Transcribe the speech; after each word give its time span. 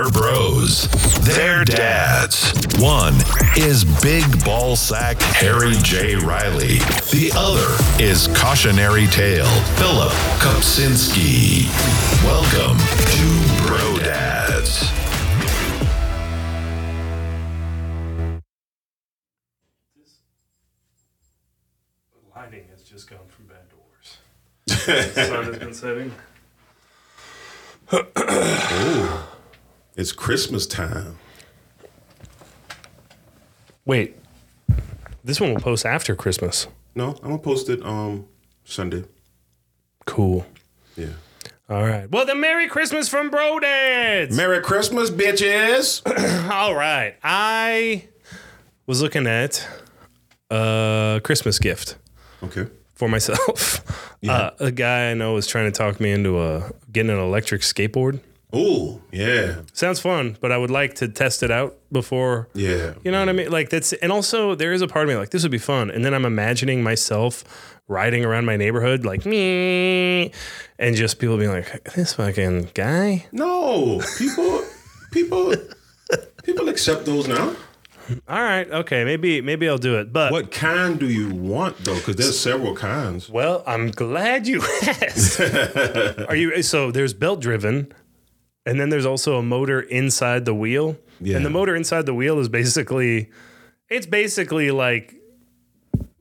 They're 0.00 0.10
bros. 0.10 0.88
They're 1.20 1.62
dads. 1.62 2.54
One 2.80 3.12
is 3.54 3.84
big 4.00 4.24
ball 4.46 4.74
sack 4.74 5.20
Harry 5.20 5.74
J. 5.82 6.16
Riley. 6.16 6.78
The 7.12 7.30
other 7.36 7.76
is 8.02 8.26
cautionary 8.28 9.08
tale 9.08 9.44
Philip 9.76 10.12
Kopsinski. 10.38 11.66
Welcome 12.24 12.78
to 13.10 13.66
Bro 13.66 13.98
Dads. 13.98 14.90
Lighting 22.34 22.64
has 22.70 22.82
just 22.84 23.10
gone 23.10 23.18
from 23.28 23.48
bad 23.48 23.68
to 23.68 23.76
worse. 23.90 25.14
Sun 25.28 25.44
has 25.44 25.58
been 25.58 25.74
setting. 25.74 26.14
It's 29.96 30.12
Christmas 30.12 30.66
time. 30.66 31.18
Wait, 33.84 34.16
this 35.24 35.40
one 35.40 35.52
will 35.52 35.60
post 35.60 35.84
after 35.84 36.14
Christmas. 36.14 36.68
No, 36.94 37.10
I'm 37.22 37.30
gonna 37.30 37.38
post 37.38 37.68
it 37.68 37.84
um 37.84 38.26
Sunday. 38.64 39.04
Cool. 40.06 40.46
Yeah. 40.96 41.08
All 41.68 41.84
right. 41.84 42.10
Well, 42.10 42.26
then, 42.26 42.40
Merry 42.40 42.66
Christmas 42.66 43.08
from 43.08 43.30
Bro 43.30 43.60
Dads. 43.60 44.36
Merry 44.36 44.60
Christmas, 44.60 45.08
bitches. 45.08 46.02
All 46.50 46.74
right. 46.74 47.14
I 47.22 48.08
was 48.86 49.00
looking 49.00 49.28
at 49.28 49.66
a 50.50 51.20
Christmas 51.22 51.60
gift 51.60 51.96
okay. 52.42 52.66
for 52.94 53.08
myself. 53.08 53.84
Uh, 54.28 54.50
a 54.58 54.70
guy 54.70 55.10
I 55.10 55.14
know 55.14 55.32
was 55.32 55.46
trying 55.46 55.64
to 55.64 55.70
talk 55.70 55.98
me 55.98 56.12
into 56.12 56.42
a 56.42 56.70
getting 56.92 57.10
an 57.10 57.18
electric 57.18 57.62
skateboard. 57.62 58.20
Oh, 58.52 59.00
yeah. 59.12 59.60
Sounds 59.72 60.00
fun, 60.00 60.36
but 60.40 60.50
I 60.50 60.58
would 60.58 60.70
like 60.70 60.94
to 60.96 61.08
test 61.08 61.42
it 61.42 61.50
out 61.50 61.76
before. 61.92 62.48
Yeah. 62.54 62.94
You 63.04 63.10
know 63.12 63.20
what 63.20 63.28
I 63.28 63.32
mean? 63.32 63.50
Like 63.50 63.70
that's, 63.70 63.92
and 63.94 64.10
also 64.10 64.54
there 64.54 64.72
is 64.72 64.82
a 64.82 64.88
part 64.88 65.04
of 65.04 65.08
me 65.08 65.16
like 65.16 65.30
this 65.30 65.42
would 65.42 65.52
be 65.52 65.58
fun, 65.58 65.90
and 65.90 66.04
then 66.04 66.14
I'm 66.14 66.24
imagining 66.24 66.82
myself 66.82 67.44
riding 67.88 68.24
around 68.24 68.44
my 68.46 68.56
neighborhood 68.56 69.04
like 69.04 69.24
me, 69.24 70.32
and 70.78 70.96
just 70.96 71.18
people 71.18 71.36
being 71.38 71.50
like, 71.50 71.92
"This 71.94 72.14
fucking 72.14 72.70
guy." 72.74 73.26
No, 73.32 74.00
people 74.18 74.64
people 75.12 75.54
people 76.42 76.68
accept 76.68 77.04
those 77.06 77.28
now. 77.28 77.54
All 78.28 78.42
right, 78.42 78.68
okay, 78.68 79.04
maybe 79.04 79.40
maybe 79.40 79.68
I'll 79.68 79.78
do 79.78 79.96
it. 79.98 80.12
But 80.12 80.32
What 80.32 80.50
kind 80.50 80.98
do 80.98 81.06
you 81.08 81.32
want 81.32 81.76
though? 81.84 81.94
Because 81.94 82.16
there's 82.16 82.38
several 82.40 82.74
kinds. 82.74 83.28
well, 83.28 83.62
I'm 83.66 83.92
glad 83.92 84.48
you 84.48 84.60
asked. 84.82 85.38
Are 86.28 86.34
you 86.34 86.60
so? 86.62 86.90
There's 86.90 87.14
belt 87.14 87.40
driven, 87.40 87.92
and 88.66 88.78
then 88.80 88.88
there's 88.90 89.06
also 89.06 89.36
a 89.38 89.42
motor 89.42 89.80
inside 89.80 90.44
the 90.44 90.54
wheel. 90.54 90.96
Yeah. 91.20 91.36
And 91.36 91.44
the 91.44 91.50
motor 91.50 91.74
inside 91.76 92.06
the 92.06 92.14
wheel 92.14 92.38
is 92.38 92.48
basically, 92.48 93.30
it's 93.88 94.06
basically 94.06 94.70
like, 94.70 95.14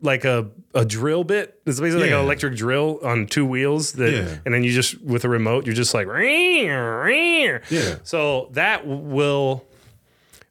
like 0.02 0.23
a 0.26 0.50
a 0.73 0.86
drill 0.86 1.23
bit. 1.23 1.59
It's 1.66 1.80
basically 1.80 2.04
like 2.04 2.12
an 2.12 2.23
electric 2.23 2.56
drill 2.56 3.00
on 3.04 3.26
two 3.28 3.46
wheels. 3.46 3.94
That, 3.94 4.12
Yeah. 4.14 4.38
and 4.46 4.54
then 4.54 4.64
you 4.64 4.72
just 4.72 5.02
with 5.02 5.26
a 5.26 5.30
remote, 5.30 5.66
you're 5.66 5.76
just 5.76 5.94
like, 5.94 6.08
yeah. 6.08 7.59
Yeah. 7.70 7.96
So 8.04 8.50
that 8.53 8.86
will. 8.88 9.66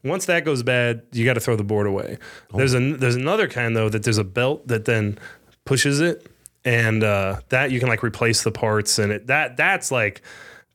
Once 0.04 0.26
that 0.26 0.44
goes 0.44 0.62
bad, 0.62 1.02
you 1.12 1.24
got 1.24 1.34
to 1.34 1.40
throw 1.40 1.56
the 1.56 1.64
board 1.64 1.86
away. 1.86 2.18
There's 2.54 2.74
a 2.74 2.96
there's 2.96 3.16
another 3.16 3.48
kind 3.48 3.76
though 3.76 3.88
that 3.88 4.02
there's 4.04 4.18
a 4.18 4.24
belt 4.24 4.66
that 4.68 4.84
then 4.84 5.18
pushes 5.64 6.00
it, 6.00 6.26
and 6.64 7.02
uh, 7.02 7.40
that 7.48 7.70
you 7.70 7.80
can 7.80 7.88
like 7.88 8.02
replace 8.04 8.42
the 8.42 8.52
parts 8.52 8.98
and 8.98 9.10
it 9.12 9.26
that 9.26 9.56
that's 9.56 9.90
like 9.90 10.22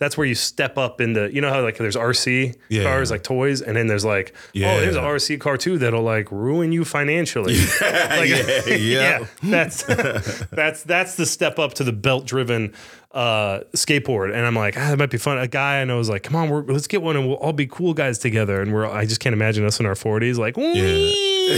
that's 0.04 0.18
where 0.18 0.28
you 0.28 0.36
step 0.36 0.78
up 0.78 1.00
into 1.02 1.34
you 1.34 1.42
know 1.42 1.50
how 1.50 1.62
like 1.64 1.78
there's 1.78 1.96
RC 1.96 2.56
Yeah. 2.70 2.84
cars 2.84 3.10
like 3.10 3.24
toys, 3.24 3.62
and 3.62 3.76
then 3.78 3.88
there's 3.88 4.06
like 4.06 4.34
oh 4.56 4.60
there's 4.60 4.96
an 4.98 5.04
RC 5.04 5.40
car 5.40 5.58
too 5.58 5.78
that'll 5.78 6.04
like 6.04 6.32
ruin 6.32 6.72
you 6.72 6.84
financially. 6.86 7.56
Like, 7.82 8.30
yeah, 8.68 8.76
yeah. 8.76 9.26
that's 9.44 9.84
that's 10.52 10.84
that's 10.84 11.16
the 11.16 11.26
step 11.26 11.58
up 11.60 11.74
to 11.76 11.84
the 11.84 11.94
belt 11.94 12.26
driven 12.26 12.74
uh, 13.14 13.60
skateboard, 13.74 14.34
and 14.34 14.46
I'm 14.46 14.56
like, 14.56 14.76
ah, 14.76 14.90
that 14.90 14.98
might 14.98 15.12
be 15.12 15.18
fun. 15.18 15.38
A 15.38 15.48
guy 15.48 15.82
I 15.82 15.86
know 15.86 16.00
is 16.00 16.10
like, 16.10 16.24
come 16.24 16.36
on, 16.36 16.50
we're, 16.50 16.64
let's 16.64 16.88
get 16.88 17.02
one, 17.02 17.16
and 17.16 17.28
we'll 17.28 17.38
all 17.38 17.54
be 17.54 17.68
cool 17.68 17.94
guys 17.94 18.18
together. 18.18 18.62
And 18.62 18.74
we're 18.74 18.88
I 18.88 19.06
just 19.06 19.20
can't 19.20 19.34
imagine 19.34 19.66
us 19.66 19.80
in 19.80 19.86
our 19.86 19.94
40s 19.94 20.38
like, 20.38 20.58
"Wee." 20.58 21.34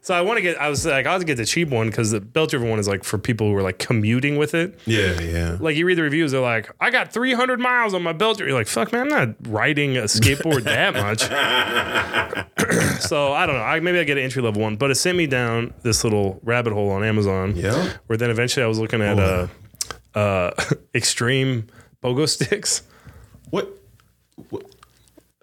so 0.00 0.14
I 0.14 0.22
want 0.22 0.38
to 0.38 0.42
get. 0.42 0.58
I 0.58 0.68
was 0.68 0.86
like, 0.86 1.06
I'll 1.06 1.20
get 1.20 1.36
the 1.36 1.44
cheap 1.44 1.68
one 1.68 1.88
because 1.88 2.10
the 2.10 2.20
belt 2.20 2.50
driven 2.50 2.70
one 2.70 2.78
is 2.78 2.88
like 2.88 3.04
for 3.04 3.18
people 3.18 3.48
who 3.48 3.56
are 3.56 3.62
like 3.62 3.78
commuting 3.78 4.38
with 4.38 4.54
it. 4.54 4.78
Yeah, 4.86 5.20
yeah. 5.20 5.56
Like 5.60 5.76
you 5.76 5.84
read 5.84 5.98
the 5.98 6.02
reviews, 6.02 6.32
they're 6.32 6.40
like, 6.40 6.70
I 6.80 6.90
got 6.90 7.12
300 7.12 7.60
miles 7.60 7.92
on 7.92 8.02
my 8.02 8.12
belt. 8.12 8.40
You're 8.40 8.52
like, 8.52 8.66
fuck, 8.66 8.92
man, 8.92 9.02
I'm 9.02 9.08
not 9.08 9.36
riding 9.48 9.96
a 9.96 10.04
skateboard 10.04 10.62
that 10.64 10.94
much. 10.94 11.24
so 13.00 13.32
I 13.32 13.46
don't 13.46 13.56
know. 13.56 13.62
I, 13.62 13.80
maybe 13.80 13.98
I 13.98 14.04
get 14.04 14.16
an 14.16 14.24
entry 14.24 14.42
level 14.42 14.62
one, 14.62 14.76
but 14.76 14.90
it 14.90 14.94
sent 14.94 15.18
me 15.18 15.26
down 15.26 15.74
this 15.82 16.04
little 16.04 16.40
rabbit 16.42 16.72
hole 16.72 16.90
on 16.90 17.04
Amazon. 17.04 17.56
Yeah. 17.56 17.92
Where 18.06 18.16
then 18.16 18.30
eventually 18.30 18.64
I 18.64 18.66
was 18.66 18.78
looking 18.78 19.02
at 19.02 19.18
uh, 20.14 20.18
uh, 20.18 20.50
extreme 20.94 21.66
pogo 22.02 22.28
sticks. 22.28 22.82
What? 23.50 23.68
what? 24.50 24.64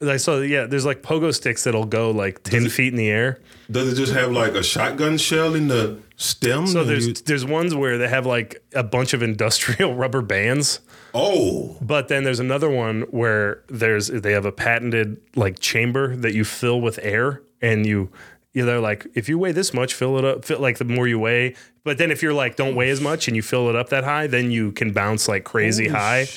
I 0.04 0.18
saw, 0.18 0.40
yeah, 0.40 0.66
there's 0.66 0.86
like 0.86 1.04
pogo 1.04 1.32
sticks 1.34 1.64
that'll 1.64 1.86
go 1.86 2.10
like 2.10 2.42
10 2.44 2.70
feet 2.70 2.92
in 2.92 2.98
the 2.98 3.10
air. 3.10 3.40
Does 3.70 3.94
it 3.94 3.96
just 3.96 4.14
have 4.14 4.32
like 4.32 4.54
a 4.54 4.64
shotgun 4.64 5.18
shell 5.20 5.54
in 5.54 5.68
the 5.68 6.00
stem? 6.18 6.66
So 6.66 6.84
there's 6.84 7.08
you- 7.08 7.14
there's 7.14 7.46
ones 7.46 7.76
where 7.76 7.98
they 8.00 8.08
have 8.08 8.26
like 8.26 8.64
a 8.74 8.82
bunch 8.84 9.14
of 9.14 9.22
industrial 9.32 9.94
rubber 9.94 10.24
bands. 10.24 10.80
oh, 11.14 11.78
But 11.82 12.08
then 12.08 12.24
there's 12.24 12.40
another 12.40 12.70
one 12.70 13.02
where 13.12 13.64
there's 13.70 14.08
they 14.08 14.32
have 14.32 14.46
a 14.46 14.52
patented 14.52 15.22
like 15.36 15.60
chamber 15.60 16.16
that 16.16 16.34
you 16.34 16.46
fill 16.46 16.82
with 16.82 16.98
air 17.04 17.44
and 17.62 17.86
you 17.86 18.10
either 18.54 18.80
like 18.80 19.08
if 19.14 19.30
you 19.30 19.38
weigh 19.38 19.52
this 19.52 19.74
much, 19.74 19.94
fill 19.94 20.18
it 20.18 20.26
up, 20.26 20.46
fill, 20.46 20.60
like 20.60 20.78
the 20.78 20.86
more 20.86 21.08
you 21.08 21.20
weigh. 21.20 21.56
But 21.84 21.98
then 21.98 22.12
if 22.12 22.22
you're 22.22 22.34
like 22.34 22.56
don't 22.56 22.76
weigh 22.76 22.90
as 22.90 23.02
much 23.02 23.28
and 23.28 23.36
you 23.36 23.42
fill 23.42 23.70
it 23.70 23.76
up 23.76 23.90
that 23.90 24.04
high, 24.04 24.28
then 24.28 24.52
you 24.52 24.72
can 24.72 24.92
bounce 24.92 25.28
like 25.28 25.44
crazy 25.44 25.88
high. 25.88 26.28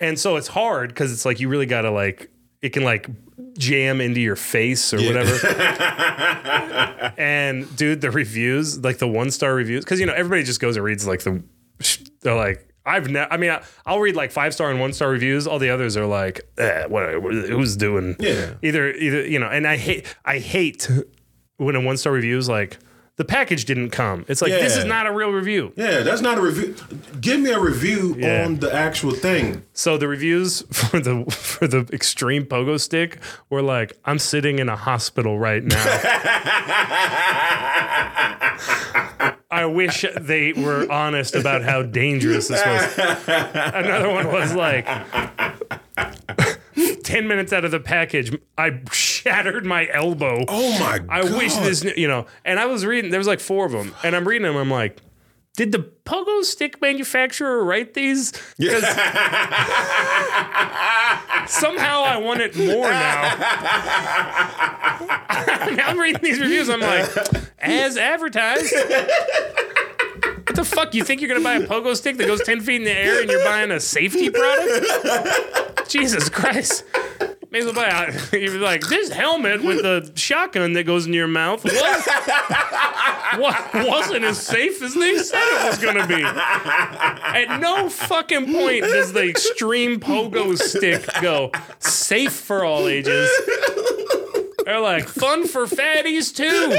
And 0.00 0.18
so 0.18 0.36
it's 0.36 0.48
hard 0.48 0.90
because 0.90 1.12
it's 1.12 1.24
like 1.24 1.40
you 1.40 1.48
really 1.48 1.66
gotta 1.66 1.90
like 1.90 2.30
it 2.62 2.70
can 2.70 2.82
like 2.82 3.08
jam 3.58 4.00
into 4.00 4.20
your 4.20 4.36
face 4.36 4.92
or 4.94 4.98
whatever. 4.98 5.46
and 7.18 7.74
dude, 7.76 8.00
the 8.00 8.10
reviews, 8.10 8.82
like 8.82 8.98
the 8.98 9.08
one 9.08 9.30
star 9.30 9.54
reviews, 9.54 9.84
because 9.84 10.00
you 10.00 10.06
know 10.06 10.14
everybody 10.14 10.42
just 10.44 10.60
goes 10.60 10.76
and 10.76 10.84
reads 10.84 11.06
like 11.06 11.22
the, 11.22 11.42
they're 12.22 12.34
like 12.34 12.74
I've 12.86 13.08
never. 13.08 13.32
I 13.32 13.36
mean, 13.36 13.50
I, 13.50 13.62
I'll 13.86 14.00
read 14.00 14.14
like 14.14 14.30
five 14.30 14.52
star 14.52 14.70
and 14.70 14.78
one 14.78 14.92
star 14.92 15.08
reviews. 15.08 15.46
All 15.46 15.58
the 15.58 15.70
others 15.70 15.96
are 15.96 16.06
like, 16.06 16.40
eh, 16.58 16.84
what? 16.86 17.12
Who's 17.12 17.76
doing? 17.76 18.16
Yeah. 18.18 18.54
Either 18.62 18.92
either 18.92 19.26
you 19.26 19.38
know, 19.38 19.48
and 19.48 19.66
I 19.66 19.76
hate 19.76 20.14
I 20.24 20.38
hate 20.38 20.88
when 21.56 21.76
a 21.76 21.80
one 21.80 21.96
star 21.96 22.12
review 22.12 22.38
is 22.38 22.48
like 22.48 22.78
the 23.16 23.24
package 23.24 23.64
didn't 23.64 23.90
come. 23.90 24.24
It's 24.26 24.42
like 24.42 24.50
this 24.50 24.76
is 24.76 24.84
not 24.84 25.06
a 25.06 25.12
real 25.12 25.30
review. 25.30 25.72
yeah. 25.76 26.00
That's 26.00 26.20
not 26.20 26.36
a 26.36 26.40
review. 26.40 26.74
Give 27.20 27.38
me 27.38 27.52
a 27.52 27.60
review 27.60 28.16
Yeah. 28.18 28.44
on 28.44 28.56
the 28.56 28.74
actual 28.74 29.12
thing. 29.12 29.62
So 29.72 29.96
the 29.96 30.08
reviews 30.08 30.62
for 30.72 30.98
the 30.98 31.24
for 31.30 31.68
the 31.68 31.86
extreme 31.92 32.44
pogo 32.44 32.80
stick 32.80 33.18
were 33.50 33.62
like, 33.62 33.92
I'm 34.04 34.18
sitting 34.18 34.58
in 34.58 34.68
a 34.68 34.74
hospital 34.76 35.38
right 35.38 35.62
now. 35.62 35.84
I 39.50 39.66
wish 39.66 40.04
they 40.20 40.52
were 40.52 40.90
honest 40.90 41.34
about 41.36 41.62
how 41.62 41.82
dangerous 41.82 42.48
this 42.48 42.64
was. 42.66 42.98
Another 43.28 44.10
one 44.10 44.26
was 44.32 44.52
like 44.54 44.86
10 47.04 47.28
minutes 47.28 47.52
out 47.52 47.64
of 47.64 47.70
the 47.70 47.80
package, 47.80 48.36
I 48.58 48.80
shattered 48.92 49.64
my 49.64 49.88
elbow. 49.92 50.44
Oh 50.48 50.78
my 50.78 50.98
god. 50.98 51.08
I 51.10 51.22
god! 51.22 51.36
wish 51.36 51.54
this, 51.54 51.84
you 51.96 52.08
know, 52.08 52.26
and 52.44 52.58
I 52.58 52.66
was 52.66 52.84
reading, 52.84 53.10
there 53.10 53.20
was 53.20 53.26
like 53.26 53.40
four 53.40 53.66
of 53.66 53.72
them, 53.72 53.94
and 54.02 54.16
I'm 54.16 54.26
reading 54.26 54.46
them, 54.46 54.56
I'm 54.56 54.70
like, 54.70 55.00
did 55.56 55.70
the 55.70 55.78
pogo 55.78 56.42
stick 56.42 56.82
manufacturer 56.82 57.64
write 57.64 57.94
these? 57.94 58.32
Because 58.58 58.82
somehow 61.48 62.02
I 62.02 62.18
want 62.20 62.40
it 62.40 62.56
more 62.56 62.90
now. 62.90 62.90
now 65.76 65.90
I'm 65.90 66.00
reading 66.00 66.22
these 66.22 66.40
reviews, 66.40 66.68
I'm 66.68 66.80
like, 66.80 67.08
as 67.60 67.96
advertised. 67.96 68.74
What 70.46 70.56
the 70.56 70.64
fuck? 70.64 70.94
You 70.94 71.04
think 71.04 71.20
you're 71.20 71.28
gonna 71.28 71.40
buy 71.42 71.54
a 71.54 71.66
pogo 71.66 71.96
stick 71.96 72.16
that 72.18 72.26
goes 72.26 72.42
10 72.42 72.60
feet 72.60 72.76
in 72.76 72.84
the 72.84 72.92
air 72.92 73.20
and 73.20 73.30
you're 73.30 73.44
buying 73.44 73.70
a 73.70 73.80
safety 73.80 74.30
product? 74.30 75.88
Jesus 75.90 76.28
Christ. 76.28 76.84
May 77.50 77.60
as 77.60 77.64
well 77.66 77.74
buy 77.74 77.86
a, 78.32 78.36
you're 78.38 78.58
like, 78.58 78.80
this 78.88 79.10
helmet 79.10 79.62
with 79.62 79.82
the 79.82 80.10
shotgun 80.16 80.72
that 80.72 80.84
goes 80.84 81.06
in 81.06 81.12
your 81.12 81.28
mouth 81.28 81.62
was, 81.62 81.72
wa- 83.38 83.88
wasn't 83.88 84.24
as 84.24 84.38
safe 84.40 84.82
as 84.82 84.94
they 84.94 85.16
said 85.18 85.38
it 85.40 85.70
was 85.70 85.78
gonna 85.78 86.06
be. 86.06 86.22
At 86.24 87.60
no 87.60 87.88
fucking 87.88 88.52
point 88.52 88.82
does 88.82 89.12
the 89.12 89.28
extreme 89.28 90.00
pogo 90.00 90.58
stick 90.58 91.06
go 91.22 91.52
safe 91.78 92.32
for 92.32 92.64
all 92.64 92.88
ages. 92.88 93.30
They're 94.64 94.80
like, 94.80 95.06
fun 95.08 95.46
for 95.46 95.66
fatties 95.66 96.34
too. 96.34 96.76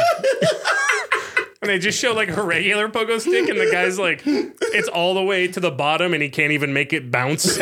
And 1.61 1.69
they 1.69 1.79
just 1.79 1.97
show 1.99 2.13
like 2.13 2.29
a 2.29 2.43
regular 2.43 2.89
pogo 2.89 3.19
stick, 3.19 3.49
and 3.49 3.59
the 3.59 3.69
guy's 3.71 3.97
like, 3.97 4.21
it's 4.25 4.89
all 4.89 5.13
the 5.15 5.23
way 5.23 5.47
to 5.47 5.59
the 5.59 5.71
bottom, 5.71 6.13
and 6.13 6.21
he 6.21 6.29
can't 6.29 6.51
even 6.51 6.73
make 6.73 6.93
it 6.93 7.09
bounce. 7.09 7.55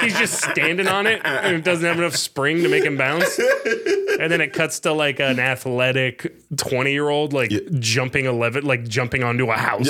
He's 0.00 0.18
just 0.18 0.42
standing 0.42 0.88
on 0.88 1.06
it, 1.06 1.22
and 1.24 1.56
it 1.56 1.64
doesn't 1.64 1.86
have 1.86 1.98
enough 1.98 2.16
spring 2.16 2.62
to 2.62 2.68
make 2.68 2.84
him 2.84 2.96
bounce. 2.96 3.38
And 3.38 4.30
then 4.32 4.40
it 4.40 4.52
cuts 4.52 4.80
to 4.80 4.92
like 4.92 5.20
an 5.20 5.38
athletic 5.38 6.34
twenty 6.56 6.92
year 6.92 7.08
old 7.08 7.32
like 7.32 7.52
jumping 7.78 8.26
eleven, 8.26 8.64
like 8.64 8.86
jumping 8.88 9.22
onto 9.22 9.50
a 9.50 9.56
house. 9.56 9.86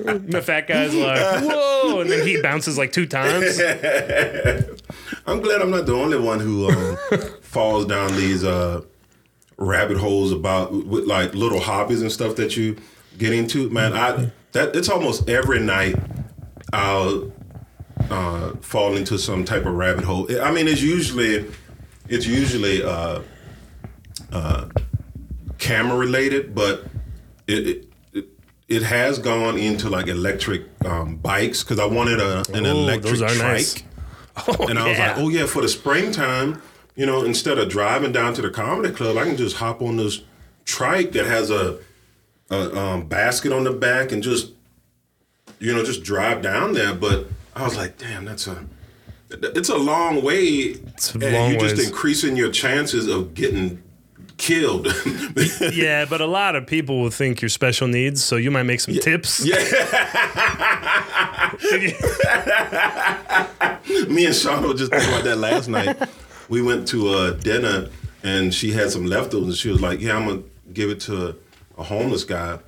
the 0.00 0.42
fat 0.42 0.66
guy's 0.66 0.94
like, 0.94 1.44
whoa, 1.44 2.00
and 2.00 2.10
then 2.10 2.26
he 2.26 2.40
bounces 2.40 2.78
like 2.78 2.92
two 2.92 3.06
times. 3.06 3.60
I'm 5.26 5.40
glad 5.40 5.60
I'm 5.60 5.70
not 5.70 5.86
the 5.86 5.94
only 5.94 6.18
one 6.18 6.40
who 6.40 6.70
um, 6.70 6.96
falls 7.42 7.84
down 7.86 8.16
these 8.16 8.42
uh, 8.42 8.80
rabbit 9.60 9.98
holes 9.98 10.32
about 10.32 10.72
with 10.72 11.04
like 11.04 11.34
little 11.34 11.60
hobbies 11.60 12.00
and 12.02 12.10
stuff 12.10 12.34
that 12.36 12.56
you 12.56 12.76
get 13.18 13.32
into. 13.32 13.68
Man, 13.70 13.92
I 13.92 14.32
that 14.52 14.74
it's 14.74 14.88
almost 14.88 15.28
every 15.28 15.60
night 15.60 15.94
I'll 16.72 17.30
uh, 18.10 18.52
fall 18.60 18.96
into 18.96 19.18
some 19.18 19.44
type 19.44 19.66
of 19.66 19.74
rabbit 19.74 20.04
hole. 20.04 20.26
I 20.42 20.50
mean, 20.50 20.66
it's 20.66 20.82
usually 20.82 21.46
it's 22.08 22.26
usually 22.26 22.82
uh, 22.82 23.20
uh, 24.32 24.68
camera 25.58 25.96
related, 25.96 26.54
but 26.54 26.86
it, 27.46 27.86
it 28.12 28.26
it 28.68 28.82
has 28.82 29.18
gone 29.18 29.58
into 29.58 29.90
like 29.90 30.06
electric 30.06 30.62
um, 30.84 31.16
bikes 31.16 31.62
because 31.62 31.78
I 31.78 31.84
wanted 31.86 32.18
a 32.20 32.42
an 32.54 32.64
Ooh, 32.66 32.70
electric 32.70 33.18
trike. 33.18 33.38
nice. 33.38 33.82
Oh, 34.46 34.68
And 34.68 34.78
I 34.78 34.88
was 34.88 34.98
like, 34.98 35.18
oh 35.18 35.28
yeah, 35.28 35.44
for 35.44 35.60
the 35.60 35.68
springtime, 35.68 36.62
you 37.00 37.06
know, 37.06 37.24
instead 37.24 37.56
of 37.56 37.70
driving 37.70 38.12
down 38.12 38.34
to 38.34 38.42
the 38.42 38.50
comedy 38.50 38.92
club, 38.92 39.16
I 39.16 39.24
can 39.24 39.38
just 39.38 39.56
hop 39.56 39.80
on 39.80 39.96
this 39.96 40.20
trike 40.66 41.12
that 41.12 41.24
has 41.24 41.50
a, 41.50 41.78
a 42.50 42.78
um, 42.78 43.08
basket 43.08 43.54
on 43.54 43.64
the 43.64 43.72
back 43.72 44.12
and 44.12 44.22
just, 44.22 44.52
you 45.60 45.72
know, 45.72 45.82
just 45.82 46.02
drive 46.02 46.42
down 46.42 46.74
there. 46.74 46.94
But 46.94 47.28
I 47.56 47.64
was 47.64 47.74
like, 47.74 47.96
damn, 47.96 48.26
that's 48.26 48.46
a, 48.46 48.66
it's 49.30 49.70
a 49.70 49.78
long 49.78 50.22
way. 50.22 50.44
It's 50.44 51.14
and 51.14 51.22
long 51.22 51.52
you're 51.52 51.60
just 51.60 51.78
ways. 51.78 51.88
increasing 51.88 52.36
your 52.36 52.50
chances 52.50 53.08
of 53.08 53.32
getting 53.32 53.82
killed. 54.36 54.88
Yeah, 55.72 56.04
but 56.04 56.20
a 56.20 56.26
lot 56.26 56.54
of 56.54 56.66
people 56.66 57.00
will 57.00 57.10
think 57.10 57.40
you're 57.40 57.48
special 57.48 57.88
needs, 57.88 58.22
so 58.22 58.36
you 58.36 58.50
might 58.50 58.64
make 58.64 58.80
some 58.80 58.94
tips. 58.94 59.42
Yeah. 59.42 59.56
Me 64.08 64.26
and 64.26 64.34
Sean 64.34 64.66
were 64.66 64.74
just 64.74 64.90
thinking 64.90 65.08
about 65.08 65.24
that 65.24 65.36
last 65.36 65.68
night. 65.68 65.96
We 66.50 66.60
went 66.60 66.86
to 66.88 67.14
a 67.14 67.32
dinner 67.32 67.88
and 68.22 68.52
she 68.52 68.72
had 68.72 68.90
some 68.90 69.06
leftovers 69.06 69.48
and 69.48 69.56
she 69.56 69.70
was 69.70 69.80
like, 69.80 70.00
Yeah, 70.00 70.16
I'm 70.16 70.26
gonna 70.26 70.42
give 70.72 70.90
it 70.90 71.00
to 71.02 71.36
a, 71.78 71.82
homeless 71.82 72.24
guy. 72.24 72.58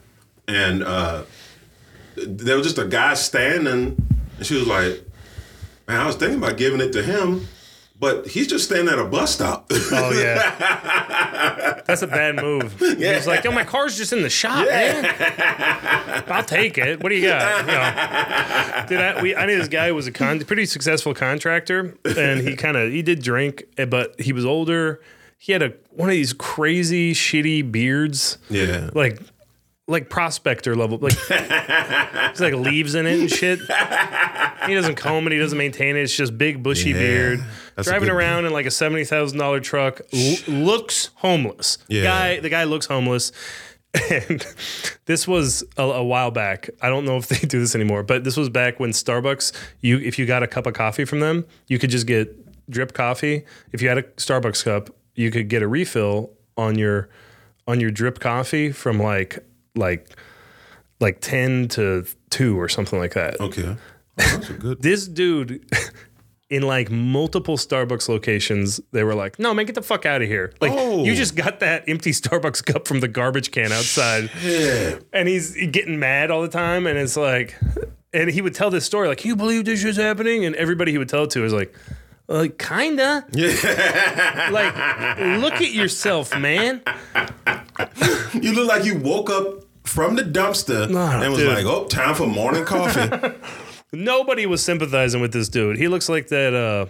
And 0.49 0.83
uh, 0.83 1.25
there 2.17 2.57
was 2.57 2.65
just 2.65 2.79
a 2.79 2.87
guy 2.87 3.13
standing 3.13 4.01
and 4.39 4.47
she 4.47 4.55
was 4.55 4.67
like, 4.67 5.05
Man, 5.87 6.01
I 6.01 6.07
was 6.07 6.17
thinking 6.17 6.39
about 6.39 6.57
giving 6.57 6.81
it 6.81 6.93
to 6.93 7.03
him, 7.03 7.47
but 8.03 8.27
he's 8.27 8.49
just 8.49 8.65
standing 8.65 8.93
at 8.93 8.99
a 8.99 9.05
bus 9.05 9.33
stop. 9.33 9.71
Oh 9.95 10.11
yeah, 10.11 11.83
that's 11.87 12.03
a 12.03 12.07
bad 12.07 12.37
move. 12.37 12.79
He 12.81 13.07
was 13.07 13.27
like, 13.27 13.45
"Yo, 13.45 13.53
my 13.53 13.63
car's 13.63 13.97
just 13.97 14.13
in 14.13 14.23
the 14.23 14.31
shop, 14.31 14.67
man. 14.67 16.25
I'll 16.29 16.43
take 16.43 16.79
it. 16.79 17.03
What 17.03 17.11
do 17.11 17.15
you 17.15 17.29
got?" 17.29 17.61
You 17.61 17.67
know. 17.67 18.87
Did 18.89 19.17
I? 19.17 19.23
We, 19.23 19.37
I 19.37 19.47
knew 19.47 19.59
this 19.59 19.69
guy 19.69 19.89
who 19.89 19.95
was 19.95 20.07
a 20.07 20.13
con, 20.13 20.41
pretty 20.41 20.65
successful 20.65 21.15
contractor, 21.15 21.97
and 22.05 22.41
he 22.41 22.57
kind 22.57 22.77
of 22.77 22.91
he 22.91 23.03
did 23.03 23.23
drink, 23.23 23.65
eh, 23.77 23.85
but 23.85 24.19
he 24.19 24.33
was 24.33 24.47
older. 24.47 25.01
He 25.39 25.53
had 25.53 25.63
a 25.63 25.75
one 25.91 26.09
of 26.09 26.15
these 26.15 26.33
crazy 26.33 27.13
shitty 27.13 27.71
beards, 27.71 28.39
yeah. 28.49 28.91
like 28.95 29.21
like 29.89 30.09
prospector 30.09 30.75
level, 30.75 30.99
like 30.99 31.15
it's 31.31 32.41
like 32.41 32.55
leaves 32.55 32.95
in 32.95 33.07
it 33.07 33.21
and 33.21 33.31
shit. 33.31 33.61
He 34.67 34.75
doesn't 34.75 34.97
comb 34.97 35.27
it. 35.27 35.33
He 35.33 35.39
doesn't 35.39 35.59
maintain 35.59 35.97
it. 35.97 36.03
It's 36.03 36.17
just 36.17 36.37
big 36.39 36.63
bushy 36.63 36.91
Yeah, 36.91 36.99
beard. 36.99 37.45
That's 37.77 37.89
Driving 37.89 38.09
good- 38.09 38.15
around 38.17 38.45
in 38.47 38.53
like 38.53 38.67
a 38.67 38.71
seventy 38.71 39.05
thousand 39.05 39.39
dollar 39.39 39.61
truck. 39.61 40.01
L- 40.13 40.37
looks 40.49 41.11
homeless. 41.17 41.79
Yeah. 41.89 42.03
Guy, 42.05 42.41
the 42.41 42.49
guy 42.49 42.65
looks 42.65 42.87
homeless. 42.87 43.33
And 44.11 44.47
this 45.05 45.29
was 45.29 45.63
a, 45.77 45.83
a 45.83 46.03
while 46.03 46.31
back. 46.31 46.71
I 46.81 46.89
don't 46.89 47.05
know 47.05 47.19
if 47.19 47.29
they 47.29 47.47
do 47.47 47.61
this 47.61 47.75
anymore, 47.75 48.03
but 48.03 48.25
this 48.25 48.39
was 48.39 48.49
back 48.49 48.81
when 48.81 48.89
Starbucks. 48.91 49.53
You, 49.83 49.99
if 49.99 50.19
you 50.19 50.25
got 50.25 50.43
a 50.43 50.47
cup 50.47 50.67
of 50.67 50.73
coffee 50.73 51.05
from 51.05 51.21
them, 51.21 51.45
you 51.67 51.79
could 51.79 51.91
just 51.91 52.07
get 52.07 52.35
drip 52.71 52.95
coffee. 52.95 53.45
If 53.73 53.83
you 53.83 53.89
had 53.91 53.99
a 53.99 54.03
Starbucks 54.05 54.65
cup, 54.65 54.89
you 55.15 55.31
could 55.31 55.49
get 55.49 55.61
a 55.63 55.69
refill 55.69 56.31
on 56.57 56.79
your 56.79 57.11
on 57.69 57.81
your 57.81 57.91
drip 57.91 58.19
coffee 58.19 58.73
from 58.73 58.99
like 58.99 59.41
like 59.75 60.09
like 61.01 61.21
10 61.21 61.69
to 61.69 62.07
2 62.31 62.59
or 62.59 62.71
something 62.71 62.99
like 62.99 63.13
that. 63.13 63.39
Okay. 63.43 63.63
Oh, 63.67 63.77
that's 64.17 64.49
a 64.49 64.55
good. 64.55 64.81
This 64.81 65.07
dude 65.07 65.67
in 66.53 66.63
like 66.63 66.91
multiple 66.91 67.57
Starbucks 67.57 68.09
locations, 68.09 68.79
they 68.93 69.03
were 69.05 69.15
like, 69.15 69.39
"No, 69.39 69.55
man, 69.55 69.65
get 69.65 69.75
the 69.75 69.83
fuck 69.83 70.05
out 70.05 70.21
of 70.23 70.29
here!" 70.29 70.53
Like 70.61 70.73
Oh. 70.75 71.03
you 71.03 71.15
just 71.15 71.35
got 71.35 71.61
that 71.61 71.85
empty 71.89 72.11
Starbucks 72.21 72.65
cup 72.65 72.87
from 72.87 73.01
the 73.01 73.09
garbage 73.09 73.51
can 73.51 73.73
outside, 73.73 74.31
and 75.13 75.29
he's 75.29 75.57
getting 75.73 75.99
mad 75.99 76.31
all 76.31 76.43
the 76.43 76.49
time, 76.49 76.87
and 76.87 76.99
it's 76.99 77.17
like, 77.17 77.57
and 78.13 78.31
he 78.31 78.43
would 78.43 78.55
tell 78.55 78.71
this 78.71 78.85
story 78.85 79.09
like, 79.09 79.25
"You 79.25 79.35
believe 79.35 79.65
this 79.65 79.81
shit's 79.81 79.97
happening?" 79.97 80.45
And 80.45 80.55
everybody 80.57 80.93
he 80.93 80.99
would 80.99 81.09
tell 81.09 81.25
it 81.25 81.31
to 81.31 81.45
is 81.45 81.53
like. 81.53 81.75
Like 82.29 82.57
kinda, 82.57 83.27
yeah. 83.33 84.49
like, 84.53 85.43
look 85.43 85.55
at 85.55 85.73
yourself, 85.73 86.35
man. 86.39 86.81
You 88.41 88.53
look 88.55 88.69
like 88.69 88.85
you 88.85 88.97
woke 88.97 89.29
up 89.29 89.65
from 89.85 90.15
the 90.17 90.23
dumpster 90.23 90.89
Nah, 90.89 91.21
and 91.21 91.31
was 91.33 91.41
dude. 91.41 91.49
like, 91.53 91.67
"Oh, 91.67 91.85
time 91.87 92.15
for 92.15 92.27
morning 92.27 92.65
coffee." 92.65 93.11
Nobody 93.93 94.47
was 94.47 94.65
sympathizing 94.65 95.21
with 95.21 95.33
this 95.33 95.49
dude. 95.49 95.77
He 95.77 95.89
looks 95.89 96.09
like 96.09 96.29
that. 96.29 96.55
Uh, 96.55 96.87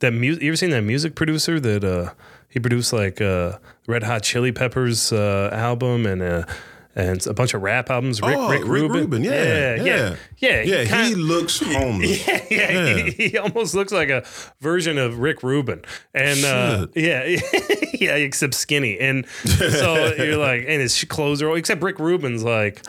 that 0.00 0.12
music. 0.12 0.42
You 0.42 0.50
ever 0.50 0.56
seen 0.56 0.70
that 0.70 0.82
music 0.82 1.14
producer 1.14 1.58
that 1.58 1.82
uh, 1.84 2.12
he 2.48 2.60
produced 2.60 2.92
like 2.92 3.20
uh, 3.20 3.58
Red 3.86 4.02
Hot 4.04 4.22
Chili 4.22 4.52
Peppers 4.52 5.12
uh, 5.12 5.50
album 5.52 6.06
and 6.06 6.22
uh, 6.22 6.44
and 6.94 7.26
a 7.26 7.34
bunch 7.34 7.52
of 7.54 7.62
rap 7.62 7.90
albums. 7.90 8.20
Rick, 8.22 8.36
oh, 8.38 8.48
Rick 8.48 8.64
Rubin. 8.64 9.24
Yeah, 9.24 9.74
yeah, 9.74 9.82
yeah. 9.84 10.16
yeah. 10.38 10.62
yeah, 10.62 10.82
He, 10.82 10.88
kinda- 10.88 11.18
looks 11.18 11.58
homeless. 11.64 12.26
yeah, 12.50 12.94
He, 13.06 13.28
he 13.30 13.38
almost 13.38 13.74
looks 13.74 13.90
like 13.92 14.08
a 14.10 14.22
version 14.60 14.98
of 14.98 15.18
Rick 15.18 15.42
Rubin, 15.42 15.82
and 16.14 16.44
uh, 16.44 16.86
yeah, 16.94 17.24
yeah, 17.94 18.14
except 18.16 18.54
skinny. 18.54 18.98
And 19.00 19.26
so 19.46 20.14
you're 20.18 20.36
like, 20.36 20.60
and 20.68 20.80
his 20.80 21.02
clothes 21.04 21.42
are 21.42 21.56
except 21.56 21.82
Rick 21.82 21.98
Rubin's 21.98 22.44
like, 22.44 22.86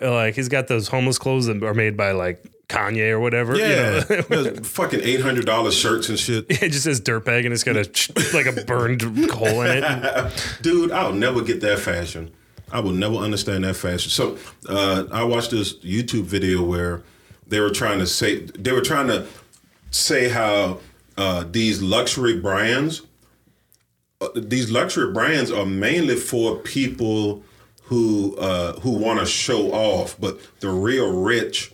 like 0.00 0.34
he's 0.34 0.48
got 0.48 0.66
those 0.68 0.88
homeless 0.88 1.18
clothes 1.18 1.46
that 1.46 1.62
are 1.62 1.74
made 1.74 1.96
by 1.96 2.10
like 2.12 2.44
Kanye 2.68 3.10
or 3.10 3.20
whatever. 3.20 3.56
you 3.56 3.62
Yeah, 3.64 4.04
know? 4.10 4.20
Those 4.28 4.68
fucking 4.68 5.00
eight 5.02 5.20
hundred 5.20 5.46
dollars 5.46 5.74
shirts 5.74 6.08
and 6.08 6.18
shit. 6.18 6.46
it 6.62 6.70
just 6.70 6.84
says 6.84 7.00
dirtbag 7.00 7.44
and 7.44 7.52
it's 7.54 7.64
got 7.64 7.76
a 7.76 8.36
like 8.36 8.46
a 8.46 8.64
burned 8.64 9.02
hole 9.30 9.62
in 9.62 9.82
it. 9.82 10.58
Dude, 10.62 10.92
I'll 10.92 11.12
never 11.14 11.42
get 11.42 11.60
that 11.62 11.78
fashion. 11.78 12.30
I 12.70 12.80
will 12.80 12.92
never 12.92 13.14
understand 13.16 13.64
that 13.64 13.74
fashion. 13.74 14.10
So 14.10 14.36
uh, 14.68 15.04
I 15.10 15.24
watched 15.24 15.50
this 15.52 15.76
YouTube 15.76 16.24
video 16.24 16.62
where 16.62 17.02
they 17.46 17.60
were 17.60 17.70
trying 17.70 17.98
to 18.00 18.06
say 18.06 18.40
they 18.40 18.72
were 18.72 18.82
trying 18.82 19.08
to 19.08 19.26
say 19.90 20.28
how 20.28 20.80
uh, 21.16 21.44
these 21.50 21.80
luxury 21.80 22.38
brands, 22.38 23.00
uh, 24.20 24.28
these 24.36 24.70
luxury 24.70 25.10
brands 25.14 25.50
are 25.50 25.64
mainly 25.64 26.16
for 26.16 26.56
people 26.58 27.42
who 27.84 28.36
uh, 28.36 28.74
who 28.80 28.90
want 28.90 29.20
to 29.20 29.24
show 29.24 29.72
off, 29.72 30.20
but 30.20 30.38
the 30.60 30.68
real 30.68 31.10
rich 31.22 31.72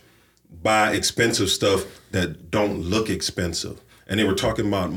buy 0.65 0.93
expensive 0.93 1.47
stuff 1.47 1.85
that 2.09 2.49
don't 2.49 2.79
look 2.79 3.07
expensive. 3.07 3.79
And 4.07 4.19
they 4.19 4.23
were 4.23 4.33
talking 4.33 4.67
about 4.67 4.89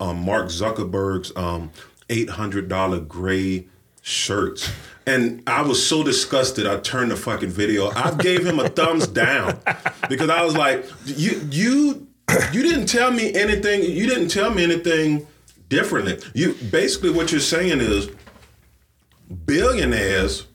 um, 0.00 0.24
Mark 0.24 0.48
Zuckerberg's 0.48 1.34
um, 1.36 1.70
eight 2.10 2.28
hundred 2.28 2.68
dollar 2.68 2.98
gray 2.98 3.66
shirts. 4.02 4.70
And 5.06 5.42
I 5.46 5.62
was 5.62 5.84
so 5.84 6.02
disgusted. 6.02 6.66
I 6.66 6.78
turned 6.80 7.12
the 7.12 7.16
fucking 7.16 7.50
video. 7.50 7.90
I 7.90 8.14
gave 8.16 8.44
him 8.44 8.58
a 8.58 8.68
thumbs 8.68 9.06
down 9.22 9.58
because 10.08 10.28
I 10.28 10.44
was 10.44 10.56
like, 10.56 10.84
"You, 11.04 11.40
you, 11.50 12.08
you 12.52 12.62
didn't 12.62 12.86
tell 12.86 13.12
me 13.12 13.32
anything. 13.32 13.84
You 13.84 14.06
didn't 14.06 14.28
tell 14.28 14.50
me 14.50 14.64
anything 14.64 15.26
differently. 15.68 16.18
You 16.34 16.54
basically 16.70 17.10
what 17.10 17.30
you're 17.30 17.40
saying 17.40 17.80
is 17.80 18.10
billionaires 19.46 20.46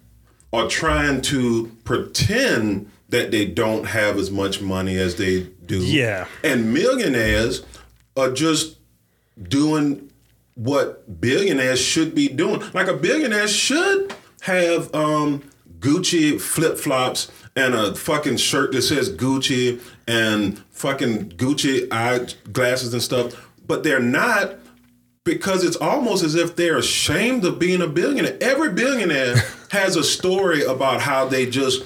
are 0.52 0.68
trying 0.68 1.22
to 1.22 1.72
pretend 1.86 2.92
that 3.10 3.32
they 3.32 3.46
don't 3.46 3.86
have 3.86 4.18
as 4.18 4.30
much 4.30 4.62
money 4.62 4.98
as 4.98 5.16
they 5.16 5.44
do. 5.66 5.80
Yeah. 5.80 6.28
And 6.44 6.74
millionaires 6.74 7.66
are 8.16 8.32
just 8.32 8.78
doing 9.42 10.12
what 10.56 11.22
billionaires 11.22 11.80
should 11.80 12.16
be 12.16 12.28
doing. 12.28 12.64
Like 12.74 12.88
a 12.88 12.96
billionaire 12.96 13.48
should 13.48 14.14
have 14.42 14.94
um, 14.94 15.44
Gucci 15.80 16.42
flip 16.42 16.78
flops 16.78 17.32
and 17.56 17.74
a 17.74 17.96
fucking 17.96 18.38
shirt 18.38 18.72
that 18.74 18.82
says 18.82 19.10
Gucci 19.10 19.82
and 20.08 20.60
fucking 20.72 21.30
Gucci 21.32 21.88
eye 21.92 22.28
glasses 22.52 22.94
and 22.94 23.02
stuff, 23.02 23.50
but 23.66 23.84
they're 23.84 24.00
not 24.00 24.56
because 25.24 25.64
it's 25.64 25.76
almost 25.76 26.24
as 26.24 26.36
if 26.36 26.56
they're 26.56 26.78
ashamed 26.78 27.44
of 27.44 27.60
being 27.60 27.82
a 27.82 27.88
billionaire. 27.88 28.38
Every 28.40 28.72
billionaire 28.72 29.36
has 29.72 29.96
a 29.96 30.04
story 30.04 30.64
about 30.64 31.02
how 31.02 31.26
they 31.26 31.46
just 31.46 31.84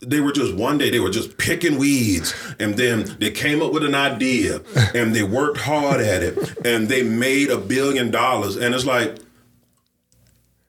they 0.00 0.20
were 0.20 0.32
just 0.32 0.54
one 0.54 0.78
day 0.78 0.90
they 0.90 1.00
were 1.00 1.10
just 1.10 1.38
picking 1.38 1.78
weeds 1.78 2.34
and 2.58 2.76
then 2.76 3.16
they 3.18 3.30
came 3.30 3.62
up 3.62 3.72
with 3.72 3.84
an 3.84 3.94
idea 3.94 4.60
and 4.94 5.14
they 5.14 5.22
worked 5.22 5.58
hard 5.58 6.00
at 6.00 6.22
it 6.22 6.66
and 6.66 6.88
they 6.88 7.02
made 7.02 7.50
a 7.50 7.56
billion 7.56 8.10
dollars 8.10 8.56
and 8.56 8.74
it's 8.74 8.84
like 8.84 9.16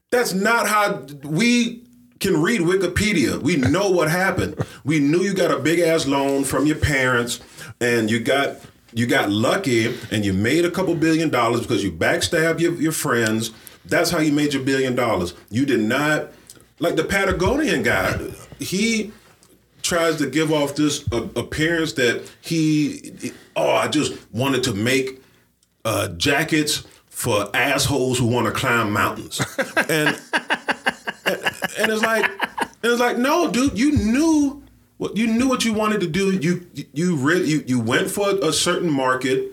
that's 0.10 0.34
not 0.34 0.67
how 0.67 1.05
we 1.24 1.84
can 2.19 2.41
read 2.41 2.62
Wikipedia. 2.62 3.39
We 3.41 3.57
know 3.57 3.89
what 3.89 4.10
happened. 4.10 4.55
We 4.84 5.00
knew 5.00 5.19
you 5.19 5.34
got 5.34 5.51
a 5.51 5.60
big 5.60 5.79
ass 5.79 6.07
loan 6.07 6.43
from 6.43 6.65
your 6.65 6.77
parents 6.77 7.39
and 7.79 8.10
you 8.10 8.19
got 8.19 8.57
you 8.93 9.05
got 9.05 9.29
lucky 9.29 9.96
and 10.12 10.25
you 10.25 10.34
made 10.34 10.65
a 10.65 10.72
couple 10.72 10.96
billion 10.96 11.29
dollars 11.29 11.62
because 11.62 11.84
you 11.84 11.91
backstabbed 11.91 12.60
your, 12.60 12.74
your 12.75 12.91
friends. 12.91 13.51
That's 13.86 14.10
how 14.10 14.19
you 14.19 14.31
made 14.31 14.53
your 14.53 14.63
billion 14.63 14.96
dollars. 14.96 15.34
You 15.50 15.65
did 15.65 15.81
not 15.81 16.31
like 16.79 16.96
the 16.96 17.03
Patagonian 17.03 17.84
guy. 17.84 18.17
He 18.59 19.11
tries 19.81 20.17
to 20.17 20.29
give 20.29 20.51
off 20.51 20.75
this 20.75 21.05
uh, 21.11 21.27
appearance 21.35 21.93
that 21.93 22.29
he 22.41 23.31
oh 23.55 23.71
I 23.71 23.87
just 23.87 24.13
wanted 24.33 24.63
to 24.63 24.73
make 24.73 25.21
uh, 25.85 26.09
jackets 26.09 26.85
for 27.07 27.49
assholes 27.55 28.19
who 28.19 28.27
want 28.27 28.45
to 28.47 28.51
climb 28.51 28.91
mountains. 28.91 29.41
And 29.89 30.19
and 31.77 31.91
it's 31.91 32.01
like 32.01 32.23
and 32.25 32.91
it's 32.91 32.99
like 32.99 33.17
no 33.17 33.51
dude 33.51 33.77
you 33.77 33.91
knew 33.91 34.63
what 34.97 35.15
you 35.15 35.27
knew 35.27 35.47
what 35.47 35.65
you 35.65 35.73
wanted 35.73 36.01
to 36.01 36.07
do. 36.07 36.31
You 36.31 36.65
you 36.93 37.15
really 37.15 37.49
you, 37.49 37.63
you 37.67 37.79
went 37.79 38.09
for 38.09 38.29
a 38.29 38.51
certain 38.51 38.91
market. 38.91 39.51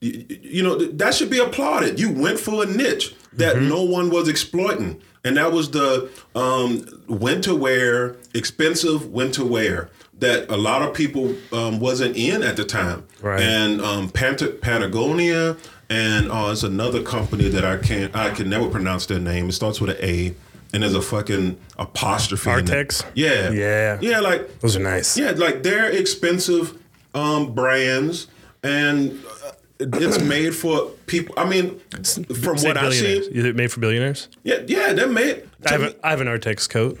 You, 0.00 0.26
you 0.28 0.62
know 0.62 0.76
that 0.76 1.14
should 1.14 1.30
be 1.30 1.38
applauded. 1.38 1.98
You 1.98 2.10
went 2.10 2.38
for 2.38 2.62
a 2.62 2.66
niche 2.66 3.14
that 3.36 3.60
no 3.62 3.82
one 3.82 4.10
was 4.10 4.28
exploiting 4.28 5.00
and 5.24 5.36
that 5.36 5.52
was 5.52 5.70
the 5.70 6.10
um, 6.34 6.84
winter 7.08 7.54
wear 7.54 8.16
expensive 8.34 9.06
winter 9.06 9.44
wear 9.44 9.88
that 10.18 10.48
a 10.50 10.56
lot 10.56 10.82
of 10.82 10.94
people 10.94 11.34
um, 11.52 11.80
wasn't 11.80 12.16
in 12.16 12.42
at 12.42 12.56
the 12.56 12.64
time 12.64 13.04
Right. 13.22 13.40
and 13.40 13.80
um, 13.80 14.10
Pant- 14.10 14.60
patagonia 14.60 15.56
and 15.90 16.30
oh, 16.30 16.50
it's 16.52 16.62
another 16.62 17.02
company 17.02 17.48
that 17.48 17.64
I 17.64 17.76
can't 17.78 18.14
I 18.14 18.30
can 18.30 18.48
never 18.48 18.68
pronounce 18.68 19.06
their 19.06 19.18
name 19.20 19.48
it 19.48 19.52
starts 19.52 19.80
with 19.80 19.90
an 19.90 19.96
a 20.04 20.34
and 20.72 20.82
there's 20.82 20.94
a 20.94 21.02
fucking 21.02 21.56
apostrophe. 21.78 22.50
Artex? 22.50 23.04
yeah 23.14 23.50
Yeah. 23.50 23.98
yeah 24.00 24.20
like 24.20 24.60
Those 24.60 24.76
are 24.76 24.80
nice. 24.80 25.16
yeah, 25.16 25.30
like 25.30 25.62
they're 25.62 25.88
expensive 25.90 26.76
um, 27.14 27.54
brands, 27.54 28.26
and 28.64 29.12
uh, 29.12 29.33
it's 29.80 30.20
made 30.22 30.54
for 30.54 30.86
people. 31.06 31.34
I 31.36 31.48
mean, 31.48 31.80
from 31.90 32.58
Say 32.58 32.68
what 32.68 32.76
I 32.76 32.90
see, 32.90 33.16
Is 33.18 33.44
it 33.44 33.56
made 33.56 33.72
for 33.72 33.80
billionaires? 33.80 34.28
yeah, 34.42 34.60
yeah, 34.66 34.92
they're 34.92 35.08
made. 35.08 35.48
I 35.66 35.70
have, 35.72 35.82
a, 35.82 36.06
I 36.06 36.10
have 36.10 36.20
an 36.20 36.26
Artex 36.28 36.68
coat. 36.68 37.00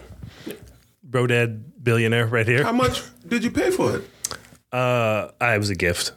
Bro 1.02 1.28
Dad 1.28 1.82
billionaire 1.84 2.26
right 2.26 2.46
here. 2.46 2.64
How 2.64 2.72
much 2.72 3.02
did 3.28 3.44
you 3.44 3.50
pay 3.50 3.70
for 3.70 3.96
it? 3.96 4.02
Uh, 4.72 5.30
I 5.40 5.58
was 5.58 5.70
a 5.70 5.76
gift 5.76 6.12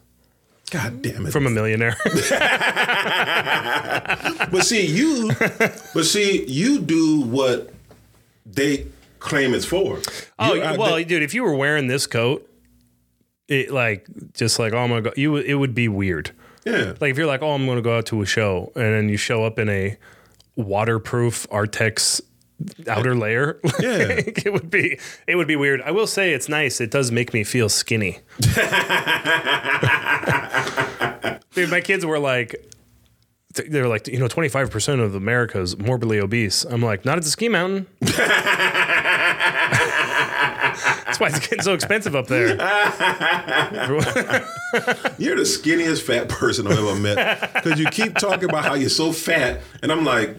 God 0.71 1.01
damn 1.03 1.27
it! 1.27 1.31
from 1.31 1.45
a 1.45 1.49
millionaire. 1.51 1.95
but 4.51 4.61
see 4.63 4.85
you, 4.85 5.31
but 5.93 6.03
see 6.05 6.43
you 6.47 6.79
do 6.79 7.21
what 7.21 7.71
they 8.45 8.87
claim 9.19 9.53
it's 9.53 9.65
for. 9.65 9.99
oh 10.39 10.53
You- 10.53 10.61
well, 10.79 10.95
they- 10.95 11.03
dude, 11.03 11.23
if 11.23 11.33
you 11.33 11.43
were 11.43 11.55
wearing 11.55 11.87
this 11.87 12.07
coat, 12.07 12.49
it 13.47 13.71
like 13.71 14.07
just 14.33 14.59
like 14.59 14.73
oh 14.73 14.87
my 14.87 15.01
god, 15.01 15.13
you 15.17 15.35
it 15.37 15.53
would 15.55 15.75
be 15.75 15.87
weird. 15.87 16.31
Yeah, 16.71 16.93
Like 16.99 17.11
if 17.11 17.17
you're 17.17 17.27
like, 17.27 17.41
oh, 17.41 17.51
I'm 17.51 17.65
going 17.65 17.77
to 17.77 17.81
go 17.81 17.97
out 17.97 18.05
to 18.07 18.21
a 18.21 18.25
show, 18.25 18.71
and 18.75 18.83
then 18.83 19.09
you 19.09 19.17
show 19.17 19.43
up 19.43 19.57
in 19.59 19.69
a 19.69 19.97
waterproof 20.55 21.47
Artex 21.49 22.21
outer 22.87 23.15
layer, 23.15 23.59
Yeah. 23.79 23.97
like, 24.15 24.45
it 24.45 24.51
would 24.53 24.69
be 24.69 24.97
it 25.27 25.35
would 25.35 25.47
be 25.47 25.55
weird. 25.55 25.81
I 25.81 25.91
will 25.91 26.07
say 26.07 26.33
it's 26.33 26.49
nice. 26.49 26.81
It 26.81 26.89
does 26.91 27.11
make 27.11 27.33
me 27.33 27.43
feel 27.43 27.69
skinny. 27.69 28.19
Dude, 31.53 31.69
my 31.71 31.81
kids 31.81 32.05
were 32.05 32.19
like. 32.19 32.55
They're 33.69 33.87
like, 33.87 34.07
you 34.07 34.19
know, 34.19 34.27
25% 34.27 35.01
of 35.03 35.15
America 35.15 35.59
is 35.59 35.75
morbidly 35.79 36.19
obese. 36.19 36.63
I'm 36.65 36.83
like, 36.83 37.05
not 37.05 37.17
at 37.17 37.23
the 37.23 37.29
ski 37.31 37.49
mountain. 37.49 37.87
That's 41.17 41.33
why 41.33 41.37
it's 41.37 41.47
getting 41.47 41.63
so 41.63 41.73
expensive 41.73 42.15
up 42.15 42.27
there. 42.27 42.47
You're 45.17 45.35
the 45.35 45.43
skinniest 45.43 46.03
fat 46.03 46.29
person 46.29 46.67
I've 46.67 46.77
ever 46.77 46.93
met 46.95 47.53
because 47.53 47.79
you 47.79 47.87
keep 47.87 48.15
talking 48.15 48.47
about 48.47 48.65
how 48.65 48.75
you're 48.75 48.89
so 48.89 49.11
fat, 49.11 49.61
and 49.81 49.91
I'm 49.91 50.05
like, 50.05 50.35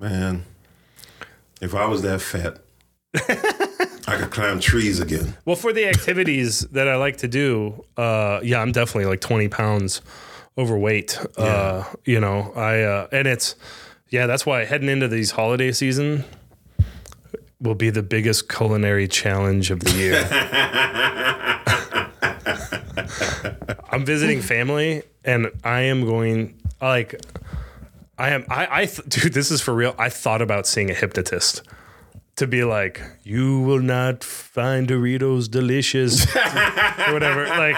man, 0.00 0.44
if 1.60 1.74
I 1.74 1.86
was 1.86 2.02
that 2.02 2.20
fat, 2.20 2.58
I 4.08 4.16
could 4.16 4.30
climb 4.30 4.58
trees 4.58 4.98
again. 4.98 5.36
Well, 5.44 5.56
for 5.56 5.72
the 5.72 5.86
activities 5.86 6.60
that 6.72 6.88
I 6.88 6.96
like 6.96 7.18
to 7.18 7.28
do, 7.28 7.84
uh, 7.96 8.40
yeah, 8.42 8.60
I'm 8.60 8.72
definitely 8.72 9.06
like 9.06 9.20
20 9.20 9.48
pounds 9.48 10.00
overweight. 10.56 11.20
Uh, 11.36 11.84
you 12.04 12.18
know, 12.18 12.52
I 12.56 12.82
uh, 12.82 13.06
and 13.12 13.28
it's 13.28 13.54
yeah, 14.08 14.26
that's 14.26 14.44
why 14.44 14.64
heading 14.64 14.88
into 14.88 15.06
these 15.06 15.30
holiday 15.32 15.70
season 15.70 16.24
will 17.60 17.74
be 17.74 17.90
the 17.90 18.02
biggest 18.02 18.48
culinary 18.48 19.08
challenge 19.08 19.70
of 19.70 19.80
the 19.80 19.90
year. 19.92 20.28
I'm 23.90 24.04
visiting 24.04 24.40
family, 24.40 25.02
and 25.24 25.50
I 25.64 25.80
am 25.82 26.04
going 26.06 26.60
like. 26.80 27.20
I 28.18 28.30
am. 28.30 28.44
I. 28.48 28.82
I. 28.82 28.86
Th- 28.86 29.08
dude, 29.08 29.32
this 29.32 29.50
is 29.50 29.60
for 29.60 29.74
real. 29.74 29.94
I 29.98 30.08
thought 30.08 30.42
about 30.42 30.66
seeing 30.66 30.90
a 30.90 30.94
hypnotist 30.94 31.62
to 32.38 32.46
be 32.46 32.64
like, 32.64 33.00
you 33.22 33.60
will 33.60 33.80
not 33.80 34.24
find 34.24 34.88
Doritos 34.88 35.50
delicious, 35.50 36.24
or 36.36 37.12
whatever. 37.12 37.46
Like, 37.46 37.76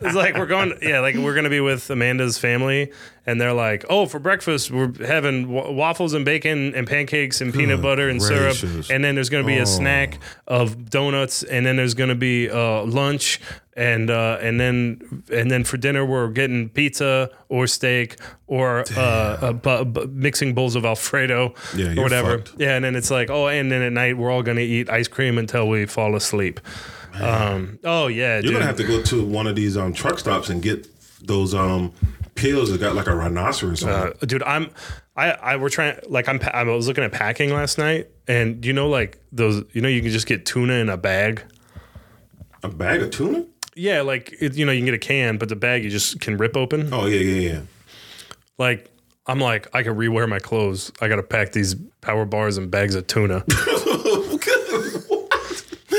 it's 0.00 0.14
like 0.14 0.36
we're 0.36 0.46
going. 0.46 0.74
Yeah, 0.82 1.00
like 1.00 1.14
we're 1.16 1.34
gonna 1.34 1.50
be 1.50 1.60
with 1.60 1.88
Amanda's 1.90 2.38
family, 2.38 2.92
and 3.26 3.40
they're 3.40 3.52
like, 3.52 3.84
oh, 3.88 4.06
for 4.06 4.18
breakfast 4.18 4.70
we're 4.70 4.92
having 5.06 5.48
wa- 5.48 5.70
waffles 5.70 6.14
and 6.14 6.24
bacon 6.24 6.74
and 6.74 6.86
pancakes 6.86 7.40
and 7.40 7.52
peanut 7.52 7.80
butter 7.82 8.08
and 8.08 8.20
syrup, 8.22 8.56
and 8.90 9.04
then 9.04 9.14
there's 9.14 9.30
gonna 9.30 9.44
be 9.44 9.58
a 9.58 9.66
snack 9.66 10.18
of 10.46 10.90
donuts, 10.90 11.42
and 11.42 11.64
then 11.64 11.76
there's 11.76 11.94
gonna 11.94 12.14
be 12.14 12.50
uh, 12.50 12.82
lunch. 12.84 13.40
And 13.76 14.08
uh, 14.08 14.38
and 14.40 14.60
then 14.60 15.24
and 15.32 15.50
then 15.50 15.64
for 15.64 15.76
dinner 15.76 16.04
we're 16.06 16.28
getting 16.28 16.68
pizza 16.68 17.28
or 17.48 17.66
steak 17.66 18.16
or 18.46 18.84
uh, 18.96 19.00
uh, 19.00 19.52
bu- 19.52 19.84
bu- 19.84 20.06
mixing 20.12 20.54
bowls 20.54 20.76
of 20.76 20.84
Alfredo 20.84 21.54
Yeah, 21.74 21.94
or 21.98 22.02
whatever. 22.04 22.38
fucked. 22.38 22.52
Yeah, 22.60 22.76
and 22.76 22.84
then 22.84 22.94
it's 22.94 23.10
like, 23.10 23.30
oh, 23.30 23.48
and 23.48 23.72
then 23.72 23.82
at 23.82 23.92
night 23.92 24.16
we're 24.16 24.30
all 24.30 24.44
gonna 24.44 24.60
eat 24.60 24.88
ice 24.90 25.08
cream 25.08 25.38
until 25.38 25.68
we 25.68 25.86
fall 25.86 26.14
asleep. 26.14 26.60
Um, 27.20 27.78
oh 27.84 28.06
yeah, 28.06 28.34
You're 28.34 28.42
dude. 28.42 28.52
gonna 28.54 28.66
have 28.66 28.76
to 28.76 28.84
go 28.84 29.02
to 29.02 29.24
one 29.24 29.46
of 29.48 29.56
these 29.56 29.76
um, 29.76 29.92
truck 29.92 30.18
stops 30.20 30.50
and 30.50 30.62
get 30.62 30.86
those 31.26 31.52
um, 31.54 31.92
pills 32.36 32.70
that 32.70 32.80
got 32.80 32.94
like 32.94 33.06
a 33.08 33.14
rhinoceros 33.16 33.82
on 33.82 33.90
Uh, 33.90 34.12
it. 34.22 34.28
dude, 34.28 34.42
I'm, 34.44 34.70
I, 35.16 35.30
I, 35.32 35.56
we're 35.56 35.68
trying. 35.68 35.98
Like, 36.08 36.28
I'm, 36.28 36.40
I 36.52 36.62
was 36.64 36.86
looking 36.88 37.02
at 37.04 37.12
packing 37.12 37.52
last 37.52 37.78
night, 37.78 38.08
and 38.28 38.64
you 38.64 38.72
know, 38.72 38.88
like 38.88 39.18
those, 39.32 39.64
you 39.72 39.80
know, 39.80 39.88
you 39.88 40.00
can 40.02 40.10
just 40.10 40.26
get 40.26 40.44
tuna 40.46 40.74
in 40.74 40.88
a 40.88 40.96
bag. 40.96 41.42
A 42.64 42.68
bag 42.68 43.02
of 43.02 43.10
tuna? 43.10 43.46
Yeah, 43.76 44.02
like 44.02 44.34
it, 44.40 44.54
you 44.54 44.64
know, 44.64 44.72
you 44.72 44.80
can 44.80 44.86
get 44.86 44.94
a 44.94 44.98
can, 44.98 45.36
but 45.38 45.48
the 45.48 45.56
bag 45.56 45.84
you 45.84 45.90
just 45.90 46.20
can 46.20 46.36
rip 46.36 46.56
open. 46.56 46.92
Oh 46.92 47.06
yeah, 47.06 47.20
yeah, 47.20 47.50
yeah. 47.50 47.60
Like, 48.58 48.90
I'm 49.26 49.40
like, 49.40 49.74
I 49.74 49.82
can 49.82 49.96
rewear 49.96 50.28
my 50.28 50.38
clothes. 50.38 50.92
I 51.00 51.08
got 51.08 51.16
to 51.16 51.22
pack 51.22 51.52
these 51.52 51.74
power 52.00 52.24
bars 52.24 52.56
and 52.56 52.70
bags 52.70 52.94
of 52.94 53.06
tuna. 53.06 53.44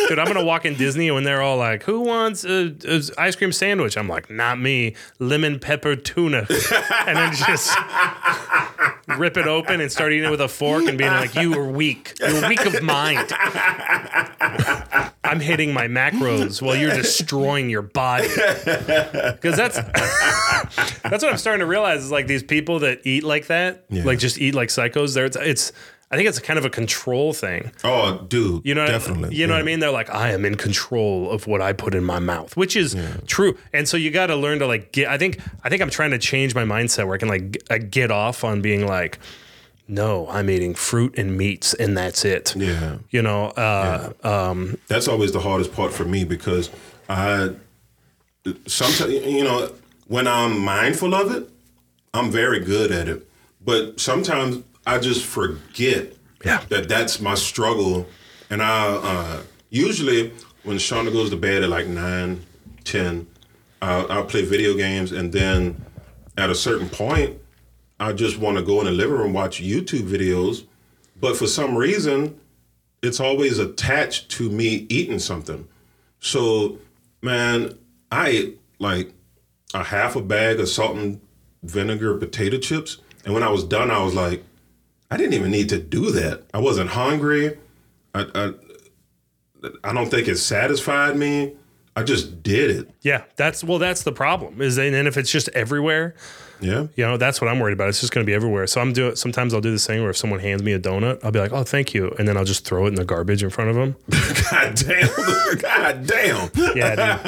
Dude, 0.07 0.19
I'm 0.19 0.27
gonna 0.27 0.45
walk 0.45 0.65
in 0.65 0.75
Disney 0.75 1.09
when 1.09 1.23
they're 1.23 1.41
all 1.41 1.57
like, 1.57 1.81
"Who 1.83 2.01
wants 2.01 2.45
a, 2.45 2.75
a 2.87 3.01
ice 3.17 3.35
cream 3.35 3.51
sandwich?" 3.51 3.97
I'm 3.97 4.07
like, 4.07 4.29
"Not 4.29 4.59
me, 4.59 4.95
lemon 5.17 5.57
pepper 5.59 5.95
tuna," 5.95 6.45
and 7.07 7.17
then 7.17 7.33
just 7.33 7.75
rip 9.17 9.37
it 9.37 9.47
open 9.47 9.81
and 9.81 9.91
start 9.91 10.11
eating 10.13 10.25
it 10.25 10.31
with 10.31 10.41
a 10.41 10.47
fork 10.47 10.85
and 10.87 10.97
being 10.97 11.11
like, 11.11 11.35
"You 11.35 11.53
are 11.59 11.65
weak. 11.67 12.13
You're 12.19 12.47
weak 12.47 12.65
of 12.65 12.81
mind." 12.81 13.31
I'm 15.23 15.39
hitting 15.39 15.73
my 15.73 15.87
macros 15.87 16.61
while 16.61 16.75
you're 16.75 16.93
destroying 16.93 17.69
your 17.69 17.81
body. 17.81 18.27
Because 18.27 19.55
that's 19.57 19.75
that's 19.77 21.23
what 21.23 21.25
I'm 21.31 21.37
starting 21.37 21.59
to 21.61 21.65
realize 21.65 22.03
is 22.03 22.11
like 22.11 22.27
these 22.27 22.43
people 22.43 22.79
that 22.79 23.01
eat 23.05 23.23
like 23.23 23.47
that, 23.47 23.85
Yeah. 23.89 24.03
like 24.03 24.19
just 24.19 24.37
eat 24.39 24.53
like 24.55 24.69
psychos. 24.69 25.13
There, 25.15 25.25
it's, 25.25 25.35
it's 25.37 25.71
I 26.11 26.17
think 26.17 26.29
it's 26.29 26.39
kind 26.39 26.59
of 26.59 26.65
a 26.65 26.69
control 26.69 27.33
thing. 27.33 27.71
Oh, 27.83 28.23
dude. 28.27 28.63
You 28.63 28.75
know, 28.75 28.85
definitely. 28.85 29.35
You 29.35 29.47
know 29.47 29.53
yeah. 29.53 29.59
what 29.59 29.63
I 29.63 29.65
mean? 29.65 29.79
They're 29.79 29.91
like, 29.91 30.09
I 30.13 30.31
am 30.31 30.45
in 30.45 30.55
control 30.55 31.31
of 31.31 31.47
what 31.47 31.61
I 31.61 31.73
put 31.73 31.95
in 31.95 32.03
my 32.03 32.19
mouth, 32.19 32.55
which 32.55 32.75
is 32.75 32.95
true. 33.25 33.57
And 33.73 33.87
so 33.87 33.97
you 33.97 34.11
got 34.11 34.27
to 34.27 34.35
learn 34.35 34.59
to 34.59 34.67
like 34.67 34.91
get. 34.91 35.09
I 35.09 35.17
think 35.17 35.39
I 35.63 35.69
think 35.69 35.81
I'm 35.81 35.89
trying 35.89 36.11
to 36.11 36.19
change 36.19 36.53
my 36.53 36.63
mindset 36.63 37.05
where 37.05 37.15
I 37.15 37.17
can 37.17 37.27
like 37.27 37.63
I 37.69 37.79
get 37.79 38.11
off 38.11 38.43
on 38.43 38.61
being 38.61 38.85
like, 38.85 39.19
no, 39.87 40.27
I'm 40.29 40.49
eating 40.49 40.75
fruit 40.75 41.17
and 41.17 41.37
meats, 41.37 41.73
and 41.73 41.97
that's 41.97 42.23
it. 42.23 42.55
Yeah. 42.55 42.97
You 43.09 43.21
know, 43.21 43.47
uh, 43.47 44.13
um, 44.23 44.77
That's 44.87 45.07
always 45.07 45.31
the 45.31 45.39
hardest 45.39 45.73
part 45.73 45.91
for 45.91 46.05
me 46.05 46.23
because 46.23 46.69
I 47.09 47.51
sometimes 48.67 49.11
you 49.11 49.43
know 49.43 49.71
when 50.07 50.27
I'm 50.27 50.59
mindful 50.59 51.15
of 51.15 51.35
it, 51.35 51.49
I'm 52.13 52.31
very 52.31 52.59
good 52.59 52.91
at 52.91 53.07
it, 53.07 53.27
but 53.59 53.99
sometimes 53.99 54.63
I 54.85 54.99
just 54.99 55.23
forget 55.25 56.13
Yeah. 56.43 56.61
that 56.69 56.87
that's 56.87 57.19
my 57.19 57.35
struggle. 57.35 58.07
And 58.49 58.61
I 58.61 58.87
uh, 58.95 59.41
usually 59.69 60.31
when 60.63 60.77
Shauna 60.77 61.11
goes 61.11 61.29
to 61.31 61.37
bed 61.37 61.63
at 61.63 61.69
like 61.69 61.87
nine, 61.87 62.41
ten, 62.83 63.27
I'll, 63.81 64.11
I'll 64.11 64.25
play 64.25 64.43
video 64.43 64.73
games, 64.75 65.11
and 65.11 65.31
then 65.31 65.83
at 66.37 66.49
a 66.49 66.55
certain 66.55 66.89
point, 66.89 67.37
I 67.99 68.13
just 68.13 68.37
want 68.37 68.57
to 68.57 68.63
go 68.63 68.79
in 68.79 68.85
the 68.85 68.91
living 68.91 69.15
room 69.17 69.33
watch 69.33 69.61
YouTube 69.61 70.07
videos. 70.09 70.65
But 71.19 71.37
for 71.37 71.47
some 71.47 71.75
reason, 71.77 72.39
it's 73.01 73.19
always 73.19 73.57
attached 73.59 74.29
to 74.31 74.49
me 74.49 74.85
eating 74.89 75.19
something. 75.19 75.67
So, 76.19 76.77
man, 77.21 77.77
I 78.11 78.27
ate 78.29 78.59
like 78.79 79.13
a 79.73 79.83
half 79.83 80.15
a 80.15 80.21
bag 80.21 80.59
of 80.59 80.67
salt 80.67 80.97
and 80.97 81.21
vinegar 81.63 82.15
potato 82.17 82.57
chips. 82.57 82.97
And 83.23 83.33
when 83.33 83.43
I 83.43 83.49
was 83.49 83.63
done, 83.63 83.91
I 83.91 84.03
was 84.03 84.13
like, 84.13 84.43
I 85.11 85.17
didn't 85.17 85.33
even 85.33 85.51
need 85.51 85.69
to 85.69 85.77
do 85.79 86.11
that. 86.11 86.43
I 86.53 86.59
wasn't 86.59 86.89
hungry. 86.91 87.57
I, 88.13 88.25
I, 88.35 88.53
I 89.83 89.93
don't 89.93 90.09
think 90.09 90.27
it 90.27 90.37
satisfied 90.37 91.15
me. 91.17 91.53
I 91.97 92.03
just 92.03 92.43
did 92.43 92.69
it. 92.71 92.89
Yeah, 93.01 93.23
that's 93.37 93.63
well, 93.63 93.79
that's 93.79 94.03
the 94.03 94.11
problem. 94.11 94.61
Is 94.61 94.77
and 94.77 94.93
then 94.93 95.07
if 95.07 95.15
it's 95.15 95.31
just 95.31 95.47
everywhere, 95.49 96.13
Yeah. 96.59 96.87
you 96.97 97.05
know, 97.05 97.15
that's 97.15 97.39
what 97.39 97.49
I'm 97.49 97.57
worried 97.59 97.71
about. 97.71 97.87
It's 97.87 98.01
just 98.01 98.11
going 98.11 98.25
to 98.25 98.29
be 98.29 98.33
everywhere. 98.33 98.67
So 98.67 98.81
I'm 98.81 98.91
doing. 98.91 99.15
Sometimes 99.15 99.53
I'll 99.53 99.61
do 99.61 99.71
this 99.71 99.87
thing 99.87 100.01
where 100.01 100.09
if 100.09 100.17
someone 100.17 100.41
hands 100.41 100.61
me 100.61 100.73
a 100.73 100.79
donut, 100.79 101.23
I'll 101.23 101.31
be 101.31 101.39
like, 101.39 101.53
"Oh, 101.53 101.63
thank 101.63 101.93
you," 101.93 102.13
and 102.19 102.27
then 102.27 102.35
I'll 102.35 102.43
just 102.43 102.65
throw 102.67 102.85
it 102.85 102.89
in 102.89 102.95
the 102.95 103.05
garbage 103.05 103.43
in 103.43 103.49
front 103.49 103.69
of 103.69 103.77
them. 103.77 103.95
God 104.51 104.75
damn. 104.75 105.07
God 105.59 106.05
damn. 106.05 106.49
Yeah, 106.75 106.89
dude, 106.89 107.23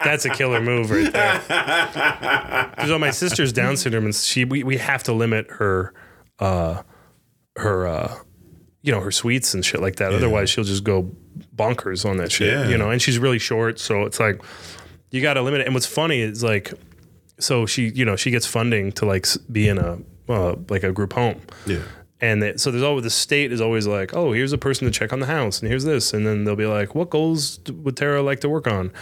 that's 0.04 0.24
a 0.24 0.30
killer 0.30 0.60
move 0.60 0.88
right 0.92 1.12
there. 1.12 2.72
So 2.86 2.96
my 2.96 3.10
sister's 3.10 3.52
Down 3.52 3.76
syndrome, 3.76 4.04
and 4.04 4.14
she 4.14 4.44
we, 4.44 4.62
we 4.62 4.76
have 4.76 5.02
to 5.04 5.12
limit 5.12 5.48
her, 5.50 5.92
uh, 6.38 6.82
her, 7.56 7.86
uh, 7.86 8.18
you 8.82 8.92
know, 8.92 9.00
her 9.00 9.10
sweets 9.10 9.54
and 9.54 9.64
shit 9.64 9.80
like 9.80 9.96
that. 9.96 10.12
Otherwise, 10.12 10.50
she'll 10.50 10.64
just 10.64 10.84
go 10.84 11.10
bonkers 11.54 12.08
on 12.08 12.16
that 12.16 12.32
shit. 12.32 12.52
Yeah. 12.52 12.68
You 12.68 12.78
know, 12.78 12.90
and 12.90 13.00
she's 13.00 13.18
really 13.18 13.38
short, 13.38 13.78
so 13.78 14.02
it's 14.02 14.20
like 14.20 14.42
you 15.10 15.20
got 15.20 15.34
to 15.34 15.42
limit 15.42 15.60
it. 15.60 15.66
And 15.66 15.74
what's 15.74 15.86
funny 15.86 16.20
is 16.20 16.42
like, 16.42 16.72
so 17.38 17.66
she, 17.66 17.88
you 17.88 18.04
know, 18.04 18.16
she 18.16 18.30
gets 18.30 18.46
funding 18.46 18.92
to 18.92 19.06
like 19.06 19.26
be 19.50 19.68
in 19.68 19.78
a 19.78 19.98
uh, 20.28 20.56
like 20.68 20.82
a 20.82 20.92
group 20.92 21.12
home. 21.12 21.40
Yeah. 21.66 21.82
And 22.22 22.42
they, 22.42 22.56
so 22.56 22.70
there's 22.70 22.84
always 22.84 23.02
the 23.02 23.10
state 23.10 23.50
is 23.50 23.60
always 23.60 23.86
like, 23.86 24.14
oh, 24.14 24.32
here's 24.32 24.52
a 24.52 24.58
person 24.58 24.86
to 24.86 24.90
check 24.90 25.12
on 25.12 25.20
the 25.20 25.26
house, 25.26 25.60
and 25.60 25.68
here's 25.68 25.84
this, 25.84 26.12
and 26.12 26.26
then 26.26 26.44
they'll 26.44 26.54
be 26.56 26.66
like, 26.66 26.94
what 26.94 27.10
goals 27.10 27.60
would 27.70 27.96
Tara 27.96 28.22
like 28.22 28.40
to 28.40 28.48
work 28.48 28.66
on? 28.66 28.92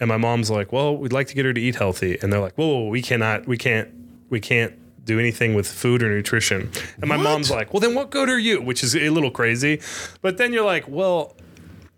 And 0.00 0.08
my 0.08 0.16
mom's 0.16 0.50
like, 0.50 0.72
well, 0.72 0.96
we'd 0.96 1.12
like 1.12 1.26
to 1.28 1.34
get 1.34 1.44
her 1.44 1.52
to 1.52 1.60
eat 1.60 1.76
healthy, 1.76 2.18
and 2.20 2.32
they're 2.32 2.40
like, 2.40 2.54
whoa, 2.54 2.66
whoa, 2.66 2.78
whoa, 2.84 2.88
we 2.88 3.02
cannot, 3.02 3.46
we 3.46 3.58
can't, 3.58 3.90
we 4.30 4.40
can't 4.40 4.74
do 5.04 5.18
anything 5.18 5.54
with 5.54 5.68
food 5.68 6.02
or 6.02 6.08
nutrition. 6.08 6.70
And 7.00 7.08
my 7.08 7.16
mom's 7.16 7.50
like, 7.50 7.72
well, 7.72 7.80
then 7.80 7.94
what 7.94 8.10
good 8.10 8.28
are 8.28 8.38
you? 8.38 8.60
Which 8.60 8.82
is 8.82 8.96
a 8.96 9.10
little 9.10 9.30
crazy, 9.30 9.80
but 10.22 10.38
then 10.38 10.52
you're 10.52 10.64
like, 10.64 10.88
well, 10.88 11.36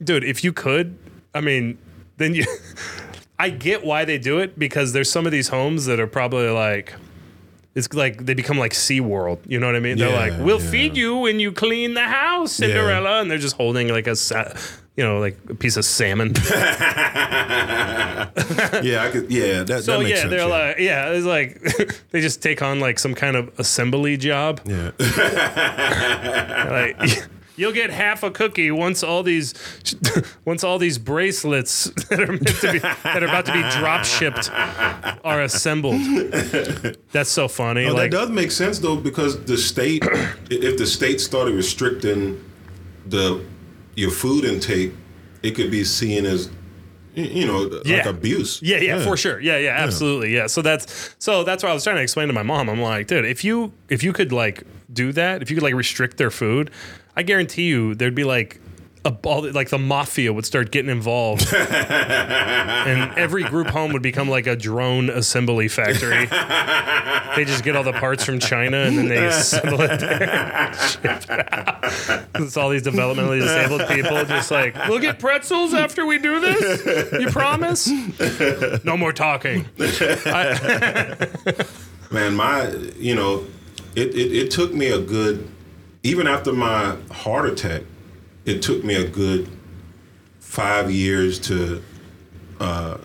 dude, 0.02 0.24
if 0.24 0.42
you 0.42 0.52
could, 0.52 0.98
I 1.34 1.40
mean, 1.40 1.78
then 2.16 2.34
you. 2.34 2.44
I 3.38 3.50
get 3.50 3.84
why 3.84 4.06
they 4.06 4.16
do 4.16 4.38
it 4.38 4.58
because 4.58 4.94
there's 4.94 5.10
some 5.10 5.26
of 5.26 5.32
these 5.32 5.48
homes 5.48 5.84
that 5.84 6.00
are 6.00 6.06
probably 6.06 6.48
like 6.48 6.94
it's 7.76 7.92
like 7.92 8.24
they 8.24 8.32
become 8.32 8.56
like 8.56 8.72
SeaWorld. 8.72 9.40
You 9.46 9.60
know 9.60 9.66
what 9.66 9.76
I 9.76 9.80
mean? 9.80 9.98
They're 9.98 10.10
like, 10.10 10.32
we'll 10.42 10.62
yeah. 10.62 10.70
feed 10.70 10.96
you 10.96 11.18
when 11.18 11.38
you 11.38 11.52
clean 11.52 11.92
the 11.92 12.04
house, 12.04 12.52
Cinderella. 12.52 13.20
And 13.20 13.30
they're 13.30 13.36
just 13.36 13.56
holding 13.56 13.88
like 13.88 14.06
a, 14.06 14.16
sa- 14.16 14.54
you 14.96 15.04
know, 15.04 15.18
like 15.18 15.38
a 15.48 15.54
piece 15.54 15.76
of 15.76 15.84
salmon. 15.84 16.34
Yeah, 18.82 19.04
I 19.04 19.10
could. 19.10 19.30
Yeah, 19.30 19.62
that, 19.64 19.84
So 19.84 19.92
that 19.92 19.98
makes 20.00 20.10
yeah, 20.10 20.16
sense. 20.16 20.30
they're 20.30 20.38
yeah. 20.48 20.66
like, 20.68 20.78
yeah, 20.78 21.10
it's 21.10 21.26
like 21.26 21.60
they 22.10 22.20
just 22.20 22.42
take 22.42 22.60
on 22.62 22.80
like 22.80 22.98
some 22.98 23.14
kind 23.14 23.36
of 23.36 23.58
assembly 23.58 24.16
job. 24.16 24.60
yeah. 24.64 24.90
Like 26.70 27.28
you'll 27.56 27.72
get 27.72 27.90
half 27.90 28.22
a 28.22 28.30
cookie 28.30 28.70
once 28.70 29.02
all 29.02 29.22
these 29.22 29.54
once 30.44 30.62
all 30.64 30.78
these 30.78 30.98
bracelets 30.98 31.84
that 32.08 32.20
are 32.20 32.26
meant 32.32 32.46
to 32.48 32.72
be 32.72 32.78
that 32.78 33.22
are 33.22 33.26
about 33.26 33.46
to 33.46 33.52
be 33.52 33.62
drop 33.78 34.04
shipped 34.04 34.50
are 34.52 35.42
assembled. 35.42 36.00
That's 37.12 37.30
so 37.30 37.48
funny. 37.48 37.86
No, 37.86 37.94
like 37.94 38.10
that 38.10 38.16
does 38.18 38.30
make 38.30 38.50
sense 38.50 38.78
though, 38.78 38.96
because 38.96 39.42
the 39.44 39.56
state, 39.56 40.02
if 40.50 40.76
the 40.76 40.86
state 40.86 41.20
started 41.20 41.54
restricting 41.54 42.42
the 43.06 43.42
your 43.96 44.10
food 44.10 44.44
intake, 44.44 44.92
it 45.42 45.52
could 45.52 45.70
be 45.70 45.82
seen 45.84 46.24
as, 46.24 46.50
you 47.14 47.46
know, 47.46 47.62
like 47.84 48.06
abuse. 48.06 48.60
Yeah, 48.62 48.78
yeah, 48.78 49.02
for 49.02 49.16
sure. 49.16 49.40
Yeah, 49.40 49.58
yeah, 49.58 49.70
absolutely. 49.70 50.34
Yeah. 50.34 50.46
So 50.46 50.62
that's 50.62 51.14
so 51.18 51.42
that's 51.42 51.62
what 51.62 51.70
I 51.70 51.74
was 51.74 51.82
trying 51.82 51.96
to 51.96 52.02
explain 52.02 52.28
to 52.28 52.34
my 52.34 52.42
mom. 52.42 52.68
I'm 52.68 52.80
like, 52.80 53.06
dude, 53.08 53.24
if 53.24 53.42
you 53.42 53.72
if 53.88 54.02
you 54.02 54.12
could 54.12 54.32
like 54.32 54.62
do 54.92 55.12
that, 55.12 55.42
if 55.42 55.50
you 55.50 55.56
could 55.56 55.62
like 55.62 55.74
restrict 55.74 56.18
their 56.18 56.30
food, 56.30 56.70
I 57.16 57.22
guarantee 57.22 57.64
you 57.64 57.94
there'd 57.94 58.14
be 58.14 58.24
like 58.24 58.60
a 59.06 59.10
ball 59.12 59.48
like 59.52 59.70
the 59.70 59.78
mafia 59.78 60.32
would 60.32 60.44
start 60.44 60.72
getting 60.72 60.90
involved. 60.90 61.46
and 61.54 63.16
every 63.16 63.44
group 63.44 63.68
home 63.68 63.92
would 63.92 64.02
become 64.02 64.28
like 64.28 64.48
a 64.48 64.56
drone 64.56 65.08
assembly 65.08 65.68
factory. 65.68 66.26
they 67.36 67.44
just 67.44 67.62
get 67.62 67.76
all 67.76 67.84
the 67.84 67.92
parts 67.92 68.24
from 68.24 68.40
China 68.40 68.78
and 68.78 68.98
then 68.98 69.06
they 69.06 69.24
assemble 69.24 69.80
it 69.80 70.00
there. 70.00 70.74
Ship 70.74 71.04
it 71.04 71.30
out. 71.30 72.24
It's 72.34 72.56
all 72.56 72.70
these 72.70 72.82
developmentally 72.82 73.40
disabled 73.40 73.86
people 73.88 74.24
just 74.24 74.50
like, 74.50 74.74
we'll 74.88 74.98
get 74.98 75.20
pretzels 75.20 75.72
after 75.72 76.04
we 76.04 76.18
do 76.18 76.40
this. 76.40 77.12
You 77.20 77.30
promise? 77.30 77.88
No 78.84 78.96
more 78.96 79.12
talking. 79.12 79.66
Man, 82.10 82.34
my, 82.34 82.68
you 82.98 83.14
know, 83.14 83.46
it, 83.94 84.14
it, 84.16 84.32
it 84.32 84.50
took 84.50 84.74
me 84.74 84.88
a 84.88 85.00
good, 85.00 85.48
even 86.02 86.26
after 86.26 86.52
my 86.52 86.96
heart 87.10 87.48
attack, 87.48 87.82
it 88.46 88.62
took 88.62 88.82
me 88.84 88.94
a 88.94 89.06
good 89.06 89.48
five 90.40 90.90
years 90.90 91.38
to, 91.40 91.82
uh, 92.60 92.96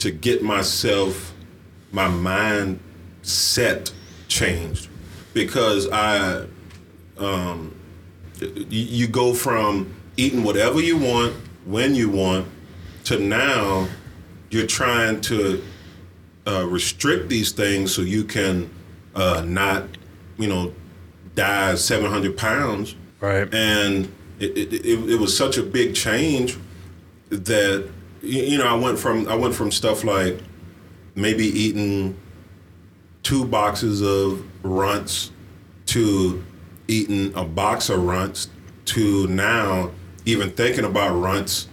to 0.00 0.10
get 0.10 0.42
myself, 0.42 1.32
my 1.92 2.08
mind 2.08 2.80
set 3.22 3.92
changed 4.28 4.88
because 5.32 5.88
I, 5.90 6.46
um, 7.16 7.74
you 8.68 9.06
go 9.06 9.32
from 9.32 9.94
eating 10.16 10.42
whatever 10.42 10.80
you 10.80 10.98
want 10.98 11.34
when 11.64 11.94
you 11.94 12.10
want 12.10 12.48
to 13.04 13.18
now 13.18 13.88
you're 14.50 14.66
trying 14.66 15.20
to 15.22 15.62
uh, 16.46 16.66
restrict 16.66 17.28
these 17.28 17.52
things 17.52 17.94
so 17.94 18.02
you 18.02 18.24
can 18.24 18.68
uh, 19.14 19.42
not, 19.46 19.84
you 20.36 20.48
know, 20.48 20.74
die 21.34 21.74
700 21.74 22.36
pounds. 22.36 22.96
Right. 23.22 23.54
And 23.54 24.12
it, 24.40 24.58
it, 24.58 24.72
it, 24.72 25.10
it 25.10 25.20
was 25.20 25.36
such 25.36 25.56
a 25.56 25.62
big 25.62 25.94
change 25.94 26.58
that 27.30 27.88
you 28.20 28.58
know 28.58 28.66
I 28.66 28.74
went 28.74 28.98
from 28.98 29.28
I 29.28 29.36
went 29.36 29.54
from 29.54 29.70
stuff 29.70 30.02
like 30.02 30.40
maybe 31.14 31.44
eating 31.44 32.16
two 33.22 33.44
boxes 33.44 34.02
of 34.02 34.44
runts 34.64 35.30
to 35.86 36.42
eating 36.88 37.32
a 37.36 37.44
box 37.44 37.88
of 37.88 38.02
runts 38.02 38.48
to 38.86 39.28
now 39.28 39.92
even 40.24 40.50
thinking 40.50 40.84
about 40.84 41.14
runts 41.14 41.68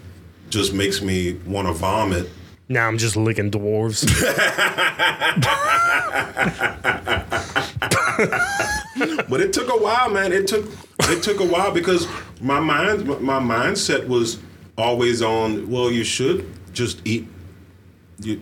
just 0.49 0.71
makes 0.71 1.01
me 1.01 1.33
want 1.47 1.67
to 1.67 1.73
vomit. 1.73 2.29
Now 2.67 2.87
I'm 2.87 2.99
just 2.99 3.15
licking 3.15 3.49
dwarves. 3.49 4.05
But 9.29 9.41
it 9.41 9.53
took 9.53 9.69
a 9.69 9.77
while, 9.77 10.09
man. 10.09 10.33
It 10.33 10.47
took 10.47 10.65
it 11.03 11.23
took 11.23 11.39
a 11.39 11.45
while 11.45 11.71
because 11.71 12.07
my 12.41 12.59
mind 12.59 13.07
my 13.07 13.39
mindset 13.39 14.07
was 14.07 14.39
always 14.77 15.21
on. 15.21 15.69
Well, 15.69 15.91
you 15.91 16.03
should 16.03 16.45
just 16.73 17.05
eat 17.05 17.27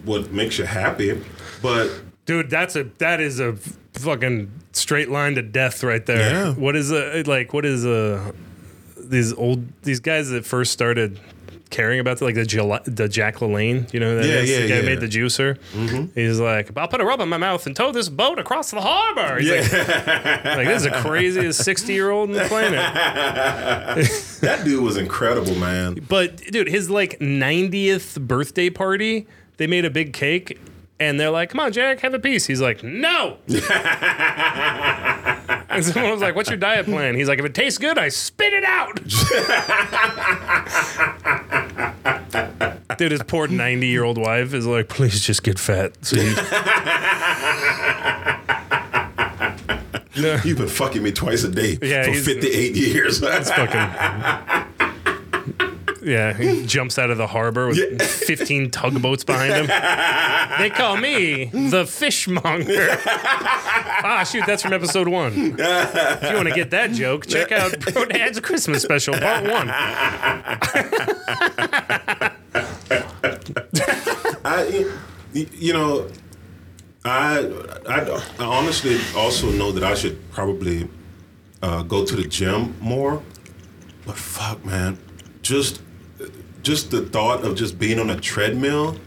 what 0.06 0.32
makes 0.32 0.58
you 0.58 0.65
happy, 0.65 1.22
but 1.62 1.89
Dude, 2.26 2.50
that's 2.50 2.76
a 2.76 2.84
that 2.98 3.22
is 3.22 3.39
a 3.39 3.56
fucking 3.93 4.52
straight 4.74 5.10
line 5.10 5.36
to 5.36 5.41
death 5.41 5.84
right 5.84 6.06
there. 6.06 6.48
Yeah. 6.48 6.54
What 6.54 6.76
is 6.76 6.91
a 6.91 7.24
like 7.24 7.54
what 7.54 7.65
is 7.65 7.86
a 7.86 8.34
these 8.98 9.34
old 9.34 9.65
these 9.84 10.00
guys 10.00 10.30
that 10.30 10.46
first 10.46 10.74
started 10.74 11.20
caring 11.69 11.99
about 11.99 12.17
the, 12.19 12.25
like 12.25 12.36
the 12.36 12.45
Jala- 12.45 12.82
the 12.86 13.08
Jack 13.08 13.36
LaLanne, 13.38 13.91
you 13.93 13.99
know 13.99 14.15
that 14.15 14.25
Yeah, 14.25 14.36
is? 14.36 14.49
yeah, 14.49 14.60
the 14.62 14.67
guy 14.67 14.75
yeah. 14.77 14.82
made 14.82 14.99
the 14.99 15.08
juicer. 15.08 15.58
Mm-hmm. 15.73 16.06
He's 16.19 16.39
like, 16.39 16.75
I'll 16.77 16.88
put 16.88 17.01
a 17.01 17.06
rub 17.06 17.19
in 17.21 17.30
my 17.30 17.38
mouth 17.38 17.65
and 17.67 17.75
tow 17.75 17.91
this 17.91 18.10
boat 18.10 18.39
across 18.39 18.71
the 18.71 18.82
harbor. 18.82 19.39
He's 19.39 19.49
like, 19.49 19.71
like, 19.71 20.67
this 20.67 20.77
is 20.77 20.91
the 20.91 20.99
craziest 21.01 21.63
sixty 21.63 21.93
year 21.93 22.10
old 22.12 22.30
on 22.30 22.36
the 22.36 22.45
planet. 22.45 22.80
that 24.41 24.62
dude 24.63 24.84
was 24.84 24.97
incredible, 24.97 25.56
man. 25.56 25.95
But 26.08 26.38
dude, 26.38 26.67
his 26.67 26.89
like 26.89 27.19
90th 27.19 28.19
birthday 28.27 28.69
party, 28.69 29.27
they 29.58 29.67
made 29.67 29.86
a 29.86 29.89
big 29.89 30.13
cake 30.13 30.60
and 30.99 31.19
they're 31.19 31.29
like, 31.29 31.49
"Come 31.49 31.60
on, 31.60 31.71
Jack, 31.71 31.99
have 32.01 32.13
a 32.13 32.19
piece." 32.19 32.45
He's 32.45 32.62
like, 32.62 32.83
"No." 32.83 33.38
and 35.69 35.86
someone 35.86 36.12
was 36.12 36.21
like, 36.21 36.36
"What's 36.36 36.49
your 36.49 36.57
diet 36.57 36.86
plan?" 36.86 37.15
He's 37.15 37.27
like, 37.27 37.39
"If 37.39 37.45
it 37.45 37.53
tastes 37.53 37.79
good, 37.79 37.97
I 37.97 38.10
spit 38.10 38.53
it 38.53 38.63
out." 38.63 38.99
Dude, 42.97 43.12
his 43.12 43.21
poor 43.23 43.47
90 43.47 43.88
year 43.88 44.03
old 44.03 44.17
wife 44.17 44.53
is 44.55 44.65
like, 44.65 44.89
please 44.89 45.21
just 45.21 45.43
get 45.43 45.60
fat. 45.60 45.93
So 46.03 46.15
you, 46.15 46.36
No, 50.19 50.39
You've 50.43 50.57
been 50.57 50.67
fucking 50.67 51.03
me 51.03 51.12
twice 51.12 51.43
a 51.43 51.51
day 51.51 51.77
Yeah, 51.79 52.05
for 52.05 52.13
58 52.13 52.75
years. 52.75 53.19
That's 53.19 53.51
fucking. 53.51 54.66
Yeah, 56.08 56.32
he 56.32 56.65
jumps 56.65 56.98
out 56.98 57.10
of 57.10 57.17
the 57.17 57.28
harbor 57.28 57.67
with 57.67 58.02
15 58.28 58.72
tugboats 58.72 59.26
behind 59.26 59.54
him. 59.54 59.67
They 60.58 60.70
call 60.70 60.96
me 60.96 61.46
the 61.46 61.86
fishmonger. 61.86 62.88
ah, 63.06 64.26
shoot, 64.26 64.46
that's 64.48 64.63
from 64.63 64.72
episode 64.72 65.10
one. 65.10 65.34
If 65.60 66.30
you 66.30 66.36
want 66.36 66.48
to 66.48 66.56
get 66.56 66.72
that 66.72 66.91
joke, 66.91 67.28
check 67.28 67.52
out 67.52 67.78
Bro 67.93 68.06
Dad's 68.06 68.39
Christmas 68.39 68.84
special, 68.84 69.15
part 69.15 69.43
one. 69.43 69.70
I, 74.50 74.86
you 75.34 75.74
know, 75.74 76.08
I, 77.04 77.39
I, 77.86 78.22
I 78.39 78.46
honestly 78.46 78.98
also 79.13 79.52
know 79.52 79.74
that 79.74 79.84
I 79.84 79.93
should 79.93 80.32
probably 80.32 80.88
uh, 81.62 81.84
go 81.84 82.06
to 82.06 82.15
the 82.15 82.24
gym 82.24 82.76
more. 82.80 83.22
But 84.06 84.15
fuck, 84.15 84.63
man, 84.63 84.98
just 85.41 85.82
just 86.67 86.91
the 86.91 87.01
thought 87.01 87.45
of 87.45 87.56
just 87.56 87.80
being 87.80 87.97
on 87.97 88.10
a 88.10 88.19
treadmill 88.19 88.97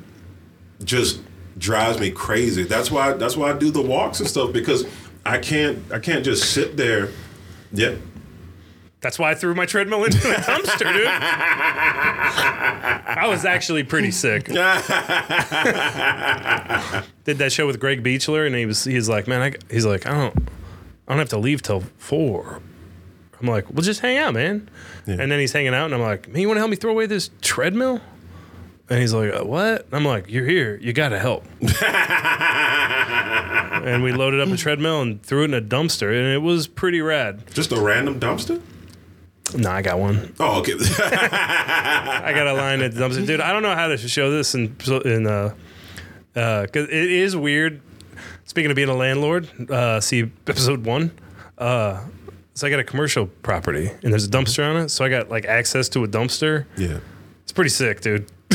just 0.82 1.20
drives 1.58 2.00
me 2.00 2.10
crazy. 2.10 2.64
That's 2.64 2.90
why 2.90 3.12
that's 3.12 3.36
why 3.36 3.50
I 3.50 3.52
do 3.52 3.70
the 3.70 3.82
walks 3.82 4.18
and 4.18 4.28
stuff 4.28 4.52
because 4.52 4.86
I 5.26 5.36
can't 5.36 5.78
I 5.92 5.98
can't 5.98 6.24
just 6.24 6.52
sit 6.52 6.78
there. 6.78 7.10
Yeah. 7.70 7.96
That's 9.02 9.18
why 9.18 9.30
I 9.30 9.34
threw 9.34 9.54
my 9.54 9.66
treadmill 9.66 10.04
into 10.04 10.18
the 10.18 10.34
dumpster, 10.34 10.92
dude. 10.92 11.06
I 13.16 13.26
was 13.28 13.44
actually 13.44 13.84
pretty 13.84 14.10
sick. 14.10 14.44
Did 17.24 17.38
that 17.38 17.52
show 17.52 17.66
with 17.66 17.80
Greg 17.80 18.02
Beechler, 18.02 18.46
and 18.46 18.54
he 18.54 18.66
was 18.66 18.84
he's 18.84 19.08
like, 19.08 19.26
man, 19.26 19.40
I, 19.40 19.72
he's 19.72 19.86
like, 19.86 20.06
I 20.06 20.12
don't, 20.12 20.36
I 21.08 21.12
don't 21.12 21.18
have 21.18 21.30
to 21.30 21.38
leave 21.38 21.62
till 21.62 21.80
four. 21.96 22.60
I'm 23.40 23.46
like, 23.46 23.70
well, 23.70 23.82
just 23.82 24.00
hang 24.00 24.18
out, 24.18 24.34
man. 24.34 24.68
And 25.06 25.30
then 25.30 25.40
he's 25.40 25.52
hanging 25.52 25.74
out, 25.74 25.86
and 25.86 25.94
I'm 25.94 26.00
like, 26.00 26.28
man, 26.28 26.42
you 26.42 26.48
want 26.48 26.56
to 26.56 26.60
help 26.60 26.70
me 26.70 26.76
throw 26.76 26.90
away 26.90 27.06
this 27.06 27.30
treadmill? 27.40 28.00
And 28.88 28.98
he's 28.98 29.14
like, 29.14 29.32
uh, 29.32 29.44
what? 29.44 29.86
I'm 29.92 30.04
like, 30.04 30.30
you're 30.30 30.46
here, 30.46 30.76
you 30.76 30.92
got 30.92 31.10
to 31.10 31.18
help. 31.18 31.44
and 33.84 34.02
we 34.02 34.12
loaded 34.12 34.40
up 34.40 34.48
a 34.48 34.56
treadmill 34.56 35.00
and 35.00 35.22
threw 35.22 35.42
it 35.42 35.46
in 35.46 35.54
a 35.54 35.62
dumpster, 35.62 36.08
and 36.08 36.32
it 36.34 36.42
was 36.42 36.66
pretty 36.66 37.00
rad. 37.00 37.42
Just 37.54 37.72
a 37.72 37.80
random 37.80 38.20
dumpster? 38.20 38.60
No, 39.56 39.70
I 39.70 39.82
got 39.82 39.98
one. 39.98 40.34
Oh, 40.38 40.60
okay. 40.60 40.74
I 40.78 42.32
got 42.34 42.46
a 42.46 42.52
line 42.52 42.82
at 42.82 42.94
the 42.94 43.00
dumpster, 43.00 43.26
dude. 43.26 43.40
I 43.40 43.52
don't 43.52 43.62
know 43.62 43.74
how 43.74 43.88
to 43.88 43.96
show 43.96 44.30
this 44.30 44.54
in 44.54 44.76
in 45.04 45.26
uh, 45.26 45.54
uh, 46.36 46.66
cause 46.66 46.84
it 46.84 46.92
is 47.10 47.36
weird. 47.36 47.80
Speaking 48.44 48.70
of 48.70 48.76
being 48.76 48.88
a 48.88 48.94
landlord, 48.94 49.48
uh, 49.70 50.00
see 50.00 50.30
episode 50.46 50.84
one. 50.84 51.12
Uh, 51.58 52.00
so 52.60 52.66
I 52.66 52.70
got 52.70 52.78
a 52.78 52.84
commercial 52.84 53.26
property 53.26 53.90
and 54.02 54.12
there's 54.12 54.26
a 54.26 54.28
dumpster 54.28 54.68
on 54.68 54.76
it, 54.76 54.90
so 54.90 55.02
I 55.02 55.08
got 55.08 55.30
like 55.30 55.46
access 55.46 55.88
to 55.90 56.04
a 56.04 56.06
dumpster. 56.06 56.66
yeah. 56.76 56.98
It's 57.42 57.52
pretty 57.52 57.70
sick, 57.70 58.02
dude. 58.02 58.30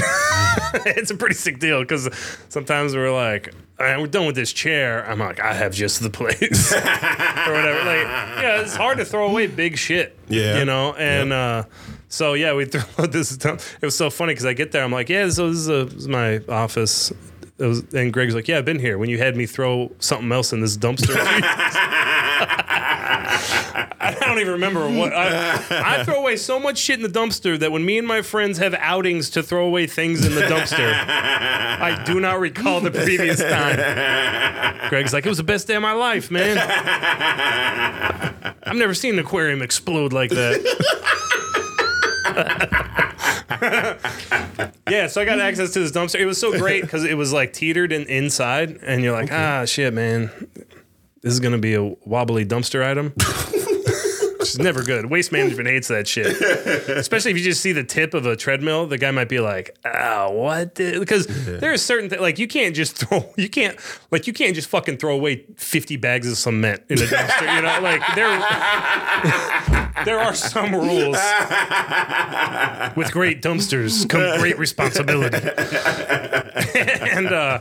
it's 0.85 1.09
a 1.09 1.15
pretty 1.15 1.33
sick 1.33 1.57
deal 1.59 1.81
because 1.81 2.07
sometimes 2.47 2.95
we're 2.95 3.11
like, 3.11 3.51
all 3.79 3.85
right, 3.87 3.99
we're 3.99 4.05
done 4.05 4.27
with 4.27 4.35
this 4.35 4.53
chair. 4.53 5.09
I'm 5.09 5.17
like, 5.17 5.39
I 5.39 5.55
have 5.55 5.73
just 5.73 6.03
the 6.03 6.11
place 6.11 6.71
or 6.73 6.77
whatever. 6.77 7.79
Like, 7.79 8.07
yeah, 8.43 8.61
it's 8.61 8.75
hard 8.75 8.99
to 8.99 9.05
throw 9.05 9.27
away 9.27 9.47
big 9.47 9.75
shit. 9.75 10.15
Yeah. 10.29 10.59
you 10.59 10.65
know, 10.65 10.93
and 10.93 11.33
uh, 11.33 11.63
so 12.07 12.35
yeah, 12.35 12.53
we 12.53 12.65
throw 12.65 13.07
this. 13.07 13.35
Down. 13.37 13.55
It 13.55 13.85
was 13.85 13.97
so 13.97 14.11
funny 14.11 14.33
because 14.33 14.45
I 14.45 14.53
get 14.53 14.71
there, 14.71 14.83
I'm 14.83 14.91
like, 14.91 15.09
yeah, 15.09 15.27
so 15.29 15.49
this 15.49 15.57
is, 15.57 15.67
a, 15.67 15.85
this 15.85 15.93
is 15.95 16.07
my 16.07 16.41
office. 16.47 17.11
It 17.57 17.65
was, 17.65 17.79
and 17.95 18.13
Greg's 18.13 18.35
like, 18.35 18.47
yeah, 18.47 18.59
I've 18.59 18.65
been 18.65 18.79
here 18.79 18.99
when 18.99 19.09
you 19.09 19.17
had 19.17 19.35
me 19.35 19.47
throw 19.47 19.91
something 19.97 20.31
else 20.31 20.53
in 20.53 20.61
this 20.61 20.77
dumpster. 20.77 21.15
I 24.35 24.39
don't 24.39 24.47
even 24.49 24.53
remember 24.55 24.89
what 24.89 25.13
I, 25.13 25.99
I 26.01 26.03
throw 26.03 26.15
away 26.15 26.35
so 26.35 26.59
much 26.59 26.77
shit 26.77 26.99
in 26.99 27.09
the 27.09 27.19
dumpster 27.19 27.57
that 27.57 27.71
when 27.71 27.85
me 27.85 27.97
and 27.97 28.05
my 28.05 28.21
friends 28.21 28.57
have 28.57 28.73
outings 28.73 29.29
to 29.29 29.41
throw 29.41 29.65
away 29.65 29.87
things 29.87 30.25
in 30.25 30.35
the 30.35 30.41
dumpster, 30.41 30.91
I 30.91 32.03
do 32.05 32.19
not 32.19 32.41
recall 32.41 32.81
the 32.81 32.91
previous 32.91 33.39
time. 33.39 34.89
Greg's 34.89 35.13
like, 35.13 35.25
it 35.25 35.29
was 35.29 35.37
the 35.37 35.43
best 35.45 35.67
day 35.67 35.75
of 35.75 35.81
my 35.81 35.93
life, 35.93 36.29
man. 36.29 36.57
I've 38.63 38.75
never 38.75 38.93
seen 38.93 39.13
an 39.13 39.19
aquarium 39.19 39.61
explode 39.61 40.11
like 40.11 40.31
that. 40.31 40.59
yeah, 44.89 45.07
so 45.07 45.21
I 45.21 45.25
got 45.25 45.39
access 45.39 45.71
to 45.71 45.79
this 45.79 45.93
dumpster. 45.93 46.19
It 46.19 46.25
was 46.25 46.37
so 46.37 46.51
great 46.51 46.81
because 46.81 47.05
it 47.05 47.15
was 47.15 47.31
like 47.31 47.53
teetered 47.53 47.93
and 47.93 48.05
inside, 48.07 48.79
and 48.83 49.01
you're 49.01 49.13
like, 49.13 49.31
ah, 49.31 49.63
shit, 49.63 49.93
man. 49.93 50.29
This 51.21 51.31
is 51.31 51.39
gonna 51.39 51.57
be 51.57 51.73
a 51.75 51.83
wobbly 52.05 52.45
dumpster 52.45 52.83
item. 52.83 53.13
Which 54.45 54.53
is 54.55 54.59
never 54.59 54.83
good. 54.83 55.05
Waste 55.07 55.31
management 55.31 55.67
hates 55.67 55.87
that 55.89 56.07
shit. 56.07 56.27
Especially 56.89 57.31
if 57.31 57.37
you 57.37 57.43
just 57.43 57.61
see 57.61 57.71
the 57.71 57.83
tip 57.83 58.13
of 58.13 58.25
a 58.25 58.35
treadmill, 58.35 58.87
the 58.87 58.97
guy 58.97 59.11
might 59.11 59.29
be 59.29 59.39
like, 59.39 59.75
"Ah, 59.85 60.29
what?" 60.29 60.75
the-" 60.75 60.99
Because 60.99 61.27
there 61.27 61.71
are 61.73 61.77
certain 61.77 62.09
things 62.09 62.21
like 62.21 62.39
you 62.39 62.47
can't 62.47 62.75
just 62.75 62.97
throw, 62.97 63.25
you 63.37 63.49
can't 63.49 63.77
like 64.11 64.27
you 64.27 64.33
can't 64.33 64.55
just 64.55 64.69
fucking 64.69 64.97
throw 64.97 65.15
away 65.15 65.45
fifty 65.57 65.97
bags 65.97 66.29
of 66.29 66.37
cement 66.37 66.83
in 66.89 66.99
a 66.99 67.05
dumpster. 67.05 67.55
you 67.55 67.61
know, 67.61 67.79
like 67.81 68.01
there, 68.15 68.39
there 70.05 70.19
are 70.19 70.33
some 70.33 70.73
rules. 70.73 71.17
With 72.95 73.11
great 73.11 73.41
dumpsters 73.41 74.07
come 74.07 74.39
great 74.39 74.57
responsibility. 74.57 75.37
and 77.11 77.27
uh, 77.27 77.59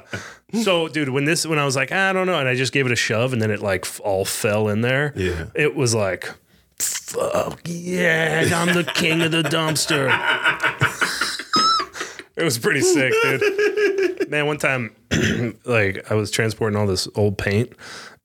so, 0.62 0.88
dude, 0.88 1.08
when 1.08 1.24
this, 1.24 1.46
when 1.46 1.58
I 1.58 1.64
was 1.64 1.76
like, 1.76 1.92
I 1.92 2.12
don't 2.12 2.26
know, 2.26 2.38
and 2.38 2.48
I 2.48 2.54
just 2.54 2.72
gave 2.72 2.86
it 2.86 2.92
a 2.92 2.96
shove, 2.96 3.32
and 3.32 3.42
then 3.42 3.50
it 3.50 3.60
like 3.60 3.86
all 4.00 4.24
fell 4.24 4.68
in 4.68 4.80
there. 4.82 5.12
Yeah. 5.16 5.46
it 5.54 5.74
was 5.74 5.94
like, 5.94 6.30
fuck 6.78 7.60
yeah, 7.64 8.50
I'm 8.54 8.74
the 8.74 8.84
king 8.84 9.22
of 9.22 9.30
the 9.30 9.42
dumpster. 9.42 10.08
it 12.36 12.42
was 12.42 12.58
pretty 12.58 12.80
sick, 12.80 13.12
dude. 13.22 14.30
Man, 14.30 14.46
one 14.46 14.58
time, 14.58 14.94
like 15.64 16.10
I 16.10 16.14
was 16.14 16.30
transporting 16.30 16.78
all 16.78 16.86
this 16.86 17.08
old 17.14 17.38
paint, 17.38 17.72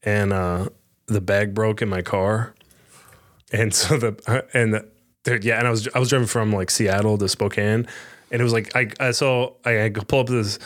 and 0.04 0.34
uh, 0.34 0.70
the 1.08 1.22
bag 1.22 1.54
broke 1.54 1.82
in 1.82 1.90
my 1.90 2.02
car, 2.02 2.54
and 3.52 3.74
so 3.74 3.98
the 3.98 4.46
and 4.54 4.84
the, 5.24 5.40
yeah, 5.42 5.60
and 5.60 5.68
I 5.68 5.72
was 5.72 5.88
I 5.94 6.00
was 6.00 6.10
driving 6.10 6.28
from 6.28 6.52
like 6.52 6.72
Seattle 6.72 7.18
to 7.18 7.30
Spokane, 7.30 7.88
and 8.32 8.42
it 8.42 8.44
was 8.44 8.54
like 8.54 8.76
I, 8.76 8.90
I 9.00 9.12
so 9.12 9.58
I, 9.66 9.86
I 9.86 9.90
pull 9.90 10.20
up 10.20 10.28
this 10.28 10.60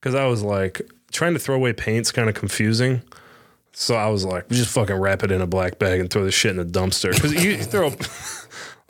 because 0.00 0.14
I 0.14 0.26
was 0.26 0.42
like 0.42 0.80
trying 1.12 1.34
to 1.34 1.38
throw 1.38 1.54
away 1.54 1.72
paint's 1.72 2.12
kind 2.12 2.28
of 2.28 2.34
confusing. 2.34 3.02
So 3.72 3.94
I 3.94 4.08
was 4.08 4.24
like, 4.24 4.48
just 4.48 4.70
fucking 4.72 4.96
wrap 4.96 5.22
it 5.22 5.30
in 5.30 5.40
a 5.40 5.46
black 5.46 5.78
bag 5.78 6.00
and 6.00 6.10
throw 6.10 6.24
the 6.24 6.32
shit 6.32 6.50
in 6.50 6.56
the 6.56 6.64
dumpster. 6.64 7.12
Because 7.12 7.44
you 7.44 7.56
throw, 7.62 7.88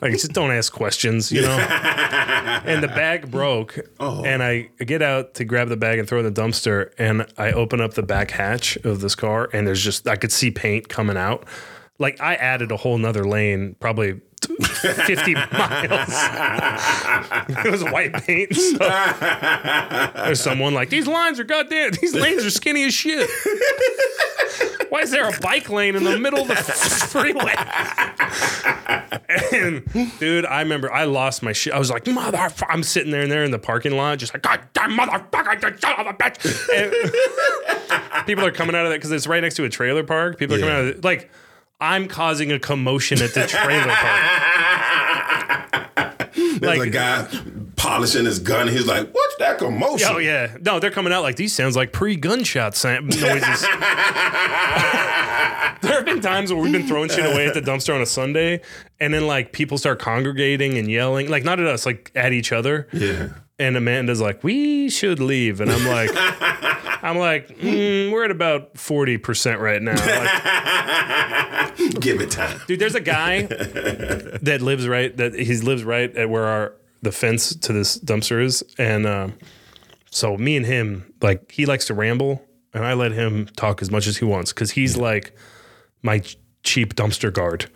like, 0.01 0.13
just 0.13 0.33
don't 0.33 0.51
ask 0.51 0.73
questions, 0.73 1.31
you 1.31 1.41
know? 1.41 1.57
and 1.57 2.81
the 2.81 2.87
bag 2.87 3.29
broke. 3.29 3.77
Oh. 3.99 4.23
And 4.23 4.41
I 4.41 4.69
get 4.79 5.01
out 5.01 5.35
to 5.35 5.45
grab 5.45 5.69
the 5.69 5.77
bag 5.77 5.99
and 5.99 6.07
throw 6.07 6.19
it 6.19 6.25
in 6.25 6.33
the 6.33 6.41
dumpster. 6.41 6.91
And 6.97 7.25
I 7.37 7.51
open 7.51 7.81
up 7.81 7.93
the 7.93 8.03
back 8.03 8.31
hatch 8.31 8.77
of 8.77 9.01
this 9.01 9.15
car, 9.15 9.49
and 9.53 9.67
there's 9.67 9.83
just, 9.83 10.07
I 10.07 10.15
could 10.15 10.31
see 10.31 10.51
paint 10.51 10.89
coming 10.89 11.17
out. 11.17 11.45
Like, 11.99 12.19
I 12.21 12.35
added 12.35 12.71
a 12.71 12.77
whole 12.77 12.97
nother 12.97 13.25
lane, 13.25 13.75
probably 13.79 14.21
50 14.47 15.33
miles. 15.51 16.09
it 17.65 17.71
was 17.71 17.83
white 17.83 18.13
paint. 18.13 18.55
So 18.55 18.77
there's 20.23 20.41
someone 20.41 20.73
like, 20.73 20.89
these 20.89 21.07
lines 21.07 21.39
are 21.39 21.43
goddamn, 21.43 21.91
these 22.01 22.15
lanes 22.15 22.45
are 22.45 22.49
skinny 22.49 22.83
as 22.85 22.93
shit. 22.93 23.29
Why 24.89 25.01
is 25.01 25.11
there 25.11 25.29
a 25.29 25.39
bike 25.39 25.69
lane 25.69 25.95
in 25.95 26.03
the 26.03 26.17
middle 26.17 26.41
of 26.41 26.47
the 26.47 26.55
freeway? 26.55 27.53
and 29.51 30.19
dude, 30.19 30.45
I 30.47 30.61
remember 30.61 30.91
I 30.91 31.03
lost 31.03 31.43
my 31.43 31.53
shit. 31.53 31.73
I 31.73 31.79
was 31.79 31.91
like, 31.91 32.05
motherfucker. 32.05 32.65
I'm 32.69 32.81
sitting 32.81 33.11
there 33.11 33.21
and 33.21 33.31
there 33.31 33.43
in 33.43 33.51
the 33.51 33.59
parking 33.59 33.95
lot, 33.95 34.17
just 34.17 34.33
like, 34.33 34.41
God 34.41 34.59
damn 34.73 34.97
motherfucker, 34.97 35.61
you 35.71 35.77
son 35.77 35.99
of 35.99 36.07
a 36.07 36.13
bitch. 36.13 36.39
People 38.25 38.45
are 38.45 38.51
coming 38.51 38.75
out 38.75 38.85
of 38.85 38.91
that 38.91 38.97
because 38.97 39.11
it's 39.11 39.27
right 39.27 39.41
next 39.41 39.55
to 39.55 39.63
a 39.63 39.69
trailer 39.69 40.03
park. 40.03 40.39
People 40.39 40.55
are 40.55 40.59
coming 40.59 40.73
out 40.73 40.81
of 40.81 40.87
it. 40.87 41.03
Like, 41.03 41.29
I'm 41.81 42.07
causing 42.07 42.51
a 42.51 42.59
commotion 42.59 43.21
at 43.21 43.33
the 43.33 43.47
trailer 43.47 43.87
park. 43.87 44.19
There's 46.35 46.61
Like- 46.77 46.87
a 46.87 46.91
guy 46.91 47.15
uh, 47.21 47.27
polishing 47.77 48.25
his 48.25 48.39
gun. 48.39 48.67
He's 48.67 48.85
like, 48.85 49.09
"What's 49.11 49.35
that 49.37 49.57
commotion?" 49.59 50.07
Oh 50.11 50.17
yeah, 50.17 50.57
no, 50.61 50.79
they're 50.79 50.91
coming 50.91 51.13
out 51.13 51.23
like 51.23 51.37
these 51.37 51.53
sounds 51.53 51.75
like 51.77 51.93
pre-gunshot 51.93 52.75
noises. 52.83 53.61
there 55.81 55.93
have 55.93 56.05
been 56.05 56.21
times 56.21 56.51
where 56.51 56.61
we've 56.61 56.71
been 56.73 56.87
throwing 56.87 57.09
shit 57.09 57.25
away 57.25 57.47
at 57.47 57.53
the 57.53 57.61
dumpster 57.61 57.95
on 57.95 58.01
a 58.01 58.05
Sunday, 58.05 58.61
and 58.99 59.13
then 59.13 59.25
like 59.27 59.53
people 59.53 59.77
start 59.77 59.99
congregating 59.99 60.77
and 60.77 60.89
yelling, 60.91 61.29
like 61.29 61.43
not 61.45 61.59
at 61.61 61.67
us, 61.67 61.85
like 61.85 62.11
at 62.15 62.33
each 62.33 62.51
other. 62.51 62.87
Yeah. 62.91 63.29
And 63.59 63.75
Amanda's 63.75 64.21
like, 64.21 64.43
"We 64.43 64.89
should 64.89 65.19
leave," 65.19 65.59
and 65.59 65.69
I'm 65.69 65.85
like, 65.85 66.09
"I'm 67.03 67.17
like, 67.17 67.49
mm, 67.59 68.11
we're 68.11 68.23
at 68.23 68.31
about 68.31 68.77
forty 68.77 69.17
percent 69.17 69.59
right 69.59 69.81
now." 69.81 69.95
Like, 69.95 71.75
Give 71.99 72.21
it 72.21 72.31
time. 72.31 72.59
dude, 72.67 72.79
there's 72.79 72.95
a 72.95 73.01
guy 73.01 73.41
that 74.41 74.59
lives 74.61 74.87
right 74.87 75.15
that 75.17 75.33
he 75.33 75.55
lives 75.57 75.83
right 75.83 76.15
at 76.15 76.29
where 76.29 76.45
our 76.45 76.73
the 77.01 77.11
fence 77.11 77.55
to 77.55 77.73
this 77.73 77.97
dumpster 77.99 78.41
is, 78.43 78.63
and 78.77 79.05
um, 79.05 79.33
so 80.09 80.37
me 80.37 80.55
and 80.57 80.65
him 80.65 81.13
like 81.21 81.51
he 81.51 81.65
likes 81.65 81.85
to 81.87 81.93
ramble, 81.93 82.41
and 82.73 82.85
I 82.85 82.93
let 82.93 83.11
him 83.11 83.47
talk 83.57 83.81
as 83.81 83.91
much 83.91 84.07
as 84.07 84.17
he 84.17 84.25
wants 84.25 84.53
because 84.53 84.71
he's 84.71 84.95
like 84.97 85.35
my 86.01 86.19
ch- 86.19 86.37
cheap 86.63 86.95
dumpster 86.95 87.31
guard. 87.33 87.69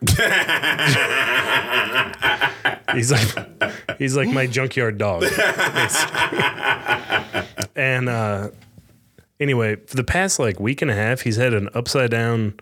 He's 2.96 3.12
like 3.12 3.98
he's 3.98 4.16
like 4.16 4.30
my 4.30 4.48
junkyard 4.48 4.98
dog. 4.98 5.24
and 7.76 8.10
uh, 8.10 8.50
anyway, 9.40 9.76
for 9.76 9.96
the 9.96 10.04
past 10.04 10.40
like 10.40 10.60
week 10.60 10.82
and 10.82 10.92
a 10.92 10.96
half, 10.96 11.22
he's 11.22 11.38
had 11.38 11.54
an 11.54 11.70
upside 11.74 12.12
down 12.12 12.60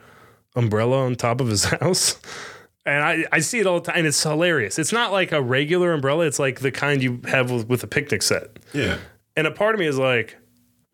umbrella 0.56 1.06
on 1.06 1.15
top 1.15 1.41
of 1.41 1.48
his 1.48 1.63
house. 1.65 2.20
And 2.86 3.04
I, 3.04 3.26
I 3.32 3.39
see 3.39 3.60
it 3.60 3.67
all 3.67 3.80
the 3.80 3.91
time. 3.91 4.00
And 4.00 4.08
it's 4.08 4.22
hilarious. 4.22 4.80
It's 4.80 4.91
not 4.91 5.12
like 5.12 5.32
a 5.32 5.41
regular 5.41 5.94
umbrella. 5.94 6.26
It's 6.26 6.39
like 6.39 6.62
the 6.62 6.72
kind 6.72 7.04
you 7.04 7.22
have 7.28 7.52
with, 7.52 7.70
with 7.70 7.84
a 7.84 7.88
picnic 7.88 8.24
set. 8.24 8.58
Yeah. 8.74 8.98
And 9.36 9.46
a 9.46 9.52
part 9.52 9.76
of 9.76 9.80
me 9.80 9.86
is 9.86 10.00
like, 10.00 10.36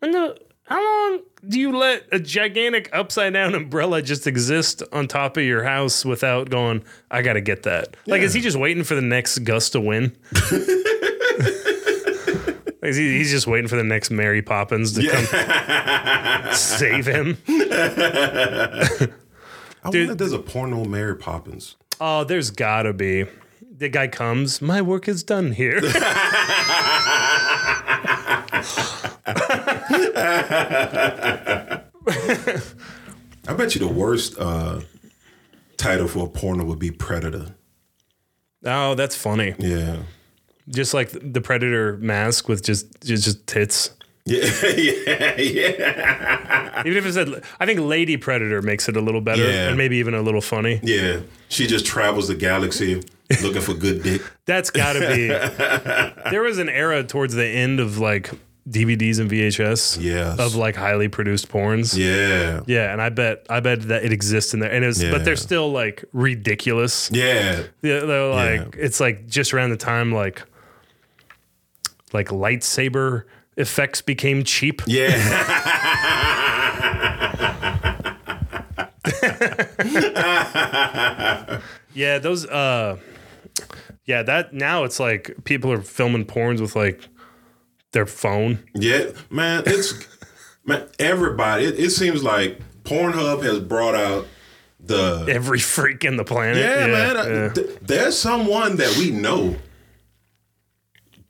when 0.00 0.12
the, 0.12 0.38
how 0.68 0.82
long 0.82 1.20
do 1.48 1.58
you 1.58 1.76
let 1.76 2.04
a 2.12 2.18
gigantic 2.18 2.90
upside 2.92 3.32
down 3.32 3.54
umbrella 3.54 4.02
just 4.02 4.26
exist 4.26 4.82
on 4.92 5.08
top 5.08 5.36
of 5.36 5.44
your 5.44 5.64
house 5.64 6.04
without 6.04 6.50
going, 6.50 6.84
I 7.10 7.22
got 7.22 7.34
to 7.34 7.40
get 7.40 7.62
that? 7.62 7.96
Like, 8.06 8.22
is 8.22 8.34
he 8.34 8.40
just 8.40 8.58
waiting 8.58 8.84
for 8.84 8.94
the 8.94 9.02
next 9.02 9.38
gust 9.40 9.72
to 9.72 9.80
win? 9.80 10.16
Is 12.80 12.96
he, 12.96 13.18
he's 13.18 13.30
just 13.30 13.46
waiting 13.46 13.68
for 13.68 13.76
the 13.76 13.84
next 13.84 14.10
Mary 14.10 14.40
Poppins 14.40 14.92
to 14.94 15.06
come 15.06 15.24
save 16.54 17.06
him. 17.06 17.36
I 17.48 19.08
wonder 19.84 20.12
if 20.12 20.16
there's 20.18 20.32
a 20.32 20.38
porno 20.38 20.84
Mary 20.84 21.16
Poppins. 21.16 21.76
Oh, 22.00 22.24
there's 22.24 22.50
gotta 22.50 22.92
be. 22.94 23.26
The 23.76 23.88
guy 23.88 24.08
comes, 24.08 24.62
my 24.62 24.80
work 24.80 25.06
is 25.08 25.22
done 25.22 25.52
here. 25.52 25.80
I 33.48 33.54
bet 33.56 33.74
you 33.74 33.80
the 33.80 33.88
worst 33.92 34.36
uh, 34.38 34.80
title 35.76 36.08
for 36.08 36.26
a 36.26 36.28
porno 36.28 36.64
would 36.64 36.78
be 36.78 36.90
Predator. 36.90 37.54
oh, 38.64 38.94
that's 38.94 39.16
funny. 39.16 39.54
Yeah. 39.58 39.98
Just 40.68 40.92
like 40.92 41.10
the 41.10 41.40
Predator 41.40 41.96
mask 41.98 42.48
with 42.48 42.62
just 42.64 43.00
just, 43.02 43.24
just 43.24 43.46
tits. 43.46 43.90
Yeah, 44.26 44.44
yeah, 44.76 45.36
yeah, 45.40 46.82
Even 46.84 46.98
if 46.98 47.06
it 47.06 47.12
said, 47.14 47.42
I 47.60 47.64
think 47.64 47.80
Lady 47.80 48.18
Predator 48.18 48.60
makes 48.60 48.86
it 48.86 48.94
a 48.94 49.00
little 49.00 49.22
better 49.22 49.42
Yeah. 49.42 49.68
and 49.68 49.78
maybe 49.78 49.96
even 49.96 50.12
a 50.12 50.20
little 50.20 50.42
funny. 50.42 50.80
yeah. 50.82 51.20
She 51.48 51.66
just 51.66 51.86
travels 51.86 52.28
the 52.28 52.34
galaxy 52.34 53.02
looking 53.42 53.62
for 53.62 53.72
good 53.72 54.02
dick. 54.02 54.20
That's 54.44 54.68
gotta 54.68 55.00
be. 55.00 55.28
there 56.30 56.42
was 56.42 56.58
an 56.58 56.68
era 56.68 57.02
towards 57.04 57.32
the 57.32 57.46
end 57.46 57.80
of 57.80 57.96
like 57.96 58.30
DVDs 58.68 59.18
and 59.20 59.30
VHS 59.30 59.98
Yes. 60.00 60.38
of 60.38 60.54
like 60.54 60.76
highly 60.76 61.08
produced 61.08 61.48
porns. 61.48 61.96
Yeah. 61.96 62.60
Yeah, 62.66 62.92
and 62.92 63.00
I 63.00 63.08
bet 63.08 63.46
I 63.48 63.60
bet 63.60 63.82
that 63.88 64.04
it 64.04 64.12
exists 64.12 64.52
in 64.54 64.60
there, 64.60 64.70
and 64.70 64.84
it's 64.84 65.02
but 65.02 65.24
they're 65.24 65.36
still 65.36 65.70
like 65.72 66.04
ridiculous. 66.12 67.10
Yeah. 67.12 67.62
Yeah, 67.82 68.00
they're 68.00 68.30
like 68.30 68.76
it's 68.76 69.00
like 69.00 69.26
just 69.26 69.54
around 69.54 69.70
the 69.70 69.76
time 69.76 70.12
like 70.12 70.42
like 72.12 72.28
lightsaber 72.28 73.24
effects 73.56 74.02
became 74.02 74.44
cheap. 74.44 74.82
Yeah. 74.86 75.14
Yeah, 81.94 82.18
those 82.18 82.46
uh 82.46 82.96
yeah, 84.04 84.22
that 84.22 84.54
now 84.54 84.84
it's 84.84 85.00
like 85.00 85.34
people 85.44 85.72
are 85.72 85.82
filming 85.82 86.24
porns 86.24 86.60
with 86.60 86.76
like 86.76 87.08
their 87.92 88.06
phone. 88.06 88.58
Yeah. 88.74 89.10
Man, 89.30 89.62
it's 89.66 89.94
man, 90.64 90.88
everybody. 90.98 91.64
It, 91.64 91.78
it 91.78 91.90
seems 91.90 92.22
like 92.22 92.60
Pornhub 92.84 93.42
has 93.42 93.60
brought 93.60 93.94
out 93.94 94.26
the 94.80 95.26
Every 95.28 95.58
freak 95.58 96.04
in 96.04 96.16
the 96.16 96.24
planet. 96.24 96.56
Yeah, 96.58 96.86
man. 96.86 97.16
uh, 97.16 97.24
yeah. 97.24 97.48
th- 97.52 97.78
there's 97.82 98.18
someone 98.18 98.76
that 98.76 98.96
we 98.96 99.10
know 99.10 99.56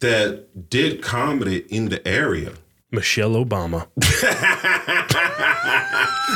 that 0.01 0.71
did 0.71 1.03
comedy 1.03 1.65
in 1.69 1.89
the 1.89 2.07
area. 2.07 2.53
Michelle 2.91 3.33
Obama. 3.33 3.87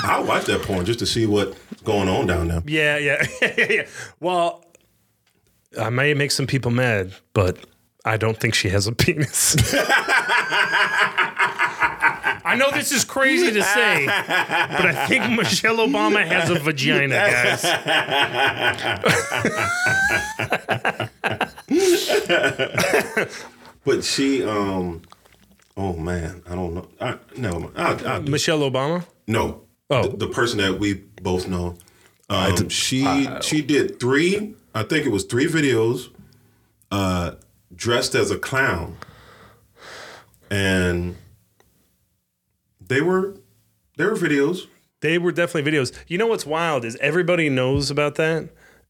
I 0.04 0.22
watch 0.26 0.44
that 0.46 0.62
porn 0.62 0.85
just 0.85 0.98
to 0.98 1.06
see 1.06 1.24
what's 1.26 1.56
going 1.82 2.08
on 2.08 2.26
down 2.26 2.48
there. 2.48 2.62
Yeah, 2.66 2.96
yeah. 2.98 3.24
yeah. 3.56 3.87
Well, 4.20 4.64
I 5.80 5.88
may 5.90 6.12
make 6.14 6.30
some 6.30 6.46
people 6.46 6.70
mad, 6.70 7.14
but 7.32 7.58
I 8.04 8.16
don't 8.16 8.36
think 8.38 8.54
she 8.54 8.68
has 8.70 8.86
a 8.86 8.92
penis. 9.02 9.56
I 12.44 12.56
know 12.58 12.70
this 12.72 12.90
is 12.92 13.04
crazy 13.04 13.50
to 13.52 13.62
say, 13.62 14.06
but 14.06 14.86
I 14.86 15.06
think 15.06 15.30
Michelle 15.38 15.76
Obama 15.76 16.26
has 16.26 16.50
a 16.50 16.58
vagina, 16.58 17.14
guys. 17.14 17.62
But 23.84 24.04
she, 24.04 24.44
um, 24.44 25.02
oh 25.76 25.94
man, 25.94 26.42
I 26.48 26.54
don't 26.54 26.74
know. 26.74 26.88
I, 27.00 27.18
never 27.36 27.58
mind. 27.60 27.72
I, 27.76 28.14
I, 28.14 28.18
Michelle 28.20 28.60
Obama? 28.60 29.04
no, 29.26 29.62
Oh. 29.90 30.06
the, 30.08 30.16
the 30.18 30.26
person 30.28 30.58
that 30.58 30.78
we 30.78 30.94
both 30.94 31.48
know. 31.48 31.76
Um, 32.30 32.68
she 32.70 33.28
she 33.42 33.60
did 33.60 33.98
three. 34.00 34.54
I 34.74 34.84
think 34.84 35.04
it 35.04 35.10
was 35.10 35.24
three 35.24 35.46
videos, 35.46 36.08
uh, 36.90 37.32
dressed 37.74 38.14
as 38.14 38.30
a 38.30 38.38
clown, 38.38 38.96
and 40.50 41.16
they 42.80 43.00
were 43.00 43.35
they 43.96 44.04
were 44.04 44.16
videos. 44.16 44.66
They 45.00 45.18
were 45.18 45.32
definitely 45.32 45.70
videos. 45.70 45.92
You 46.06 46.18
know 46.18 46.26
what's 46.26 46.46
wild 46.46 46.85
is 46.85 46.96
everybody 46.96 47.48
knows 47.48 47.90
about 47.90 48.14
that, 48.16 48.48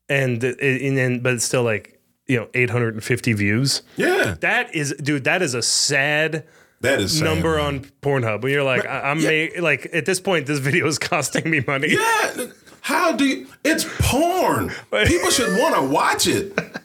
and 0.08 0.42
and 0.42 0.96
then 0.96 1.20
but 1.20 1.34
it's 1.34 1.44
still 1.44 1.62
like 1.62 2.00
you 2.26 2.36
know 2.38 2.48
850 2.54 3.32
views. 3.32 3.82
Yeah, 3.96 4.36
That 4.40 4.74
is, 4.74 4.94
dude. 5.02 5.24
That 5.24 5.42
is 5.42 5.54
a 5.54 5.62
sad 5.62 6.46
that 6.80 7.00
is 7.00 7.18
sad, 7.18 7.24
number 7.24 7.56
man. 7.56 7.66
on 7.66 7.80
Pornhub. 8.02 8.42
When 8.42 8.52
you're 8.52 8.62
like, 8.64 8.84
I, 8.86 9.10
I'm 9.10 9.22
ma- 9.22 9.60
like 9.62 9.88
at 9.92 10.04
this 10.04 10.20
point, 10.20 10.46
this 10.46 10.58
video 10.58 10.86
is 10.86 10.98
costing 11.00 11.48
me 11.50 11.62
money. 11.66 11.88
Yeah, 11.90 12.46
how 12.80 13.12
do 13.12 13.24
you? 13.24 13.46
It's 13.64 13.86
porn. 14.00 14.70
People 15.06 15.30
should 15.30 15.58
want 15.58 15.74
to 15.76 15.82
watch 15.82 16.26
it. 16.26 16.52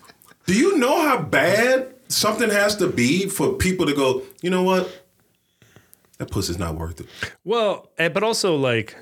Do 0.48 0.54
you 0.58 0.78
know 0.78 1.02
how 1.08 1.20
bad 1.22 1.94
something 2.08 2.50
has 2.50 2.76
to 2.78 2.88
be 2.88 3.28
for 3.28 3.54
people 3.54 3.86
to 3.86 3.94
go? 3.94 4.24
You 4.42 4.50
know 4.50 4.64
what? 4.64 5.04
That 6.18 6.32
pussy's 6.32 6.58
not 6.58 6.76
worth 6.76 7.00
it. 7.02 7.06
Well, 7.44 7.92
eh, 8.00 8.10
but 8.10 8.24
also 8.24 8.56
like, 8.56 8.96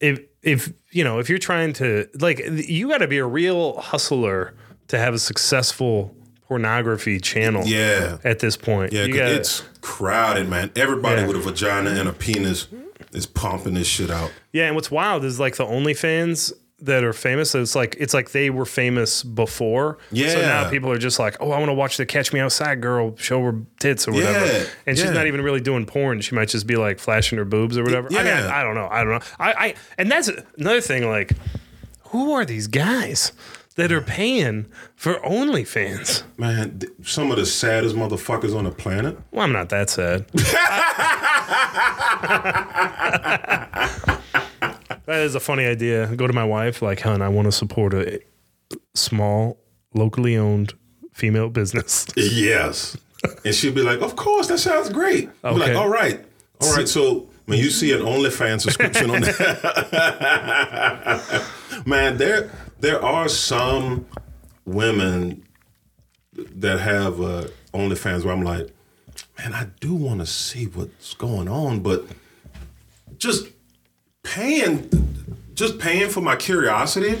if 0.00 0.20
if 0.42 0.72
you 0.90 1.04
know 1.04 1.18
if 1.20 1.28
you're 1.28 1.38
trying 1.38 1.72
to 1.74 2.08
like, 2.18 2.40
you 2.44 2.88
got 2.88 2.98
to 2.98 3.06
be 3.08 3.18
a 3.18 3.26
real 3.26 3.78
hustler 3.80 4.54
to 4.88 4.98
have 4.98 5.14
a 5.14 5.18
successful 5.18 6.14
pornography 6.48 7.18
channel. 7.20 7.64
Yeah. 7.66 8.18
At 8.24 8.38
this 8.38 8.56
point, 8.56 8.92
Yeah, 8.92 9.06
gotta- 9.08 9.34
it's 9.36 9.62
crowded, 9.80 10.48
man. 10.48 10.70
Everybody 10.76 11.22
Yeah. 11.22 11.26
with 11.28 11.36
a 11.36 11.40
vagina 11.40 11.90
and 11.90 12.08
a 12.08 12.12
penis 12.12 12.68
is 13.12 13.26
pumping 13.26 13.74
this 13.74 13.86
shit 13.88 14.10
out. 14.10 14.30
Yeah, 14.52 14.66
and 14.66 14.74
what's 14.76 14.90
wild 14.90 15.24
is 15.24 15.38
like 15.40 15.56
the 15.56 15.64
OnlyFans 15.66 16.52
that 16.80 17.04
are 17.04 17.12
famous. 17.12 17.54
It's 17.54 17.74
like 17.74 17.96
it's 17.98 18.12
like 18.12 18.32
they 18.32 18.50
were 18.50 18.66
famous 18.66 19.22
before. 19.22 19.98
Yeah. 20.10 20.30
So 20.30 20.40
now 20.42 20.70
people 20.70 20.90
are 20.92 20.98
just 20.98 21.18
like, 21.18 21.36
oh, 21.40 21.50
I 21.50 21.58
want 21.58 21.70
to 21.70 21.74
watch 21.74 21.96
the 21.96 22.06
Catch 22.06 22.32
Me 22.32 22.40
Outside 22.40 22.80
girl 22.80 23.16
show 23.16 23.42
her 23.42 23.60
tits 23.78 24.06
or 24.06 24.12
whatever. 24.12 24.46
Yeah, 24.46 24.64
And 24.86 24.96
she's 24.96 25.06
yeah. 25.06 25.12
not 25.12 25.26
even 25.26 25.42
really 25.42 25.60
doing 25.60 25.86
porn. 25.86 26.20
She 26.20 26.34
might 26.34 26.48
just 26.48 26.66
be 26.66 26.76
like 26.76 26.98
flashing 26.98 27.38
her 27.38 27.44
boobs 27.44 27.78
or 27.78 27.84
whatever. 27.84 28.08
I 28.10 28.22
mean, 28.22 28.26
I, 28.26 28.60
I 28.60 28.62
don't 28.62 28.74
know. 28.74 28.88
I 28.90 29.04
don't 29.04 29.12
know. 29.12 29.20
I, 29.38 29.52
I 29.52 29.74
and 29.96 30.10
that's 30.10 30.30
another 30.58 30.80
thing. 30.80 31.08
Like, 31.08 31.32
who 32.08 32.32
are 32.32 32.44
these 32.44 32.66
guys 32.66 33.32
that 33.76 33.90
are 33.90 34.02
paying 34.02 34.66
for 34.94 35.14
OnlyFans? 35.20 36.24
Man, 36.36 36.82
some 37.02 37.30
of 37.30 37.38
the 37.38 37.46
saddest 37.46 37.96
motherfuckers 37.96 38.56
on 38.56 38.64
the 38.64 38.70
planet. 38.70 39.18
Well, 39.30 39.44
I'm 39.44 39.52
not 39.52 39.70
that 39.70 39.88
sad. 39.88 40.26
that 45.06 45.20
is 45.20 45.34
a 45.34 45.40
funny 45.40 45.64
idea. 45.64 46.14
Go 46.14 46.26
to 46.26 46.32
my 46.32 46.44
wife, 46.44 46.82
like, 46.82 47.00
hun, 47.00 47.22
I 47.22 47.28
want 47.28 47.46
to 47.46 47.52
support 47.52 47.94
a 47.94 48.20
small, 48.94 49.58
locally 49.94 50.36
owned 50.36 50.74
female 51.12 51.48
business. 51.48 52.06
Yes. 52.16 52.96
and 53.44 53.54
she'd 53.54 53.74
be 53.74 53.82
like, 53.82 54.00
Of 54.00 54.16
course, 54.16 54.48
that 54.48 54.58
sounds 54.58 54.88
great. 54.90 55.28
I'd 55.42 55.54
be 55.54 55.60
like, 55.60 55.76
All 55.76 55.88
right. 55.88 56.24
All 56.60 56.74
right. 56.74 56.88
So 56.88 57.28
when 57.46 57.58
you 57.58 57.70
see 57.70 57.92
an 57.92 58.00
OnlyFans 58.00 58.62
subscription 58.62 59.10
on 59.10 59.20
that, 59.22 59.36
man, 61.86 62.16
there 62.18 62.50
there 62.80 63.02
are 63.02 63.28
some 63.28 64.06
women 64.64 65.44
that 66.34 66.80
have 66.80 67.20
uh, 67.20 67.46
OnlyFans 67.72 68.24
where 68.24 68.34
I'm 68.34 68.42
like, 68.42 68.68
man, 69.38 69.54
I 69.54 69.68
do 69.80 69.94
want 69.94 70.20
to 70.20 70.26
see 70.26 70.66
what's 70.66 71.14
going 71.14 71.48
on, 71.48 71.80
but 71.80 72.04
just 73.16 73.46
paying 74.34 74.90
just 75.54 75.78
paying 75.78 76.10
for 76.10 76.20
my 76.20 76.36
curiosity. 76.36 77.18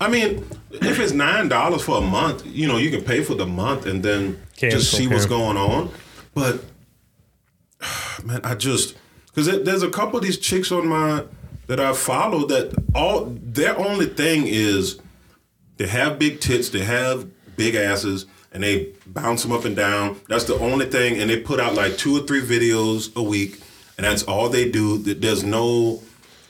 I 0.00 0.08
mean, 0.08 0.44
if 0.70 0.98
it's 1.00 1.12
nine 1.12 1.48
dollars 1.48 1.82
for 1.82 1.98
a 1.98 2.00
month, 2.00 2.44
you 2.46 2.68
know, 2.68 2.76
you 2.76 2.90
can 2.90 3.02
pay 3.02 3.22
for 3.22 3.34
the 3.34 3.46
month 3.46 3.86
and 3.86 4.02
then 4.02 4.40
Cancel, 4.56 4.80
just 4.80 4.92
see 4.96 5.06
what's 5.08 5.26
going 5.26 5.56
on. 5.56 5.90
But 6.34 6.64
man, 8.24 8.40
I 8.44 8.54
just 8.54 8.96
because 9.26 9.46
there's 9.64 9.82
a 9.82 9.90
couple 9.90 10.18
of 10.18 10.24
these 10.24 10.38
chicks 10.38 10.70
on 10.70 10.86
my 10.86 11.24
that 11.66 11.80
I 11.80 11.92
follow 11.94 12.46
that 12.46 12.74
all 12.94 13.24
their 13.26 13.78
only 13.78 14.06
thing 14.06 14.46
is 14.46 15.00
they 15.78 15.86
have 15.86 16.18
big 16.18 16.40
tits, 16.40 16.68
they 16.68 16.84
have 16.84 17.28
big 17.56 17.74
asses, 17.74 18.26
and 18.52 18.62
they 18.62 18.92
bounce 19.06 19.42
them 19.42 19.52
up 19.52 19.64
and 19.64 19.74
down. 19.74 20.20
That's 20.28 20.44
the 20.44 20.58
only 20.58 20.86
thing, 20.86 21.20
and 21.20 21.30
they 21.30 21.40
put 21.40 21.60
out 21.60 21.74
like 21.74 21.96
two 21.96 22.16
or 22.16 22.26
three 22.26 22.42
videos 22.42 23.14
a 23.16 23.22
week, 23.22 23.60
and 23.96 24.04
that's 24.04 24.22
all 24.24 24.48
they 24.48 24.70
do. 24.70 24.98
There's 24.98 25.44
no 25.44 26.02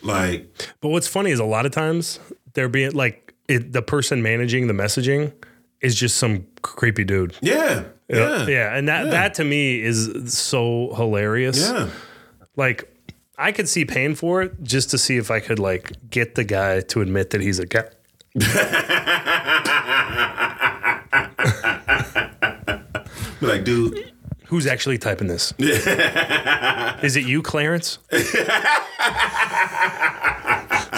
like 0.03 0.49
But 0.81 0.89
what's 0.89 1.09
funny 1.09 1.31
is 1.31 1.39
a 1.41 1.45
lot 1.45 1.67
of 1.67 1.73
times 1.73 2.19
they're 2.55 2.69
being 2.69 2.93
like 2.93 3.35
it, 3.49 3.73
the 3.73 3.83
person 3.83 4.23
managing 4.23 4.67
the 4.67 4.73
messaging 4.75 5.33
is 5.81 5.95
just 5.95 6.17
some 6.17 6.47
creepy 6.63 7.05
dude. 7.05 7.35
yeah, 7.43 7.85
yeah, 8.09 8.47
Yeah, 8.47 8.77
and 8.77 8.87
that 8.89 9.11
that 9.11 9.35
to 9.35 9.45
me 9.45 9.81
is 9.81 10.33
so 10.39 10.95
hilarious. 10.97 11.59
yeah. 11.61 11.89
Like 12.57 12.89
I 13.39 13.51
could 13.53 13.69
see 13.69 13.85
paying 13.85 14.15
for 14.15 14.43
it 14.43 14.63
just 14.63 14.91
to 14.91 14.99
see 14.99 15.17
if 15.17 15.31
I 15.31 15.41
could 15.41 15.59
like 15.59 15.93
get 16.11 16.35
the 16.37 16.45
guy 16.45 16.81
to 16.81 17.01
admit 17.01 17.31
that 17.31 17.41
he's 17.41 17.59
a 17.59 17.67
guy. 17.67 17.85
Be 23.41 23.47
like, 23.49 23.65
dude, 23.65 24.12
Who's 24.53 24.67
actually 24.67 24.99
typing 24.99 25.29
this? 25.29 25.55
Is 25.59 27.17
it 27.17 27.25
you, 27.25 27.41
Clarence? 27.41 27.99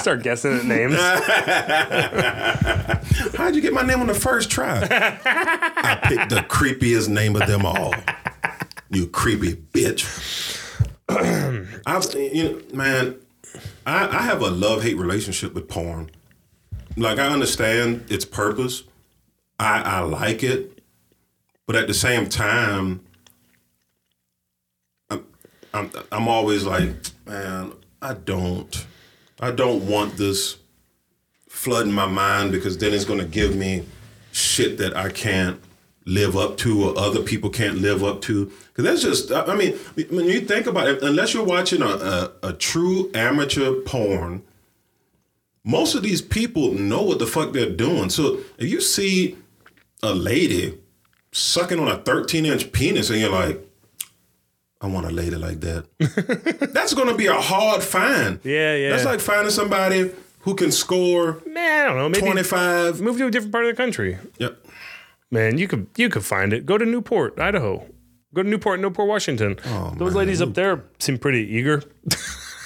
Start 0.01 0.25
guessing 0.25 0.59
at 0.59 0.65
names. 0.65 0.97
how'd 3.37 3.55
you 3.55 3.61
get 3.61 3.73
my 3.73 3.83
name 3.83 4.01
on 4.01 4.09
the 4.09 4.15
first 4.15 4.51
try? 4.51 4.81
I 4.81 6.01
picked 6.03 6.31
the 6.31 6.45
creepiest 6.49 7.09
name 7.09 7.37
of 7.37 7.47
them 7.47 7.65
all. 7.65 7.95
You 8.91 9.07
creepy 9.07 9.55
bitch. 9.55 10.03
I've 11.87 12.35
you 12.35 12.43
know, 12.43 12.61
man, 12.73 13.15
I, 13.87 14.19
I 14.19 14.23
have 14.23 14.43
a 14.43 14.51
love 14.51 14.83
hate 14.83 14.97
relationship 14.97 15.55
with 15.55 15.69
porn. 15.69 16.11
Like 16.97 17.21
I 17.21 17.29
understand 17.29 18.07
its 18.11 18.25
purpose. 18.25 18.83
I, 19.61 19.81
I 19.81 20.01
like 20.01 20.43
it, 20.43 20.83
but 21.69 21.77
at 21.77 21.87
the 21.87 21.95
same 21.95 22.29
time, 22.29 23.05
I'm, 25.75 25.91
I'm 26.13 26.29
always 26.29 26.65
like, 26.65 26.91
man, 27.27 27.73
I 28.01 28.15
don't, 28.15 28.87
I 29.41 29.51
don't 29.51 29.87
want 29.87 30.17
this 30.17 30.57
flooding 31.49 31.93
my 31.93 32.07
mind 32.07 32.53
because 32.53 32.79
then 32.79 32.95
it's 32.95 33.05
to 33.05 33.25
give 33.25 33.57
me 33.57 33.85
shit 34.33 34.79
that 34.79 34.97
I 34.97 35.11
can't 35.11 35.61
live 36.07 36.37
up 36.37 36.57
to 36.59 36.85
or 36.85 36.99
other 36.99 37.23
people 37.23 37.51
can't 37.51 37.79
live 37.79 38.05
up 38.05 38.21
to. 38.23 38.53
Because 38.69 38.85
that's 38.85 39.03
just, 39.03 39.33
I 39.33 39.53
I 39.53 39.57
mean, 39.57 39.73
when 40.11 40.27
you 40.27 40.41
think 40.43 40.67
about 40.67 40.89
it, 40.89 41.03
unless 41.03 41.35
you're 41.35 41.45
watching 41.45 41.83
a, 41.83 41.87
a, 41.87 42.33
a 42.45 42.53
true 42.53 43.11
amateur 43.13 43.81
porn, 43.81 44.43
most 45.65 45.95
of 45.95 46.03
these 46.03 46.23
people 46.23 46.73
know 46.73 47.03
what 47.03 47.19
the 47.19 47.27
fuck 47.27 47.53
they're 47.53 47.71
doing. 47.71 48.11
So 48.11 48.39
if 48.59 48.71
you 48.71 48.81
see 48.81 49.37
a 50.03 50.15
lady 50.15 50.79
sucking 51.33 51.81
on 51.81 51.89
a 51.89 51.97
13 51.97 52.47
inch 52.47 52.71
penis 52.71 53.11
and 53.11 53.19
you're 53.21 53.31
like, 53.31 53.61
I 54.85 54.87
want 54.87 55.07
a 55.07 55.11
lady 55.11 55.37
like 55.37 55.61
that. 55.61 55.87
That's 56.75 56.93
to 56.93 57.15
be 57.15 57.25
a 57.25 57.33
hard 57.33 57.83
find. 57.83 58.39
Yeah, 58.45 58.77
yeah. 58.77 58.91
That's 58.91 59.07
like 59.07 59.19
finding 59.21 59.51
somebody 59.51 60.11
who 60.41 60.55
can 60.55 60.71
score 60.71 61.41
Man, 61.47 61.87
I 61.87 61.89
don't 61.89 61.97
know. 61.97 62.09
Maybe 62.11 62.27
25. 62.27 63.01
move 63.01 63.17
to 63.17 63.27
a 63.27 63.31
different 63.31 63.51
part 63.53 63.65
of 63.65 63.75
the 63.75 63.83
country. 63.83 64.19
Yep. 64.39 64.67
Man, 65.31 65.57
you 65.57 65.69
could 65.69 65.87
you 65.97 66.11
could 66.11 66.23
find 66.25 66.53
it. 66.53 66.67
Go 66.67 66.77
to 66.77 66.85
Newport, 66.85 67.41
Idaho. 67.41 67.87
Go 68.35 68.43
to 68.43 68.49
Newport, 68.49 68.79
Newport, 68.81 69.09
Washington. 69.09 69.59
Those 69.97 70.15
ladies 70.15 70.43
up 70.43 70.53
there 70.53 70.85
seem 70.99 71.17
pretty 71.17 71.49
eager. 71.49 71.83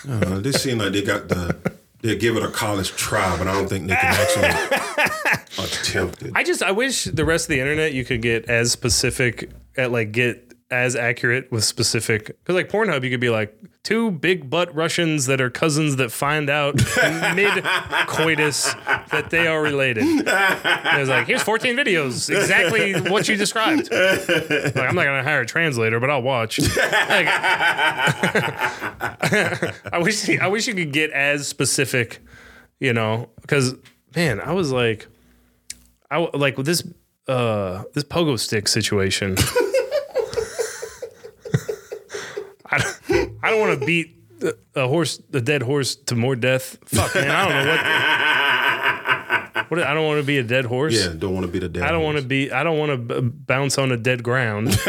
Uh, 0.08 0.40
they 0.40 0.50
seem 0.50 0.78
like 0.78 0.92
they 0.92 1.02
got 1.02 1.28
the, 1.28 1.56
they 2.02 2.16
give 2.16 2.36
it 2.36 2.42
a 2.42 2.50
college 2.50 2.90
try, 2.90 3.36
but 3.38 3.46
I 3.46 3.52
don't 3.52 3.68
think 3.68 3.86
they 3.86 3.94
can 3.94 4.14
actually 4.14 5.64
attempt 5.64 6.22
it. 6.22 6.32
I 6.34 6.42
just 6.42 6.64
I 6.64 6.72
wish 6.72 7.04
the 7.04 7.24
rest 7.24 7.44
of 7.44 7.50
the 7.50 7.60
internet 7.60 7.92
you 7.92 8.04
could 8.04 8.22
get 8.22 8.46
as 8.48 8.72
specific 8.72 9.50
at 9.76 9.92
like 9.92 10.10
get 10.10 10.47
as 10.70 10.94
accurate 10.94 11.50
with 11.50 11.64
specific 11.64 12.26
because 12.26 12.54
like 12.54 12.68
Pornhub 12.68 13.02
you 13.02 13.08
could 13.10 13.20
be 13.20 13.30
like 13.30 13.56
two 13.84 14.10
big 14.10 14.50
butt 14.50 14.74
Russians 14.74 15.24
that 15.24 15.40
are 15.40 15.48
cousins 15.48 15.96
that 15.96 16.12
find 16.12 16.50
out 16.50 16.74
mid 17.34 17.64
coitus 18.06 18.74
that 19.10 19.30
they 19.30 19.46
are 19.46 19.62
related. 19.62 20.04
And 20.04 20.20
it 20.20 20.98
was 20.98 21.08
like 21.08 21.26
here's 21.26 21.42
14 21.42 21.74
videos 21.74 22.28
exactly 22.28 23.00
what 23.10 23.28
you 23.28 23.36
described. 23.36 23.90
Like, 23.90 24.76
I'm 24.76 24.94
not 24.94 25.04
gonna 25.04 25.22
hire 25.22 25.40
a 25.40 25.46
translator, 25.46 26.00
but 26.00 26.10
I'll 26.10 26.20
watch. 26.22 26.58
Like, 26.60 26.68
I 29.90 30.00
wish 30.02 30.28
I 30.38 30.48
wish 30.48 30.66
you 30.66 30.74
could 30.74 30.92
get 30.92 31.10
as 31.12 31.48
specific, 31.48 32.20
you 32.78 32.92
know, 32.92 33.30
because 33.40 33.74
man, 34.14 34.40
I 34.40 34.52
was 34.52 34.70
like. 34.72 35.06
I 36.10 36.26
like 36.32 36.56
with 36.56 36.64
this 36.64 36.82
uh 37.26 37.82
this 37.92 38.04
pogo 38.04 38.38
stick 38.38 38.66
situation. 38.66 39.36
I 42.70 42.78
don't, 42.78 43.37
I 43.48 43.52
don't 43.52 43.60
want 43.60 43.80
to 43.80 43.86
beat 43.86 44.14
a- 44.42 44.54
a 44.82 44.88
horse, 44.88 45.22
a 45.32 45.40
dead 45.40 45.62
horse, 45.62 45.96
to 45.96 46.14
more 46.14 46.36
death. 46.36 46.76
Fuck, 46.84 47.14
man, 47.14 47.30
I 47.30 47.48
don't 47.48 47.64
know 47.64 47.70
what. 47.72 47.84
What 49.68 49.82
I 49.82 49.92
don't 49.92 50.06
want 50.06 50.18
to 50.18 50.24
be 50.26 50.38
a 50.38 50.42
dead 50.42 50.64
horse. 50.64 50.94
Yeah, 50.94 51.12
don't 51.12 51.34
want 51.34 51.44
to 51.44 51.52
be 51.52 51.58
the 51.58 51.68
dad. 51.68 51.82
I 51.82 51.90
don't 51.92 52.02
want 52.02 52.16
to 52.16 52.24
be. 52.24 52.50
I 52.50 52.62
don't 52.62 52.78
want 52.78 52.90
to 52.92 52.96
b- 52.96 53.20
bounce 53.28 53.76
on 53.76 53.92
a 53.92 53.98
dead 53.98 54.22
ground. 54.22 54.68
but 54.68 54.86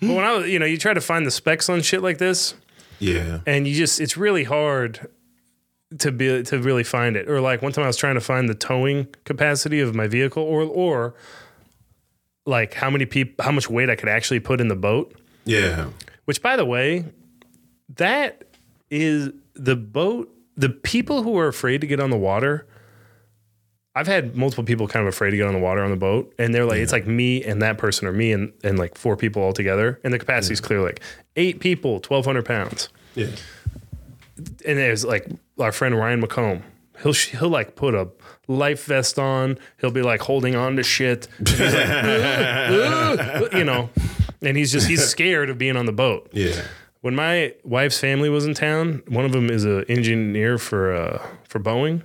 when 0.00 0.18
I 0.24 0.32
was, 0.36 0.48
you 0.48 0.58
know, 0.58 0.66
you 0.66 0.76
try 0.76 0.92
to 0.92 1.00
find 1.00 1.24
the 1.26 1.30
specs 1.30 1.70
on 1.70 1.80
shit 1.80 2.02
like 2.02 2.18
this, 2.18 2.54
Yeah. 2.98 3.38
and 3.46 3.66
you 3.66 3.74
just 3.74 3.98
it's 4.00 4.16
really 4.18 4.44
hard 4.44 5.08
to 6.00 6.12
be 6.12 6.42
to 6.42 6.58
really 6.58 6.84
find 6.84 7.16
it 7.16 7.30
or 7.30 7.40
like 7.40 7.62
one 7.62 7.70
time 7.72 7.84
i 7.84 7.86
was 7.86 7.96
trying 7.98 8.14
to 8.14 8.20
find 8.20 8.48
the 8.48 8.54
towing 8.54 9.06
capacity 9.24 9.78
of 9.80 9.94
my 9.94 10.06
vehicle 10.06 10.42
or 10.42 10.62
or 10.62 11.14
like 12.46 12.72
how 12.72 12.88
many 12.88 13.04
people 13.04 13.44
how 13.44 13.52
much 13.52 13.68
weight 13.68 13.90
i 13.90 13.94
could 13.94 14.08
actually 14.08 14.40
put 14.40 14.58
in 14.58 14.68
the 14.68 14.74
boat 14.74 15.14
Yeah. 15.44 15.88
which 16.24 16.40
by 16.42 16.56
the 16.56 16.64
way 16.64 17.04
that 17.96 18.44
is 18.90 19.30
the 19.54 19.76
boat 19.76 20.28
the 20.56 20.68
people 20.68 21.22
who 21.22 21.38
are 21.38 21.48
afraid 21.48 21.80
to 21.80 21.86
get 21.86 22.00
on 22.00 22.10
the 22.10 22.16
water 22.18 22.66
I've 23.94 24.06
had 24.06 24.34
multiple 24.34 24.64
people 24.64 24.88
kind 24.88 25.06
of 25.06 25.12
afraid 25.12 25.32
to 25.32 25.36
get 25.36 25.46
on 25.46 25.52
the 25.52 25.58
water 25.60 25.82
on 25.82 25.90
the 25.90 25.98
boat, 25.98 26.32
and 26.38 26.54
they're 26.54 26.64
like, 26.64 26.78
it's 26.78 26.92
like 26.92 27.06
me 27.06 27.44
and 27.44 27.60
that 27.60 27.76
person, 27.76 28.08
or 28.08 28.12
me 28.14 28.32
and, 28.32 28.50
and 28.64 28.78
like 28.78 28.96
four 28.96 29.18
people 29.18 29.42
all 29.42 29.52
together, 29.52 30.00
and 30.02 30.14
the 30.14 30.18
capacity 30.18 30.54
is 30.54 30.62
clear 30.62 30.80
like 30.80 31.02
eight 31.36 31.60
people, 31.60 32.00
twelve 32.00 32.24
hundred 32.24 32.46
pounds 32.46 32.88
Yeah. 33.14 33.26
and 34.64 34.78
there's 34.78 35.04
like 35.04 35.28
our 35.58 35.72
friend 35.72 35.94
Ryan 35.94 36.22
McComb. 36.22 36.62
He'll 37.02 37.12
he'll 37.12 37.50
like 37.50 37.76
put 37.76 37.94
a 37.94 38.08
life 38.48 38.86
vest 38.86 39.18
on. 39.18 39.58
He'll 39.78 39.90
be 39.90 40.00
like 40.00 40.22
holding 40.22 40.54
on 40.56 40.76
to 40.76 40.82
shit. 40.82 41.28
He's 41.38 41.60
like, 41.60 43.52
you 43.52 43.64
know, 43.64 43.90
and 44.42 44.56
he's 44.56 44.72
just 44.72 44.86
he's 44.88 45.04
scared 45.08 45.50
of 45.50 45.58
being 45.58 45.76
on 45.76 45.86
the 45.86 45.92
boat. 45.92 46.28
Yeah. 46.32 46.60
When 47.00 47.14
my 47.16 47.54
wife's 47.64 47.98
family 47.98 48.28
was 48.28 48.44
in 48.46 48.54
town, 48.54 49.02
one 49.08 49.24
of 49.24 49.32
them 49.32 49.50
is 49.50 49.64
an 49.64 49.84
engineer 49.88 50.56
for 50.58 50.92
uh, 50.94 51.26
for 51.48 51.58
Boeing, 51.58 52.02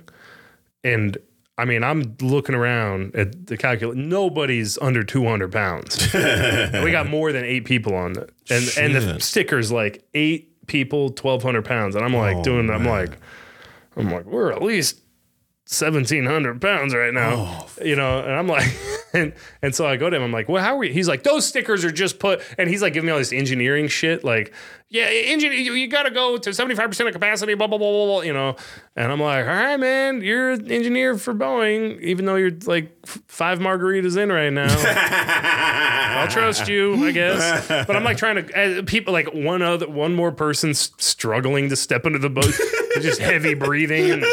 and 0.82 1.16
I 1.56 1.64
mean 1.64 1.84
I'm 1.84 2.16
looking 2.20 2.54
around 2.54 3.14
at 3.14 3.46
the 3.46 3.56
calculator. 3.56 4.00
Nobody's 4.00 4.76
under 4.78 5.04
200 5.04 5.52
pounds. 5.52 6.12
We 6.14 6.90
got 6.90 7.08
more 7.08 7.32
than 7.32 7.44
eight 7.44 7.64
people 7.64 7.94
on 7.94 8.12
it, 8.18 8.30
and 8.50 8.68
and 8.78 8.94
the 8.94 9.20
stickers 9.20 9.70
like 9.70 10.02
eight 10.14 10.66
people, 10.66 11.04
1,200 11.08 11.64
pounds, 11.64 11.94
and 11.94 12.04
I'm 12.04 12.14
like 12.14 12.36
Oh, 12.38 12.42
doing. 12.42 12.68
I'm 12.70 12.84
like, 12.84 13.16
I'm 13.96 14.10
like 14.10 14.24
we're 14.26 14.50
at 14.52 14.62
least. 14.62 15.00
1700 15.70 16.62
pounds 16.62 16.94
right 16.94 17.12
now. 17.12 17.34
Oh, 17.36 17.84
you 17.84 17.94
know 17.94 18.20
and 18.20 18.32
i'm 18.32 18.46
like 18.46 18.66
and 19.12 19.34
and 19.60 19.74
so 19.74 19.86
i 19.86 19.96
go 19.96 20.08
to 20.08 20.16
him 20.16 20.22
i'm 20.22 20.32
like 20.32 20.48
well 20.48 20.62
how 20.62 20.74
are 20.74 20.78
we 20.78 20.92
he's 20.92 21.06
like 21.08 21.22
those 21.24 21.46
stickers 21.46 21.84
are 21.84 21.92
just 21.92 22.18
put 22.18 22.40
and 22.56 22.70
he's 22.70 22.80
like 22.80 22.94
giving 22.94 23.06
me 23.06 23.12
all 23.12 23.18
this 23.18 23.32
engineering 23.34 23.86
shit 23.86 24.24
like 24.24 24.54
yeah 24.88 25.06
engine 25.10 25.52
you, 25.52 25.74
you 25.74 25.86
gotta 25.86 26.10
go 26.10 26.38
to 26.38 26.50
75% 26.50 27.06
of 27.06 27.12
capacity 27.12 27.52
blah 27.52 27.66
blah 27.66 27.76
blah 27.76 27.90
blah 27.92 28.06
blah 28.06 28.20
you 28.22 28.32
know? 28.32 28.56
And 28.96 29.12
i'm 29.12 29.20
like 29.20 29.46
all 29.46 29.52
right 29.52 29.76
man 29.76 30.22
you're 30.22 30.52
an 30.52 30.72
engineer 30.72 31.18
for 31.18 31.34
boeing 31.34 32.00
even 32.00 32.24
though 32.24 32.36
you're 32.36 32.56
like 32.64 32.96
f- 33.04 33.20
five 33.28 33.58
margaritas 33.58 34.16
in 34.16 34.32
right 34.32 34.52
now. 34.52 34.68
I'll 36.18 36.28
trust 36.28 36.66
you 36.66 37.06
i 37.06 37.12
guess. 37.12 37.68
But 37.68 37.94
i'm 37.94 38.04
like 38.04 38.16
trying 38.16 38.46
to 38.46 38.78
uh, 38.80 38.82
people 38.86 39.12
like 39.12 39.34
one 39.34 39.60
other 39.60 39.86
one 39.88 40.14
more 40.14 40.32
person 40.32 40.72
struggling 40.72 41.68
to 41.68 41.76
step 41.76 42.06
into 42.06 42.18
the 42.18 42.30
boat 42.30 42.54
just 43.02 43.20
heavy 43.20 43.52
breathing 43.54 44.10
and 44.10 44.24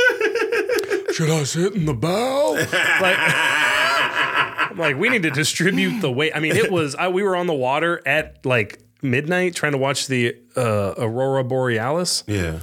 should 1.16 1.30
I 1.30 1.44
sit 1.44 1.74
in 1.76 1.86
the 1.86 1.94
bow? 1.94 2.54
like, 2.72 3.16
I'm 3.18 4.78
like, 4.78 4.98
we 4.98 5.08
need 5.08 5.24
to 5.24 5.32
distribute 5.32 6.02
the 6.02 6.12
weight. 6.12 6.34
I 6.36 6.42
mean, 6.42 6.58
it 6.58 6.70
was, 6.70 6.94
I, 6.96 7.08
we 7.08 7.24
were 7.24 7.38
on 7.38 7.48
the 7.48 7.54
water 7.54 8.02
at 8.06 8.46
like 8.46 8.80
midnight 9.02 9.56
trying 9.56 9.72
to 9.72 9.78
watch 9.78 10.08
the 10.08 10.36
uh, 10.58 10.94
Aurora 10.98 11.46
Borealis. 11.46 12.26
Yeah. 12.28 12.60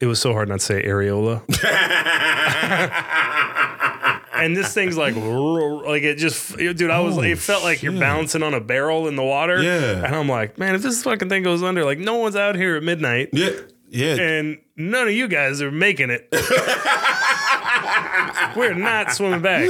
it 0.00 0.06
was 0.06 0.20
so 0.20 0.32
hard 0.32 0.48
not 0.48 0.60
to 0.60 0.64
say 0.64 0.80
areola. 0.84 1.42
and 4.34 4.56
this 4.56 4.72
thing's 4.72 4.96
like, 4.96 5.16
like 5.16 6.04
it 6.04 6.18
just, 6.18 6.56
dude. 6.56 6.90
I 6.90 7.00
was, 7.00 7.18
Oh, 7.18 7.22
it 7.22 7.38
felt 7.38 7.64
like 7.64 7.82
you're 7.82 7.98
bouncing 7.98 8.44
on 8.44 8.54
a 8.54 8.60
barrel 8.60 9.08
in 9.08 9.16
the 9.16 9.24
water. 9.24 9.60
Yeah. 9.60 10.04
And 10.04 10.14
I'm 10.14 10.28
like, 10.28 10.56
man, 10.58 10.76
if 10.76 10.82
this 10.82 11.02
fucking 11.02 11.28
thing 11.28 11.42
goes 11.42 11.64
under, 11.64 11.84
like 11.84 11.98
no 11.98 12.14
one's 12.16 12.36
out 12.36 12.54
here 12.54 12.76
at 12.76 12.84
midnight, 12.84 13.30
Yeah, 13.32 13.50
yeah. 13.88 14.16
and 14.16 14.58
none 14.76 15.08
of 15.08 15.14
you 15.14 15.28
guys 15.28 15.62
are 15.62 15.70
making 15.70 16.10
it. 16.10 16.28
We're 18.56 18.74
not 18.74 19.12
swimming 19.12 19.42
back. 19.42 19.68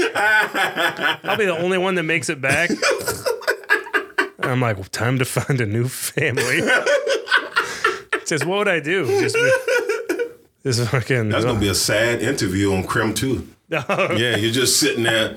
I'll 1.25 1.37
be 1.37 1.47
the 1.47 1.57
only 1.57 1.79
one 1.79 1.95
that 1.97 2.05
makes 2.05 2.29
it 2.29 2.41
back. 2.41 2.71
I'm 4.41 4.61
like, 4.61 4.77
well, 4.77 4.85
time 4.85 5.19
to 5.19 5.25
find 5.25 5.61
a 5.61 5.66
new 5.66 5.89
family. 5.89 6.61
Just 8.27 8.45
what 8.45 8.59
would 8.59 8.69
I 8.69 8.79
do? 8.81 9.07
Just, 9.21 9.37
just 10.62 10.91
fucking. 10.91 11.31
That's 11.31 11.45
gonna 11.45 11.61
be 11.61 11.69
uh, 11.69 11.73
a 11.73 11.75
sad 11.75 12.23
interview 12.23 12.75
on 12.75 12.85
KREM 12.85 13.14
2. 13.14 13.49
yeah, 13.69 14.37
you're 14.37 14.53
just 14.53 14.81
sitting 14.81 15.05
there 15.05 15.37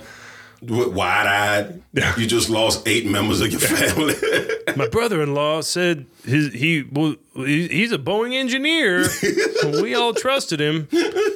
wide 0.62 1.28
eyed. 1.28 1.82
You 2.18 2.26
just 2.26 2.50
lost 2.50 2.88
eight 2.88 3.06
members 3.06 3.42
of 3.42 3.52
your 3.52 3.60
family. 3.60 4.16
My 4.78 4.88
brother-in-law 4.88 5.62
said 5.62 6.06
his, 6.24 6.54
he 6.54 6.84
well, 6.90 7.16
he- 7.36 7.68
he's 7.68 7.92
a 7.92 7.98
Boeing 7.98 8.34
engineer. 8.34 9.08
we 9.82 9.94
all 9.94 10.14
trusted 10.14 10.62
him. 10.62 10.88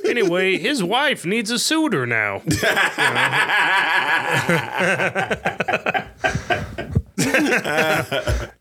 Anyway, 0.05 0.57
his 0.57 0.81
wife 0.83 1.25
needs 1.25 1.51
a 1.51 1.59
suitor 1.59 2.05
now. 2.05 2.41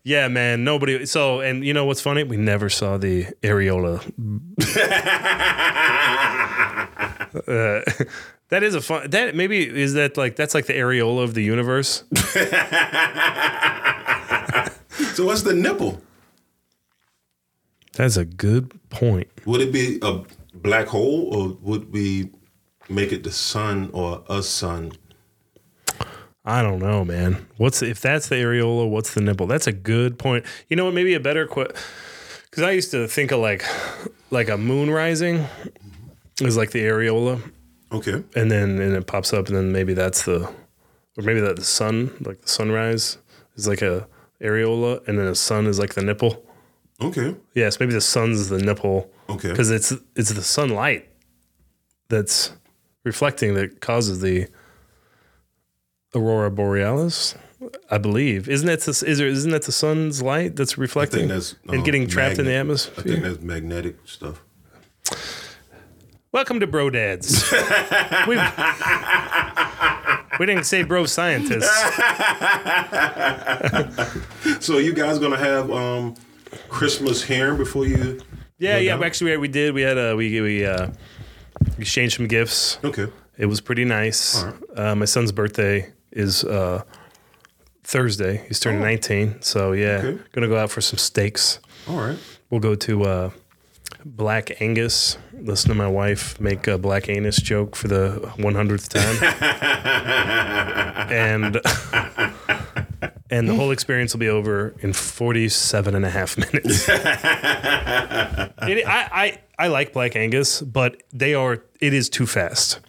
yeah, 0.03 0.27
man. 0.27 0.63
Nobody. 0.63 1.05
So, 1.05 1.41
and 1.41 1.63
you 1.65 1.73
know 1.73 1.85
what's 1.85 2.01
funny? 2.01 2.23
We 2.23 2.37
never 2.37 2.69
saw 2.69 2.97
the 2.97 3.25
areola. 3.41 4.01
Uh, 7.47 7.81
that 8.55 8.63
is 8.63 8.73
a 8.73 8.79
fun. 8.79 9.09
That 9.09 9.35
maybe 9.35 9.67
is 9.67 9.95
that 9.95 10.15
like 10.15 10.37
that's 10.37 10.55
like 10.55 10.65
the 10.65 10.73
areola 10.73 11.25
of 11.25 11.33
the 11.33 11.43
universe. 11.43 12.05
so 15.13 15.25
what's 15.25 15.41
the 15.41 15.53
nipple? 15.53 16.01
That's 17.95 18.15
a 18.15 18.23
good 18.23 18.71
point. 18.89 19.27
Would 19.45 19.59
it 19.59 19.73
be 19.73 19.99
a 20.01 20.23
black 20.53 20.87
hole 20.87 21.35
or 21.35 21.57
would 21.61 21.91
we 21.91 22.29
make 22.87 23.11
it 23.11 23.25
the 23.25 23.31
sun 23.31 23.89
or 23.91 24.23
a 24.29 24.41
sun? 24.41 24.93
I 26.45 26.61
don't 26.61 26.79
know, 26.79 27.03
man. 27.03 27.45
What's 27.57 27.81
if 27.81 27.99
that's 27.99 28.29
the 28.29 28.35
areola? 28.35 28.89
What's 28.89 29.13
the 29.13 29.21
nipple? 29.21 29.47
That's 29.47 29.67
a 29.67 29.73
good 29.73 30.17
point. 30.17 30.45
You 30.69 30.77
know 30.77 30.85
what? 30.85 30.93
Maybe 30.93 31.13
a 31.13 31.19
better 31.19 31.45
question. 31.45 31.75
Because 32.49 32.63
I 32.63 32.71
used 32.71 32.91
to 32.91 33.05
think 33.09 33.31
of 33.31 33.39
like 33.39 33.65
like 34.31 34.47
a 34.47 34.57
moon 34.57 34.89
rising 34.89 35.45
is 36.39 36.55
like 36.55 36.71
the 36.71 36.85
areola, 36.85 37.41
Okay. 37.97 38.23
and 38.35 38.51
then 38.51 38.79
and 38.79 38.93
it 38.95 39.07
pops 39.07 39.33
up, 39.33 39.47
and 39.47 39.55
then 39.57 39.71
maybe 39.71 39.93
that's 39.93 40.23
the 40.23 40.39
or 41.17 41.23
maybe 41.23 41.39
that 41.41 41.55
the 41.55 41.63
sun, 41.63 42.11
like 42.21 42.41
the 42.41 42.47
sunrise, 42.47 43.17
is 43.55 43.67
like 43.67 43.81
a 43.81 44.07
areola, 44.41 45.05
and 45.07 45.17
then 45.17 45.25
the 45.27 45.35
sun 45.35 45.65
is 45.65 45.79
like 45.79 45.93
the 45.95 46.01
nipple. 46.03 46.43
Okay. 47.01 47.35
Yes, 47.53 47.79
maybe 47.79 47.93
the 47.93 48.01
sun's 48.01 48.49
the 48.49 48.57
nipple 48.59 49.09
Okay. 49.29 49.49
because 49.49 49.71
it's 49.71 49.93
it's 50.15 50.31
the 50.31 50.43
sunlight 50.43 51.07
that's 52.09 52.51
reflecting 53.03 53.53
that 53.55 53.81
causes 53.81 54.21
the 54.21 54.47
aurora 56.13 56.51
borealis. 56.51 57.35
I 57.89 57.97
believe 57.97 58.47
isn't 58.49 58.67
that 58.67 58.81
the, 58.81 58.91
is 59.07 59.17
there 59.17 59.27
isn't 59.27 59.51
that 59.51 59.63
the 59.63 59.71
sun's 59.71 60.21
light 60.21 60.55
that's 60.55 60.77
reflecting 60.77 61.27
that's 61.29 61.55
and 61.67 61.77
um, 61.79 61.83
getting 61.83 62.07
trapped 62.07 62.37
in 62.37 62.45
the 62.45 62.51
magnet- 62.51 62.59
atmosphere? 62.59 62.93
I 62.97 63.01
think 63.07 63.23
that's 63.23 63.41
magnetic 63.41 63.95
stuff. 64.05 64.43
Welcome 66.35 66.59
to 66.59 66.67
Bro 66.67 66.89
Dads. 66.89 67.49
we, 68.27 68.35
we 70.37 70.45
didn't 70.45 70.65
say 70.65 70.83
bro 70.83 71.05
scientists. 71.05 71.71
So 74.59 74.79
you 74.79 74.91
guys 74.93 75.17
gonna 75.17 75.37
have 75.37 75.71
um 75.71 76.15
Christmas 76.67 77.23
here 77.23 77.55
before 77.55 77.85
you? 77.85 78.19
Yeah, 78.59 78.79
yeah. 78.79 78.97
doubt. 78.97 79.05
Actually, 79.05 79.37
we, 79.37 79.47
did. 79.47 79.73
We 79.73 79.81
had 79.83 79.97
a 79.97 80.13
we 80.17 80.41
we 80.41 80.65
uh, 80.65 80.89
exchanged 81.77 82.17
some 82.17 82.27
gifts. 82.27 82.79
Okay. 82.83 83.07
It 83.37 83.45
was 83.45 83.61
pretty 83.61 83.85
nice. 83.85 84.43
Uh, 84.75 84.93
my 84.93 85.05
son's 85.05 85.31
birthday 85.31 85.89
is 86.11 86.43
uh, 86.43 86.83
Thursday. 87.85 88.43
He's 88.49 88.59
turning 88.59 88.81
19. 88.81 89.41
So, 89.41 89.71
yeah, 89.71 90.01
Oh. 90.03 90.07
Okay. 90.07 90.23
gonna 90.33 90.49
go 90.49 90.57
out 90.57 90.69
for 90.69 90.81
some 90.81 90.97
steaks. 90.97 91.59
All 91.87 91.95
right. 91.95 92.17
We'll 92.49 92.59
go 92.59 92.75
to 92.75 93.03
uh, 93.03 93.29
Black 94.05 94.61
Angus. 94.61 95.17
Listen 95.33 95.69
to 95.69 95.75
my 95.75 95.87
wife 95.87 96.39
make 96.39 96.67
a 96.67 96.77
Black 96.77 97.09
Anus 97.09 97.37
joke 97.37 97.75
for 97.75 97.87
the 97.87 98.19
100th 98.37 98.87
time. 98.89 99.17
and. 101.11 101.59
And 103.31 103.49
the 103.49 103.55
whole 103.55 103.71
experience 103.71 104.13
will 104.13 104.19
be 104.19 104.29
over 104.29 104.75
in 104.81 104.93
47 104.93 105.95
and 105.95 106.05
a 106.05 106.09
half 106.11 106.37
minutes. 106.37 106.87
It- 108.67 108.87
I, 108.87 109.09
I, 109.11 109.39
I 109.59 109.67
like 109.67 109.93
Black 109.93 110.15
Angus, 110.15 110.61
but 110.61 111.01
they 111.11 111.33
are, 111.33 111.63
it 111.81 111.93
is 111.93 112.07
too 112.07 112.27
fast. 112.27 112.79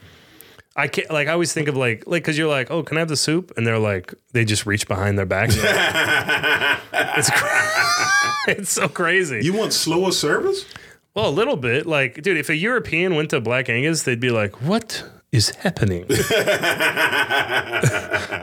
I 0.76 0.88
can't 0.88 1.10
like 1.10 1.26
I 1.26 1.32
always 1.32 1.54
think 1.54 1.68
of 1.68 1.76
like 1.76 2.06
like 2.06 2.22
because 2.22 2.36
you're 2.36 2.48
like 2.50 2.70
oh 2.70 2.82
can 2.82 2.98
I 2.98 3.00
have 3.00 3.08
the 3.08 3.16
soup 3.16 3.50
and 3.56 3.66
they're 3.66 3.78
like 3.78 4.12
they 4.32 4.44
just 4.44 4.66
reach 4.66 4.86
behind 4.86 5.18
their 5.18 5.24
back. 5.24 5.48
it's 5.52 7.30
cra- 7.30 8.54
it's 8.58 8.70
so 8.72 8.86
crazy. 8.88 9.40
You 9.42 9.54
want 9.54 9.72
slower 9.72 10.12
service? 10.12 10.66
Well, 11.16 11.28
a 11.28 11.30
little 11.30 11.56
bit 11.56 11.86
like 11.86 12.22
dude, 12.22 12.36
if 12.36 12.50
a 12.50 12.54
European 12.54 13.16
went 13.16 13.30
to 13.30 13.40
Black 13.40 13.70
Angus, 13.70 14.02
they'd 14.02 14.20
be 14.20 14.30
like, 14.30 14.60
what 14.60 15.02
is 15.32 15.48
happening? 15.56 16.04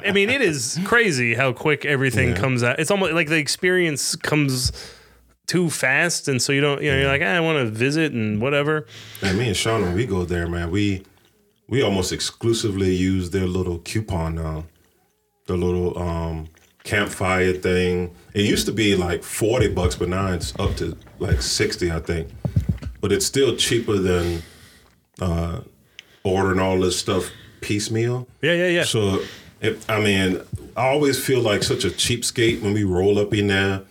I 0.06 0.12
mean, 0.14 0.30
it 0.30 0.42
is 0.42 0.80
crazy 0.84 1.36
how 1.36 1.54
quick 1.54 1.86
everything 1.86 2.34
comes 2.36 2.64
out. 2.64 2.80
It's 2.80 2.90
almost 2.92 3.14
like 3.14 3.30
the 3.30 3.38
experience 3.38 4.16
comes 4.16 4.72
too 5.46 5.70
fast, 5.70 6.28
and 6.28 6.42
so 6.42 6.52
you 6.52 6.62
don't 6.62 6.82
you 6.82 6.90
know 6.92 6.98
you're 6.98 7.08
like 7.08 7.22
"Ah, 7.22 7.26
I 7.36 7.40
want 7.42 7.60
to 7.60 7.66
visit 7.66 8.12
and 8.12 8.42
whatever. 8.42 8.88
Man, 9.22 9.38
me 9.38 9.48
and 9.48 9.56
Sean, 9.56 9.84
when 9.84 9.94
we 9.94 10.08
go 10.08 10.26
there, 10.26 10.48
man, 10.48 10.72
we 10.72 11.04
we 11.68 11.84
almost 11.84 12.12
exclusively 12.12 12.96
use 12.96 13.30
their 13.30 13.46
little 13.46 13.78
coupon 13.80 14.36
now. 14.36 14.66
The 15.46 15.56
little 15.58 15.98
um 16.00 16.48
campfire 16.84 17.54
thing. 17.54 18.16
It 18.34 18.46
used 18.46 18.66
to 18.66 18.72
be 18.72 18.96
like 18.96 19.24
forty 19.24 19.68
bucks, 19.68 19.96
but 19.96 20.10
now 20.10 20.32
it's 20.32 20.58
up 20.60 20.76
to 20.78 20.98
like 21.20 21.42
sixty, 21.42 21.92
I 21.92 22.00
think. 22.00 22.30
But 23.04 23.12
it's 23.12 23.26
still 23.26 23.58
cheaper 23.58 23.98
than 23.98 24.44
uh 25.20 25.60
ordering 26.24 26.60
all 26.60 26.80
this 26.80 26.98
stuff 26.98 27.30
piecemeal. 27.60 28.30
Yeah, 28.42 28.54
yeah, 28.54 28.68
yeah. 28.68 28.84
So, 28.86 29.22
if, 29.60 29.90
I 29.90 30.00
mean, 30.00 30.40
I 30.78 30.88
always 30.88 31.22
feel 31.22 31.42
like 31.42 31.64
such 31.64 31.84
a 31.84 31.90
cheapskate 31.90 32.62
when 32.62 32.72
we 32.72 32.86
roll 32.86 33.20
up 33.20 33.34
in 33.34 33.48
there 33.48 33.82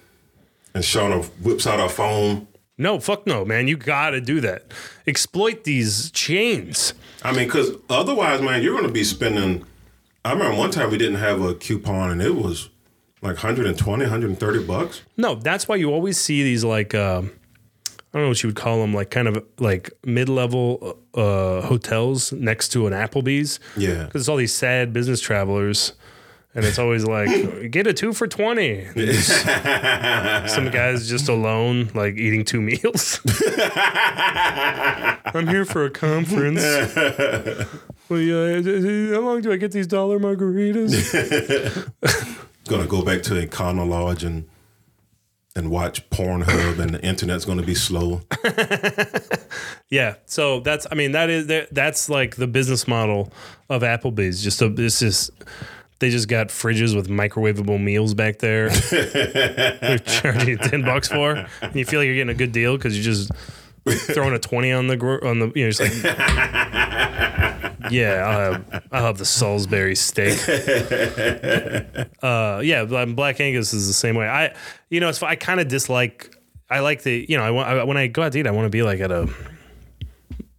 and 0.73 0.83
Shauna 0.83 1.27
whips 1.43 1.67
out 1.67 1.79
her 1.79 1.91
phone. 1.91 2.47
No, 2.79 2.99
fuck 3.01 3.27
no, 3.27 3.45
man. 3.45 3.69
You 3.69 3.77
gotta 3.77 4.19
do 4.19 4.41
that. 4.41 4.73
Exploit 5.07 5.65
these 5.65 6.11
chains. 6.13 6.95
I 7.23 7.33
mean, 7.33 7.49
because 7.49 7.71
otherwise, 7.91 8.41
man, 8.41 8.63
you're 8.63 8.81
to 8.81 8.89
be 8.89 9.05
spending. 9.05 9.67
I 10.25 10.33
remember 10.33 10.57
one 10.57 10.71
time 10.71 10.91
we 10.91 10.97
didn't 10.97 11.21
have 11.21 11.43
a 11.43 11.55
coupon 11.55 12.13
and 12.13 12.23
it 12.23 12.35
was 12.35 12.71
like 13.21 13.35
120, 13.35 14.05
130 14.05 14.65
bucks. 14.65 15.03
No, 15.19 15.35
that's 15.35 15.69
why 15.69 15.77
you 15.77 15.91
always 15.93 16.17
see 16.17 16.43
these 16.43 16.65
like 16.65 16.95
um 16.95 17.31
I 18.15 18.19
don't 18.19 18.25
know 18.25 18.29
what 18.29 18.43
you 18.43 18.49
would 18.49 18.57
call 18.57 18.79
them, 18.81 18.93
like 18.93 19.11
kind 19.11 19.27
of 19.27 19.43
like 19.59 19.91
mid-level 20.05 20.99
uh, 21.15 21.63
hotels 21.63 22.31
next 22.33 22.69
to 22.71 22.87
an 22.87 22.93
Applebee's. 22.93 23.59
Yeah. 23.77 24.05
because 24.05 24.23
it's 24.23 24.29
all 24.29 24.37
these 24.37 24.53
sad 24.55 24.93
business 24.93 25.19
travelers, 25.21 25.95
and 26.55 26.65
it's 26.67 26.79
always 26.79 27.05
like 27.07 27.71
get 27.71 27.87
a 27.87 27.95
two 27.95 28.13
for 28.13 28.27
twenty. 28.27 28.85
Some 30.47 30.71
guys 30.71 31.09
just 31.09 31.31
alone, 31.31 31.91
like 31.95 32.17
eating 32.17 32.45
two 32.45 32.61
meals. 32.61 33.21
I'm 35.35 35.49
here 35.49 35.65
for 35.65 35.87
a 35.87 35.91
conference. 35.91 36.61
well, 38.11 38.21
yeah, 38.21 39.15
how 39.15 39.21
long 39.21 39.41
do 39.41 39.51
I 39.53 39.57
get 39.57 39.73
these 39.73 39.87
dollar 39.87 40.19
margaritas? 40.19 41.91
To 42.65 42.87
go 42.87 43.03
back 43.03 43.23
to 43.23 43.35
Econo 43.35 43.89
Lodge 43.89 44.23
and 44.25 44.45
and 45.55 45.71
watch 45.71 46.09
Pornhub 46.11 46.79
and 46.79 46.95
the 46.95 47.05
internet's 47.05 47.45
going 47.45 47.59
to 47.59 47.65
be 47.67 47.75
slow. 47.75 48.23
Yeah, 49.91 50.15
so 50.25 50.61
that's 50.61 50.87
I 50.91 50.95
mean 50.95 51.13
that 51.13 51.29
is 51.29 51.49
that- 51.49 51.75
that's 51.75 52.09
like 52.09 52.37
the 52.37 52.47
business 52.47 52.89
model 52.89 53.31
of 53.69 53.83
Applebee's. 53.83 54.43
Just 54.43 54.63
a, 54.63 54.71
this 54.71 55.03
is 55.03 55.31
they 55.99 56.09
just 56.09 56.29
got 56.29 56.49
fridges 56.49 56.97
with 56.97 57.09
microwavable 57.09 57.79
meals 57.79 58.15
back 58.15 58.39
there. 58.39 58.71
They're 58.91 59.99
charging 59.99 60.49
you 60.49 60.57
ten 60.57 60.81
bucks 60.83 61.09
for, 61.09 61.47
and 61.61 61.75
you 61.77 61.85
feel 61.85 62.01
like 62.01 62.07
you're 62.07 62.15
getting 62.15 62.31
a 62.31 62.35
good 62.35 62.53
deal 62.53 62.79
because 62.79 62.97
you're 62.97 63.05
just 63.05 63.31
throwing 64.15 64.33
a 64.33 64.39
twenty 64.39 64.73
on 64.73 64.87
the 64.87 64.97
on 65.29 65.41
the 65.41 65.53
you 65.55 65.65
know 65.67 65.71
just 65.71 65.81
like 65.83 65.93
yeah 67.91 68.15
I'll 68.15 68.53
have 68.53 68.89
I'll 68.93 69.05
have 69.05 69.19
the 69.19 69.25
Salisbury 69.25 69.97
steak. 69.97 70.39
Uh, 72.23 72.61
yeah, 72.63 72.85
Black 72.85 73.41
Angus 73.41 73.75
is 73.75 73.89
the 73.89 73.93
same 73.93 74.15
way. 74.15 74.29
I 74.29 74.55
you 74.91 75.01
know 75.01 75.09
it's 75.09 75.23
I 75.23 75.35
kind 75.35 75.61
of 75.61 75.67
dislike. 75.67 76.35
I 76.71 76.79
like 76.81 77.03
the 77.03 77.27
you 77.29 77.37
know 77.37 77.43
I 77.43 77.51
want 77.51 77.69
I, 77.69 77.85
when 77.85 77.97
I 77.97 78.07
go 78.07 78.23
out 78.23 78.33
to 78.33 78.39
eat 78.39 78.47
I 78.47 78.53
want 78.53 78.67
to 78.67 78.71
be 78.71 78.83
like 78.83 79.01
at 79.01 79.11
a 79.11 79.29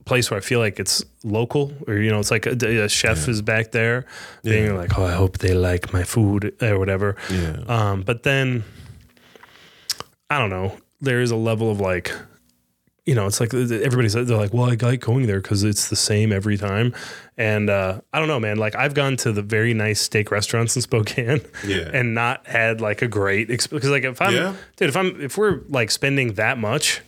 place 0.06 0.30
where 0.30 0.38
I 0.38 0.42
feel 0.42 0.60
like 0.60 0.80
it's 0.80 1.04
local, 1.24 1.74
or 1.88 1.96
you 1.96 2.12
know, 2.12 2.20
it's 2.20 2.32
like 2.32 2.46
a, 2.46 2.84
a 2.84 2.90
chef 2.90 3.28
is 3.28 3.42
back 3.42 3.72
there, 3.72 4.06
yeah. 4.44 4.52
being 4.54 4.78
like, 4.78 4.98
"Oh, 4.98 5.06
I 5.06 5.14
hope 5.14 5.40
they 5.40 5.54
like 5.54 5.94
my 5.94 6.04
food" 6.04 6.56
or 6.62 6.80
whatever. 6.80 7.16
Yeah. 7.30 7.64
Um, 7.68 8.02
but 8.02 8.24
then, 8.24 8.64
I 10.30 10.40
don't 10.40 10.50
know. 10.50 10.78
There 11.02 11.22
is 11.22 11.32
a 11.32 11.36
level 11.36 11.72
of 11.72 11.80
like, 11.80 12.12
you 13.06 13.16
know, 13.16 13.28
it's 13.28 13.40
like 13.42 13.54
everybody's 13.54 14.14
they're 14.14 14.24
like, 14.24 14.54
"Well, 14.54 14.66
I 14.66 14.78
like 14.82 15.02
going 15.02 15.28
there 15.28 15.42
because 15.42 15.64
it's 15.64 15.90
the 15.90 15.96
same 15.96 16.32
every 16.32 16.58
time," 16.58 16.94
and 17.38 17.70
uh, 17.70 18.00
I 18.14 18.20
don't 18.20 18.30
know, 18.30 18.40
man. 18.40 18.58
Like 18.58 18.76
I've 18.76 18.94
gone 18.94 19.18
to 19.18 19.34
the 19.34 19.42
very 19.42 19.74
nice 19.74 20.00
steak 20.00 20.32
restaurants 20.32 20.76
in 20.78 20.82
Spokane, 20.82 21.42
Yeah. 21.68 21.90
and 21.94 22.16
not 22.16 22.48
had 22.48 22.80
like 22.80 23.02
a 23.02 23.08
great 23.08 23.50
experience. 23.50 23.84
Because 23.84 23.90
like 23.90 24.04
if 24.06 24.22
I'm, 24.22 24.34
Yeah. 24.34 24.54
dude, 24.78 24.90
if 24.90 24.96
I'm 24.96 25.20
if 25.22 25.38
we're 25.38 25.62
like 25.70 25.92
spending 25.92 26.34
that 26.36 26.58
much. 26.58 27.02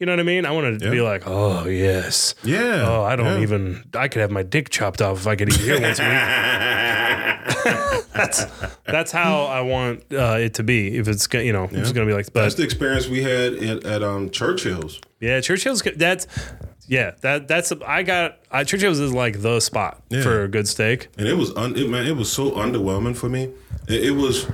You 0.00 0.06
know 0.06 0.12
what 0.12 0.20
I 0.20 0.22
mean? 0.22 0.46
I 0.46 0.52
want 0.52 0.80
to 0.80 0.90
be 0.92 1.00
like, 1.00 1.24
oh 1.26 1.66
yes, 1.66 2.36
Yeah. 2.44 2.84
Oh, 2.86 3.02
I 3.02 3.16
don't 3.16 3.38
yeah. 3.38 3.42
even. 3.42 3.82
I 3.94 4.06
could 4.06 4.20
have 4.20 4.30
my 4.30 4.44
dick 4.44 4.70
chopped 4.70 5.02
off 5.02 5.16
if 5.18 5.26
I 5.26 5.34
could 5.34 5.48
eat 5.52 5.58
here 5.58 5.80
once 5.80 5.98
a 5.98 6.04
week. 6.04 6.12
that's 8.12 8.44
that's 8.86 9.10
how 9.10 9.46
I 9.46 9.60
want 9.62 10.04
uh, 10.12 10.36
it 10.38 10.54
to 10.54 10.62
be. 10.62 10.96
If 10.96 11.08
it's 11.08 11.26
you 11.32 11.52
know, 11.52 11.68
it's 11.72 11.90
gonna 11.90 12.06
be 12.06 12.12
like, 12.12 12.32
That's 12.32 12.54
the 12.54 12.62
experience 12.62 13.08
we 13.08 13.24
had 13.24 13.54
at, 13.54 13.84
at 13.84 14.02
um, 14.04 14.30
Churchill's. 14.30 15.00
Yeah, 15.20 15.40
Churchill's. 15.40 15.82
That's 15.96 16.26
yeah, 16.86 17.12
that 17.22 17.48
that's 17.48 17.72
I 17.86 18.02
got. 18.02 18.38
Uh, 18.50 18.64
Churchill's 18.64 18.98
is 19.00 19.12
like 19.12 19.42
the 19.42 19.60
spot 19.60 20.02
Yeah. 20.10 20.22
for 20.22 20.44
a 20.44 20.48
good 20.48 20.66
steak. 20.68 21.08
and 21.18 21.26
it 21.28 21.34
was 21.36 21.54
un, 21.56 21.76
it, 21.76 21.88
man, 21.88 22.06
it 22.06 22.16
was 22.16 22.30
so 22.32 22.52
underwhelming 22.52 23.16
for 23.16 23.28
me. 23.28 23.50
It, 23.88 24.04
it 24.04 24.10
was 24.12 24.46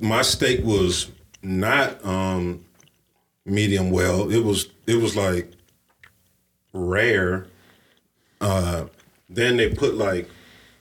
my 0.00 0.22
steak 0.22 0.64
was 0.64 1.10
not 1.42 2.04
um, 2.04 2.64
medium 3.44 3.90
well. 3.90 4.30
It 4.30 4.44
was 4.44 4.68
it 4.86 4.96
was 4.96 5.16
like 5.16 5.52
rare. 6.72 7.46
Uh, 8.40 8.86
then 9.28 9.56
they 9.56 9.70
put 9.70 9.94
like 9.94 10.28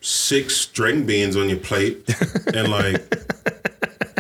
six 0.02 0.56
string 0.56 1.06
beans 1.06 1.36
on 1.36 1.50
your 1.50 1.58
plate 1.58 2.08
and 2.54 2.68
like 2.70 3.02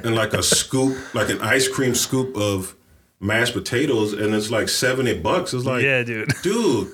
and 0.03 0.15
like 0.15 0.33
a 0.33 0.41
scoop, 0.41 0.97
like 1.13 1.29
an 1.29 1.39
ice 1.41 1.67
cream 1.67 1.93
scoop 1.93 2.35
of 2.35 2.75
mashed 3.19 3.53
potatoes, 3.53 4.13
and 4.13 4.33
it's 4.33 4.51
like 4.51 4.69
seventy 4.69 5.17
bucks. 5.17 5.53
It's 5.53 5.65
like 5.65 5.83
Yeah, 5.83 6.03
dude. 6.03 6.33
dude, 6.43 6.91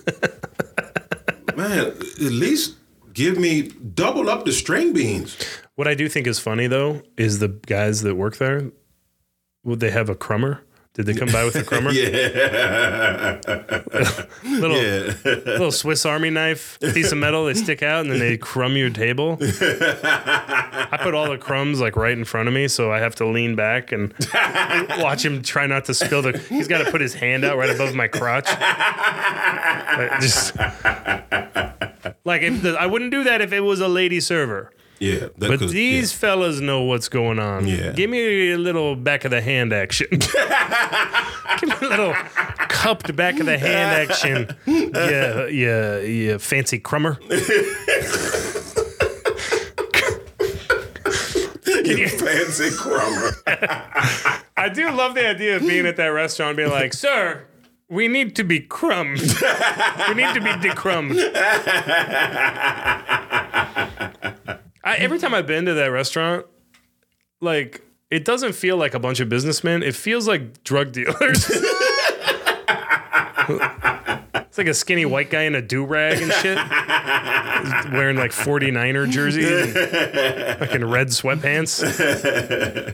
man, 1.55 1.87
at 1.87 2.19
least 2.19 2.75
give 3.13 3.37
me 3.37 3.63
double 3.63 4.29
up 4.29 4.45
the 4.45 4.51
string 4.51 4.93
beans. 4.93 5.37
What 5.75 5.87
I 5.87 5.95
do 5.95 6.07
think 6.09 6.27
is 6.27 6.39
funny 6.39 6.67
though 6.67 7.01
is 7.17 7.39
the 7.39 7.47
guys 7.47 8.01
that 8.01 8.15
work 8.15 8.37
there. 8.37 8.71
Would 9.63 9.79
they 9.79 9.91
have 9.91 10.09
a 10.09 10.15
crumber? 10.15 10.63
Did 10.93 11.05
they 11.05 11.13
come 11.13 11.31
by 11.31 11.45
with 11.45 11.55
a 11.55 11.63
crumber? 11.67 11.91
Yeah, 11.93 13.39
Little 14.43 14.75
yeah. 14.75 15.13
little 15.23 15.71
Swiss 15.71 16.05
Army 16.05 16.29
knife, 16.29 16.77
piece 16.81 17.13
of 17.13 17.17
metal. 17.17 17.45
They 17.45 17.53
stick 17.53 17.81
out 17.81 18.01
and 18.01 18.11
then 18.11 18.19
they 18.19 18.37
crumb 18.37 18.75
your 18.75 18.89
table. 18.89 19.37
I 19.41 20.99
put 21.01 21.13
all 21.13 21.29
the 21.29 21.37
crumbs 21.37 21.79
like 21.79 21.95
right 21.95 22.11
in 22.17 22.25
front 22.25 22.49
of 22.49 22.53
me, 22.53 22.67
so 22.67 22.91
I 22.91 22.99
have 22.99 23.15
to 23.15 23.25
lean 23.25 23.55
back 23.55 23.93
and 23.93 24.13
watch 24.99 25.23
him 25.23 25.41
try 25.41 25.65
not 25.65 25.85
to 25.85 25.93
spill 25.93 26.23
the. 26.23 26.37
He's 26.37 26.67
got 26.67 26.83
to 26.83 26.91
put 26.91 26.99
his 26.99 27.13
hand 27.13 27.45
out 27.45 27.57
right 27.57 27.69
above 27.69 27.95
my 27.95 28.09
crotch. 28.09 28.47
Like, 29.97 30.19
just 30.19 30.57
like 32.25 32.41
if 32.41 32.61
the, 32.63 32.75
I 32.77 32.85
wouldn't 32.85 33.11
do 33.11 33.23
that 33.23 33.39
if 33.39 33.53
it 33.53 33.61
was 33.61 33.79
a 33.79 33.87
lady 33.87 34.19
server. 34.19 34.73
Yeah. 35.01 35.29
That 35.39 35.49
But 35.49 35.59
could- 35.59 35.69
these 35.69 36.13
fellas 36.13 36.59
know 36.61 36.81
what's 36.83 37.09
going 37.09 37.39
on. 37.39 37.65
Yeah. 37.67 37.91
Give 37.93 38.07
me 38.09 38.51
a 38.51 38.57
little 38.57 38.95
back 38.95 39.25
of 39.25 39.31
the 39.31 39.41
hand 39.41 39.73
action. 39.73 40.07
Give 40.11 41.69
me 41.69 41.75
a 41.81 41.89
little 41.89 42.13
cupped 42.69 43.15
back 43.15 43.39
of 43.39 43.47
the 43.47 43.57
hand 43.57 44.11
action. 44.11 44.55
Yeah, 44.67 45.47
yeah, 45.47 45.97
yeah. 45.99 46.37
Fancy 46.37 46.77
crumber. 46.77 47.17
yeah, 47.29 47.37
you 51.83 52.07
fancy 52.07 52.69
crumber. 52.77 53.31
I 54.57 54.69
do 54.69 54.89
love 54.91 55.15
the 55.15 55.27
idea 55.27 55.55
of 55.57 55.61
being 55.63 55.85
at 55.85 55.97
that 55.97 56.07
restaurant, 56.07 56.51
and 56.51 56.57
being 56.57 56.69
like, 56.69 56.93
"Sir, 56.93 57.45
we 57.89 58.07
need 58.07 58.35
to 58.35 58.43
be 58.43 58.59
crumbed. 58.59 59.19
we 59.19 60.13
need 60.13 60.33
to 60.35 60.41
be 60.41 60.55
decrumbed." 60.61 61.15
I, 64.83 64.95
every 64.97 65.19
time 65.19 65.33
I've 65.33 65.47
been 65.47 65.65
to 65.65 65.73
that 65.75 65.87
restaurant, 65.87 66.45
like 67.39 67.81
it 68.09 68.25
doesn't 68.25 68.53
feel 68.53 68.77
like 68.77 68.93
a 68.93 68.99
bunch 68.99 69.19
of 69.19 69.29
businessmen. 69.29 69.83
It 69.83 69.95
feels 69.95 70.27
like 70.27 70.63
drug 70.63 70.91
dealers. 70.93 71.49
it's 73.49 74.57
like 74.57 74.67
a 74.67 74.73
skinny 74.73 75.05
white 75.05 75.29
guy 75.29 75.43
in 75.43 75.55
a 75.55 75.61
do 75.61 75.85
rag 75.85 76.21
and 76.21 76.31
shit, 76.33 76.57
wearing 77.93 78.17
like 78.17 78.31
49er 78.31 79.09
jersey, 79.09 79.45
and 79.45 80.59
fucking 80.59 80.85
red 80.85 81.07
sweatpants. 81.07 81.81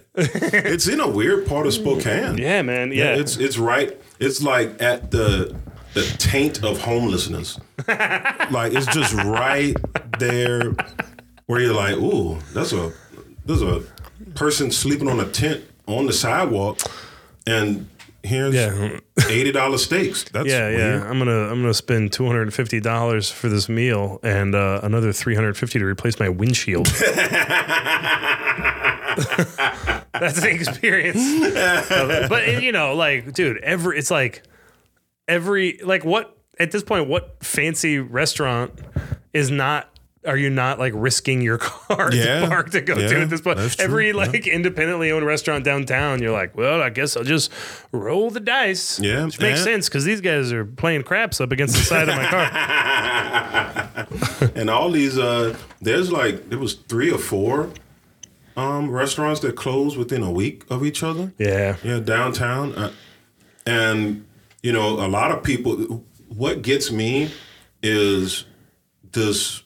it's 0.16 0.88
in 0.88 1.00
a 1.00 1.08
weird 1.10 1.48
part 1.48 1.66
of 1.68 1.74
Spokane. 1.74 2.38
Yeah, 2.38 2.62
man. 2.62 2.92
Yeah, 2.92 3.16
It's 3.16 3.38
it's 3.38 3.58
right. 3.58 4.00
It's 4.20 4.42
like 4.42 4.82
at 4.82 5.12
the 5.12 5.56
the 5.94 6.04
taint 6.20 6.64
of 6.64 6.80
homelessness. 6.82 7.60
like 7.88 8.74
it's 8.74 8.88
just 8.88 9.14
right 9.14 9.76
there 10.20 10.76
where 11.48 11.60
you're 11.60 11.74
like, 11.74 11.96
ooh, 11.96 12.38
that's 12.54 12.72
a 12.74 12.92
there's 13.46 13.62
a 13.64 13.82
person 14.36 14.72
sleeping 14.72 15.08
on 15.10 15.20
a 15.20 15.26
tent 15.26 15.64
on 15.88 16.06
the 16.06 16.14
sidewalk, 16.14 16.80
and 17.46 17.90
here's 18.24 18.54
Yeah. 18.54 19.00
eighty 19.30 19.52
dollar 19.52 19.78
steaks. 19.78 20.24
That's 20.26 20.48
Yeah, 20.48 20.70
yeah. 20.70 21.10
I'm 21.10 21.18
gonna 21.18 21.50
I'm 21.50 21.62
gonna 21.62 21.74
spend 21.74 22.12
two 22.14 22.26
hundred 22.26 22.44
and 22.44 22.54
fifty 22.54 22.80
dollars 22.80 23.32
for 23.32 23.48
this 23.50 23.68
meal 23.70 24.20
and 24.24 24.54
uh, 24.54 24.82
another 24.84 25.12
three 25.14 25.36
hundred 25.36 25.58
fifty 25.58 25.80
to 25.80 25.86
replace 25.86 26.20
my 26.20 26.30
windshield. 26.30 26.88
That's 30.14 30.40
the 30.42 30.50
experience. 30.52 31.18
But 32.30 32.62
you 32.62 32.72
know, 32.72 32.94
like, 32.96 33.34
dude, 33.34 33.58
every 33.60 33.98
it's 33.98 34.12
like 34.12 34.44
every 35.28 35.80
like 35.84 36.04
what 36.04 36.38
at 36.60 36.72
this 36.72 36.84
point, 36.84 37.08
what 37.08 37.38
fancy 37.44 38.00
restaurant 38.00 38.74
is 39.34 39.50
not 39.52 39.90
are 40.28 40.38
you 40.38 40.50
not 40.50 40.80
like 40.80 40.94
risking 40.96 41.42
your 41.42 41.58
car 41.58 42.14
Yeah. 42.14 42.42
to 42.42 42.48
park 42.48 42.72
to 42.72 42.82
go 42.82 42.96
to 42.96 43.02
Yeah, 43.02 43.22
at 43.24 43.30
this 43.30 43.42
point? 43.42 43.58
that's 43.58 43.76
true. 43.76 43.86
Every 43.86 44.08
Yeah. 44.10 44.16
like 44.16 44.48
independently 44.48 45.12
owned 45.12 45.26
restaurant 45.26 45.64
downtown, 45.64 46.22
you're 46.22 46.32
like, 46.32 46.56
well, 46.58 46.82
I 46.82 46.90
guess 46.90 47.18
I'll 47.18 47.24
just 47.24 47.52
roll 47.92 48.30
the 48.30 48.40
dice. 48.40 49.00
Yeah, 49.00 49.26
Which 49.26 49.40
makes 49.40 49.64
sense 49.64 49.88
because 49.90 50.06
these 50.06 50.22
guys 50.22 50.52
are 50.52 50.66
playing 50.66 51.04
craps 51.04 51.40
up 51.42 51.52
against 51.52 51.76
the 51.76 51.84
side 51.84 52.10
of 52.10 52.16
my 52.16 52.26
car. 52.28 54.08
and 54.56 54.70
all 54.70 54.90
these 54.92 55.18
uh 55.18 55.56
there's 55.82 56.12
like 56.12 56.50
there 56.50 56.60
was 56.60 56.74
three 56.76 57.12
or 57.12 57.18
four 57.18 57.70
um 58.56 58.90
restaurants 58.90 59.40
that 59.42 59.56
closed 59.56 59.98
within 59.98 60.24
a 60.24 60.32
week 60.32 60.64
of 60.70 60.86
each 60.86 61.04
other 61.04 61.34
Yeah. 61.38 61.76
yeah 61.84 62.00
downtown 62.00 62.74
uh, 62.76 62.92
and 63.66 64.26
you 64.64 64.72
know 64.72 65.06
a 65.06 65.08
lot 65.08 65.32
of 65.32 65.44
people 65.44 66.04
what 66.30 66.62
gets 66.62 66.92
me 66.92 67.32
is 67.84 68.46
this 69.12 69.64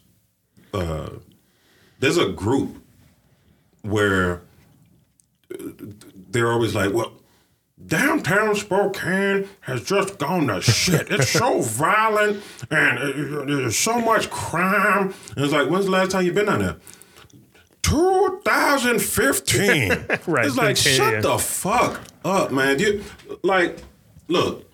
uh 0.74 1.10
there's 2.00 2.18
a 2.18 2.30
group 2.30 2.78
where 3.84 4.42
they're 6.30 6.52
always 6.52 6.74
like 6.76 6.94
well 6.94 7.14
downtown 7.86 8.56
Spokane 8.56 9.48
has 9.62 9.84
just 9.84 10.18
gone 10.18 10.48
to 10.48 10.62
shit. 10.62 11.10
It's 11.12 11.30
so 11.30 11.62
violent 11.62 12.44
and 12.70 13.00
uh, 13.00 13.46
there's 13.46 13.78
so 13.78 14.00
much 14.00 14.30
crime. 14.30 15.14
And 15.36 15.46
it's 15.46 15.54
like, 15.54 15.70
when's 15.70 15.86
the 15.86 15.92
last 15.92 16.12
time 16.12 16.26
you've 16.26 16.36
been 16.36 16.46
down 16.46 16.60
there? 16.60 16.78
2015. 17.84 19.92
Right, 20.28 20.46
It's 20.46 20.56
like, 20.56 20.78
shut 20.78 21.24
the 21.24 21.38
fuck 21.40 22.00
up, 22.24 22.52
man. 22.52 22.78
You 22.80 23.04
like, 23.44 23.80
look, 24.28 24.70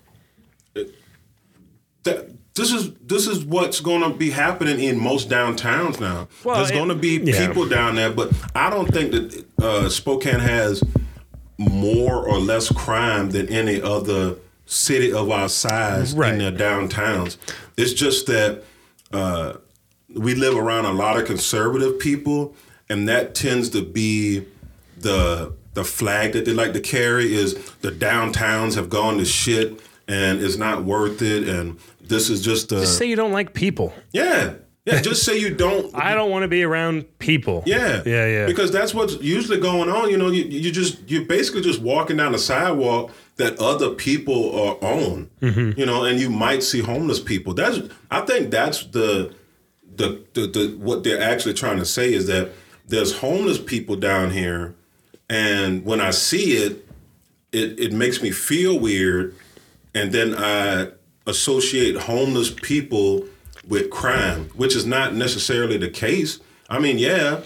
that 2.04 2.28
this 2.58 2.72
is 2.72 2.92
this 3.06 3.26
is 3.26 3.44
what's 3.44 3.80
going 3.80 4.02
to 4.02 4.16
be 4.16 4.30
happening 4.30 4.80
in 4.80 4.98
most 5.00 5.30
downtowns 5.30 6.00
now. 6.00 6.28
Well, 6.44 6.56
There's 6.56 6.70
going 6.70 6.88
to 6.88 6.94
be 6.94 7.18
yeah. 7.22 7.46
people 7.46 7.66
down 7.68 7.94
there, 7.94 8.10
but 8.10 8.32
I 8.54 8.68
don't 8.68 8.92
think 8.92 9.12
that 9.12 9.46
uh, 9.62 9.88
Spokane 9.88 10.40
has 10.40 10.82
more 11.56 12.28
or 12.28 12.38
less 12.38 12.70
crime 12.70 13.30
than 13.30 13.48
any 13.48 13.80
other 13.80 14.36
city 14.66 15.12
of 15.12 15.30
our 15.30 15.48
size 15.48 16.14
Right. 16.14 16.34
in 16.34 16.38
their 16.38 16.52
downtowns. 16.52 17.36
It's 17.76 17.92
just 17.92 18.26
that 18.26 18.62
uh, 19.12 19.54
we 20.14 20.34
live 20.34 20.56
around 20.56 20.84
a 20.84 20.92
lot 20.92 21.16
of 21.18 21.24
conservative 21.26 21.98
people, 21.98 22.54
and 22.90 23.08
that 23.08 23.34
tends 23.34 23.70
to 23.70 23.82
be 23.82 24.44
the 24.98 25.52
the 25.74 25.84
flag 25.84 26.32
that 26.32 26.44
they 26.44 26.52
like 26.52 26.72
to 26.72 26.80
carry 26.80 27.32
is 27.32 27.54
the 27.82 27.90
downtowns 27.92 28.74
have 28.74 28.90
gone 28.90 29.16
to 29.18 29.24
shit 29.24 29.80
and 30.08 30.42
it's 30.42 30.56
not 30.56 30.84
worth 30.84 31.20
it, 31.20 31.46
and 31.46 31.78
this 32.08 32.30
is 32.30 32.42
just 32.42 32.72
a 32.72 32.80
Just 32.80 32.98
say 32.98 33.06
you 33.06 33.16
don't 33.16 33.32
like 33.32 33.54
people. 33.54 33.92
yeah 34.12 34.54
Yeah, 34.88 35.02
just 35.02 35.22
say 35.22 35.38
you 35.38 35.54
don't. 35.54 35.94
I 35.94 36.14
don't 36.14 36.30
want 36.30 36.44
to 36.44 36.48
be 36.48 36.62
around 36.62 37.04
people. 37.18 37.62
Yeah, 37.66 38.02
Yeah, 38.06 38.26
yeah. 38.26 38.46
Because 38.46 38.72
that's 38.72 38.94
what's 38.94 39.20
usually 39.20 39.60
going 39.60 39.90
on. 39.90 40.08
You 40.10 40.16
know, 40.16 40.28
you, 40.28 40.44
you 40.44 40.72
just 40.72 40.98
you're 41.10 41.26
basically 41.26 41.60
just 41.60 41.80
walking 41.80 42.16
down 42.16 42.32
the 42.32 42.38
sidewalk 42.38 43.10
that 43.36 43.58
other 43.60 43.90
people 43.90 44.58
are 44.58 44.76
on. 44.80 45.30
Mm-hmm. 45.42 45.78
You 45.78 45.86
know, 45.86 46.04
and 46.04 46.18
you 46.18 46.30
might 46.30 46.62
see 46.62 46.80
homeless 46.80 47.20
people. 47.20 47.52
That's 47.54 47.80
I 48.10 48.22
think 48.22 48.50
that's 48.50 48.86
the 48.86 49.34
the 49.94 50.24
the, 50.32 50.46
the 50.46 50.76
what 50.78 51.04
they're 51.04 51.20
actually 51.20 51.54
trying 51.54 51.78
to 51.78 51.86
say 51.86 52.12
is 52.12 52.26
that 52.28 52.52
there's 52.86 53.18
homeless 53.18 53.58
people 53.58 53.96
down 53.96 54.30
here, 54.30 54.74
and 55.28 55.84
when 55.84 56.00
I 56.00 56.10
see 56.10 56.52
it, 56.52 56.88
it 57.52 57.78
it 57.78 57.92
makes 57.92 58.22
me 58.22 58.30
feel 58.30 58.78
weird, 58.78 59.34
and 59.94 60.12
then 60.12 60.34
I 60.34 60.92
associate 61.28 61.96
homeless 61.96 62.50
people 62.50 63.24
with 63.66 63.90
crime, 63.90 64.50
which 64.56 64.74
is 64.74 64.86
not 64.86 65.14
necessarily 65.14 65.76
the 65.76 65.90
case. 65.90 66.40
I 66.68 66.78
mean, 66.78 66.98
yeah, 66.98 67.40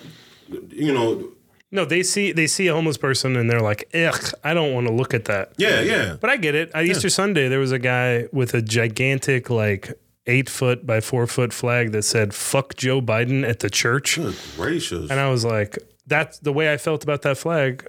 you 0.71 0.93
know, 0.93 1.29
No, 1.71 1.85
they 1.85 2.03
see 2.03 2.33
they 2.33 2.47
see 2.47 2.67
a 2.69 2.75
homeless 2.75 2.97
person 2.99 3.37
and 3.37 3.51
they're 3.51 3.61
like, 3.61 3.89
"Ugh, 3.95 4.33
I 4.45 4.53
don't 4.55 4.73
want 4.75 4.87
to 4.87 4.93
look 4.93 5.15
at 5.15 5.25
that." 5.27 5.53
yeah, 5.59 5.81
yeah. 5.81 6.17
But 6.21 6.31
I 6.31 6.37
get 6.37 6.55
it. 6.55 6.71
At 6.75 6.85
Easter 6.85 7.09
Sunday, 7.11 7.49
there 7.49 7.59
was 7.61 7.73
a 7.73 7.79
guy 7.79 8.29
with 8.33 8.55
a 8.55 8.63
gigantic, 8.63 9.49
like 9.51 9.93
eight 10.27 10.49
foot 10.49 10.87
by 10.87 11.01
four 11.01 11.27
foot 11.27 11.53
flag 11.53 11.93
that 11.93 12.03
said 12.05 12.35
"fuck 12.35 12.77
Joe 12.77 13.01
Biden" 13.01 13.43
at 13.49 13.59
the 13.61 13.71
church, 13.71 14.17
Good 14.17 14.37
gracious. 14.57 15.11
and 15.11 15.19
I 15.19 15.31
was 15.31 15.45
like, 15.45 15.79
"That's 16.07 16.39
the 16.39 16.53
way 16.53 16.73
I 16.73 16.77
felt 16.77 17.03
about 17.05 17.23
that 17.23 17.39
flag 17.39 17.87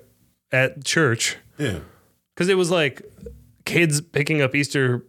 at 0.52 0.84
church." 0.86 1.38
yeah. 1.60 1.80
because 2.34 2.50
it 2.50 2.58
was 2.58 2.72
like 2.72 3.02
kids 3.66 4.02
picking 4.02 4.42
up 4.42 4.56
Easter, 4.56 5.04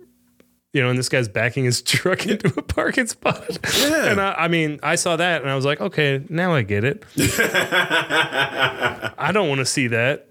you 0.74 0.82
know, 0.82 0.90
and 0.90 0.98
this 0.98 1.08
guy's 1.08 1.28
backing 1.28 1.64
his 1.64 1.80
truck 1.82 2.26
into 2.26 2.48
a 2.58 2.62
parking 2.62 3.06
spot. 3.06 3.58
Yeah. 3.78 4.10
And 4.10 4.20
I, 4.20 4.34
I 4.34 4.48
mean, 4.48 4.78
I 4.82 4.96
saw 4.96 5.16
that 5.16 5.40
and 5.40 5.50
I 5.50 5.56
was 5.56 5.64
like, 5.64 5.80
okay, 5.80 6.22
now 6.28 6.52
I 6.52 6.60
get 6.62 6.84
it. 6.84 7.04
I 7.16 9.30
don't 9.32 9.48
want 9.48 9.60
to 9.60 9.64
see 9.66 9.86
that 9.86 10.28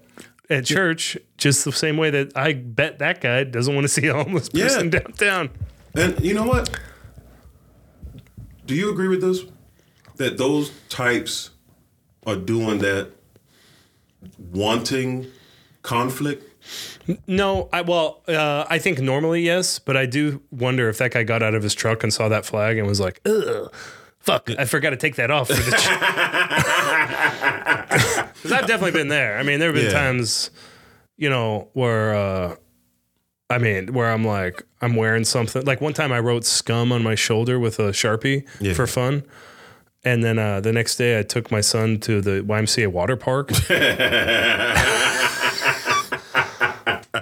at 0.50 0.66
church, 0.66 1.16
just 1.38 1.64
the 1.64 1.72
same 1.72 1.96
way 1.96 2.10
that 2.10 2.36
I 2.36 2.52
bet 2.52 2.98
that 2.98 3.20
guy 3.20 3.44
doesn't 3.44 3.74
want 3.74 3.84
to 3.84 3.88
see 3.88 4.06
a 4.06 4.14
homeless 4.14 4.50
Yeah. 4.52 4.64
person 4.68 4.90
downtown. 4.90 5.50
And 5.94 6.20
you 6.20 6.34
know 6.34 6.44
what? 6.44 6.68
Do 8.66 8.74
you 8.74 8.90
agree 8.90 9.08
with 9.08 9.22
this? 9.22 9.40
That 10.16 10.38
those 10.38 10.70
types 10.88 11.50
are 12.26 12.36
doing 12.36 12.78
that 12.78 13.10
wanting 14.52 15.26
conflict? 15.82 16.53
No, 17.26 17.68
I 17.72 17.82
well, 17.82 18.22
uh, 18.28 18.64
I 18.68 18.78
think 18.78 19.00
normally 19.00 19.42
yes, 19.42 19.78
but 19.78 19.96
I 19.96 20.06
do 20.06 20.42
wonder 20.50 20.88
if 20.88 20.98
that 20.98 21.12
guy 21.12 21.22
got 21.22 21.42
out 21.42 21.54
of 21.54 21.62
his 21.62 21.74
truck 21.74 22.02
and 22.02 22.12
saw 22.12 22.28
that 22.28 22.44
flag 22.46 22.78
and 22.78 22.86
was 22.86 23.00
like, 23.00 23.20
"Ugh, 23.26 23.72
fuck, 24.20 24.50
I 24.58 24.64
forgot 24.64 24.90
to 24.90 24.96
take 24.96 25.16
that 25.16 25.30
off." 25.30 25.48
Because 25.48 25.74
I've 28.52 28.66
definitely 28.66 28.92
been 28.92 29.08
there. 29.08 29.38
I 29.38 29.42
mean, 29.42 29.58
there 29.60 29.68
have 29.68 29.74
been 29.76 29.86
Yeah. 29.86 29.92
times, 29.92 30.50
you 31.16 31.28
know, 31.28 31.68
where 31.74 32.14
uh, 32.14 32.56
I 33.50 33.58
mean, 33.58 33.92
where 33.92 34.10
I'm 34.10 34.24
like, 34.24 34.62
I'm 34.80 34.96
wearing 34.96 35.24
something. 35.24 35.64
Like 35.64 35.80
one 35.80 35.92
time, 35.92 36.12
I 36.12 36.20
wrote 36.20 36.44
"scum" 36.44 36.92
on 36.92 37.02
my 37.02 37.14
shoulder 37.14 37.58
with 37.58 37.78
a 37.78 37.90
sharpie 37.92 38.44
Yeah. 38.60 38.74
for 38.74 38.86
fun. 38.86 39.24
And 40.06 40.22
then 40.22 40.38
uh, 40.38 40.60
the 40.60 40.72
next 40.72 40.96
day, 40.96 41.18
I 41.18 41.22
took 41.22 41.50
my 41.50 41.62
son 41.62 41.98
to 42.00 42.20
the 42.20 42.42
YMCA 42.42 42.88
water 42.88 43.16
park. 43.16 43.50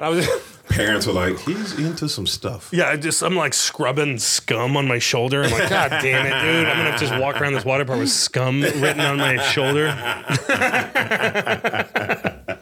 I 0.02 0.08
was, 0.08 0.28
Parents 0.68 1.06
were 1.06 1.12
like, 1.12 1.38
he's 1.38 1.78
into 1.78 2.08
some 2.08 2.26
stuff. 2.26 2.70
yeah, 2.72 2.88
I 2.88 2.96
just 2.96 3.22
I'm 3.22 3.36
like 3.36 3.54
scrubbing 3.54 4.18
scum 4.18 4.76
on 4.76 4.88
my 4.88 4.98
shoulder. 4.98 5.44
I'm 5.44 5.52
like, 5.52 5.68
God 5.68 5.90
damn 5.90 6.26
it, 6.26 6.42
dude! 6.42 6.66
I'm 6.66 6.84
gonna 6.84 6.98
just 6.98 7.14
walk 7.20 7.40
around 7.40 7.52
this 7.52 7.64
water 7.64 7.84
park 7.84 8.00
with 8.00 8.10
scum 8.10 8.62
written 8.62 9.00
on 9.00 9.18
my 9.18 9.36
shoulder. 9.36 9.88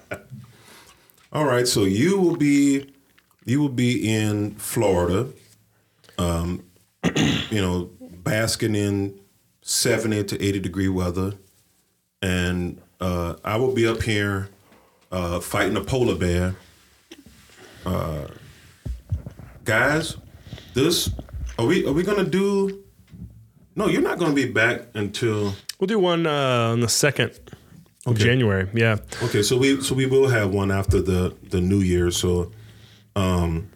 All 1.32 1.44
right, 1.44 1.66
so 1.66 1.84
you 1.84 2.20
will 2.20 2.36
be 2.36 2.92
you 3.46 3.60
will 3.60 3.68
be 3.68 4.12
in 4.12 4.56
Florida, 4.56 5.28
um, 6.18 6.64
you 7.50 7.60
know, 7.62 7.90
basking 8.00 8.74
in 8.74 9.18
seventy 9.62 10.24
to 10.24 10.44
eighty 10.44 10.58
degree 10.58 10.88
weather, 10.88 11.34
and 12.20 12.82
uh, 13.00 13.36
I 13.44 13.56
will 13.56 13.72
be 13.72 13.86
up 13.86 14.02
here 14.02 14.48
uh, 15.12 15.38
fighting 15.40 15.76
a 15.76 15.80
polar 15.82 16.16
bear. 16.16 16.56
Uh, 17.86 18.26
guys, 19.64 20.16
this 20.74 21.10
are 21.58 21.66
we 21.66 21.86
are 21.86 21.92
we 21.92 22.02
gonna 22.02 22.24
do? 22.24 22.84
No, 23.76 23.86
you're 23.88 24.02
not 24.02 24.18
gonna 24.18 24.34
be 24.34 24.50
back 24.50 24.82
until 24.94 25.54
We'll 25.78 25.86
do 25.88 25.98
one 25.98 26.26
uh, 26.26 26.72
on 26.72 26.80
the 26.80 26.88
second 26.88 27.38
of 28.06 28.18
January. 28.18 28.68
Yeah, 28.74 28.98
Okay, 29.22 29.42
so 29.42 29.56
we 29.56 29.80
so 29.80 29.94
we 29.94 30.06
will 30.06 30.28
have 30.28 30.52
one 30.52 30.70
after 30.70 31.00
the 31.00 31.34
the 31.48 31.60
new 31.60 31.80
year. 31.80 32.10
So, 32.10 32.50
um, 33.16 33.70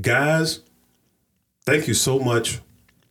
guys, 0.00 0.60
thank 1.64 1.86
you 1.86 1.94
so 1.94 2.18
much 2.18 2.60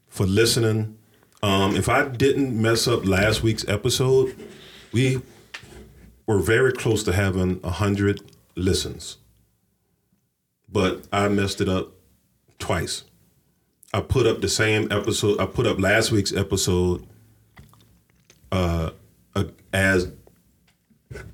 for 0.09 0.25
listening. 0.25 0.97
Um, 1.43 1.75
if 1.75 1.87
I 1.89 2.07
didn't 2.07 2.61
mess 2.61 2.87
up 2.87 3.05
last 3.05 3.43
week's 3.43 3.67
episode, 3.67 4.35
we 4.91 5.21
were 6.27 6.39
very 6.39 6.73
close 6.73 7.03
to 7.03 7.13
having 7.13 7.59
a 7.63 7.71
hundred 7.71 8.21
listens, 8.55 9.17
but 10.71 11.07
I 11.11 11.27
messed 11.27 11.61
it 11.61 11.69
up 11.69 11.91
twice. 12.59 13.03
I 13.93 14.01
put 14.01 14.25
up 14.25 14.41
the 14.41 14.49
same 14.49 14.91
episode. 14.91 15.39
I 15.39 15.45
put 15.45 15.67
up 15.67 15.79
last 15.79 16.11
week's 16.11 16.33
episode 16.33 17.05
uh, 18.51 18.91
uh, 19.35 19.43
as 19.73 20.11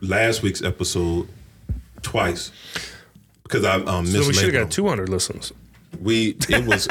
last 0.01 0.41
week's 0.41 0.63
episode 0.63 1.29
twice 2.01 2.51
because 3.43 3.63
I 3.63 3.75
um, 3.83 4.05
so 4.05 4.19
we 4.19 4.33
should 4.33 4.53
have 4.53 4.63
got 4.65 4.71
200 4.71 5.09
listens. 5.09 5.53
we 6.01 6.35
it 6.49 6.65
was 6.65 6.87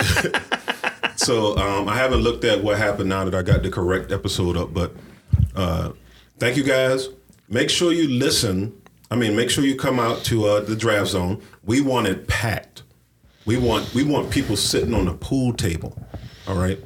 so 1.16 1.56
um, 1.56 1.88
I 1.88 1.96
haven't 1.96 2.20
looked 2.20 2.44
at 2.44 2.62
what 2.62 2.78
happened 2.78 3.08
now 3.08 3.24
that 3.24 3.34
I 3.34 3.42
got 3.42 3.62
the 3.62 3.70
correct 3.70 4.12
episode 4.12 4.56
up, 4.56 4.72
but 4.72 4.92
uh, 5.54 5.92
thank 6.38 6.56
you 6.56 6.64
guys. 6.64 7.08
Make 7.48 7.70
sure 7.70 7.92
you 7.92 8.08
listen. 8.08 8.80
I 9.10 9.16
mean, 9.16 9.36
make 9.36 9.50
sure 9.50 9.64
you 9.64 9.76
come 9.76 10.00
out 10.00 10.24
to 10.24 10.46
uh, 10.46 10.60
the 10.60 10.74
draft 10.76 11.08
zone. 11.10 11.40
We 11.64 11.80
want 11.80 12.06
it 12.08 12.26
packed. 12.26 12.82
We 13.44 13.56
want 13.56 13.94
we 13.94 14.02
want 14.02 14.30
people 14.30 14.56
sitting 14.56 14.92
on 14.94 15.04
the 15.04 15.14
pool 15.14 15.52
table. 15.52 15.96
All 16.48 16.56
right, 16.56 16.78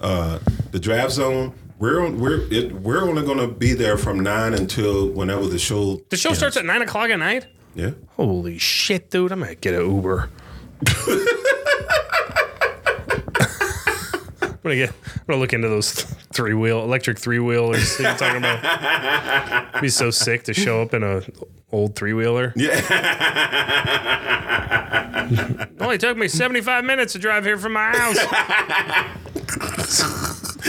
uh, 0.00 0.40
the 0.72 0.80
draft 0.80 1.12
zone. 1.12 1.54
We're 1.78 2.04
on, 2.04 2.18
we're 2.18 2.40
it, 2.52 2.72
we're 2.72 3.08
only 3.08 3.22
going 3.22 3.38
to 3.38 3.46
be 3.46 3.72
there 3.72 3.96
from 3.96 4.18
nine 4.18 4.54
until 4.54 5.08
whenever 5.10 5.46
the 5.46 5.60
show. 5.60 6.00
The 6.08 6.16
show 6.16 6.32
starts 6.34 6.56
at 6.56 6.64
nine 6.64 6.82
o'clock 6.82 7.10
at 7.10 7.20
night. 7.20 7.46
Yeah. 7.76 7.92
Holy 8.16 8.58
shit, 8.58 9.10
dude! 9.10 9.30
I'm 9.30 9.38
gonna 9.40 9.54
get 9.54 9.74
an 9.74 9.88
Uber. 9.88 10.28
I'm 14.42 14.57
gonna 14.68 14.76
get. 14.76 14.90
I'm 14.90 15.22
gonna 15.26 15.40
look 15.40 15.52
into 15.52 15.68
those 15.68 15.92
three 16.32 16.54
wheel 16.54 16.82
electric 16.82 17.18
three 17.18 17.38
wheelers 17.38 17.98
you're 17.98 18.14
talking 18.14 18.38
about. 18.38 19.68
It'd 19.70 19.82
be 19.82 19.88
so 19.88 20.10
sick 20.10 20.44
to 20.44 20.54
show 20.54 20.82
up 20.82 20.94
in 20.94 21.02
a 21.02 21.22
old 21.72 21.96
three 21.96 22.12
wheeler. 22.12 22.52
Yeah. 22.56 22.76
Only 25.80 25.98
took 25.98 26.16
me 26.16 26.28
75 26.28 26.84
minutes 26.84 27.12
to 27.12 27.18
drive 27.18 27.44
here 27.44 27.58
from 27.58 27.74
my 27.74 27.90
house. 27.96 28.16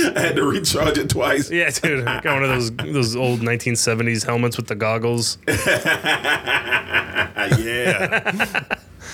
I 0.02 0.20
had 0.20 0.36
to 0.36 0.44
recharge 0.44 0.98
it 0.98 1.10
twice. 1.10 1.52
Yeah, 1.52 1.70
dude. 1.70 2.06
Got 2.06 2.26
one 2.26 2.44
of 2.44 2.50
those 2.50 2.72
those 2.72 3.16
old 3.16 3.42
1970s 3.42 4.26
helmets 4.26 4.58
with 4.58 4.68
the 4.68 4.76
goggles. 4.76 5.38
yeah. 7.60 8.62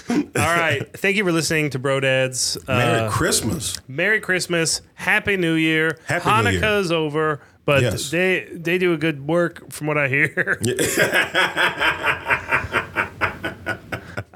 All 0.10 0.24
right. 0.36 0.86
Thank 0.98 1.16
you 1.18 1.24
for 1.24 1.32
listening 1.32 1.70
to 1.72 1.80
Bro 1.80 2.02
Dads. 2.02 2.58
Uh, 2.68 2.76
Merry 2.78 3.10
Christmas. 3.10 3.78
Merry 3.88 4.20
Christmas, 4.20 4.82
Happy 4.94 5.36
New 5.38 5.54
Year. 5.56 5.98
Happy 6.06 6.30
New 6.30 6.52
Year. 6.52 6.62
Hanukkah's 6.62 6.92
over, 6.92 7.42
but 7.66 7.82
Yes. 7.82 8.12
they 8.12 8.48
they 8.54 8.78
do 8.78 8.94
a 8.94 8.98
good 8.98 9.28
work 9.28 9.72
from 9.72 9.88
what 9.88 9.98
I 9.98 10.08
hear. 10.08 10.60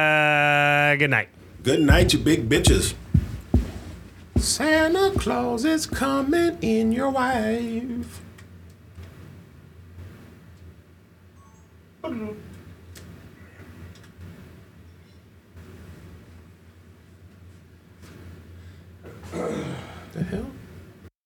uh, 0.00 0.96
good 0.96 1.10
night. 1.10 1.28
Good 1.62 1.80
night, 1.82 2.12
you 2.12 2.18
big 2.18 2.48
bitches. 2.48 2.94
Santa 4.36 5.12
Claus 5.18 5.66
is 5.66 5.84
coming 5.86 6.56
in 6.62 6.92
your 6.92 7.10
wife. 7.10 8.22
the 20.12 20.24
hell? 20.24 20.59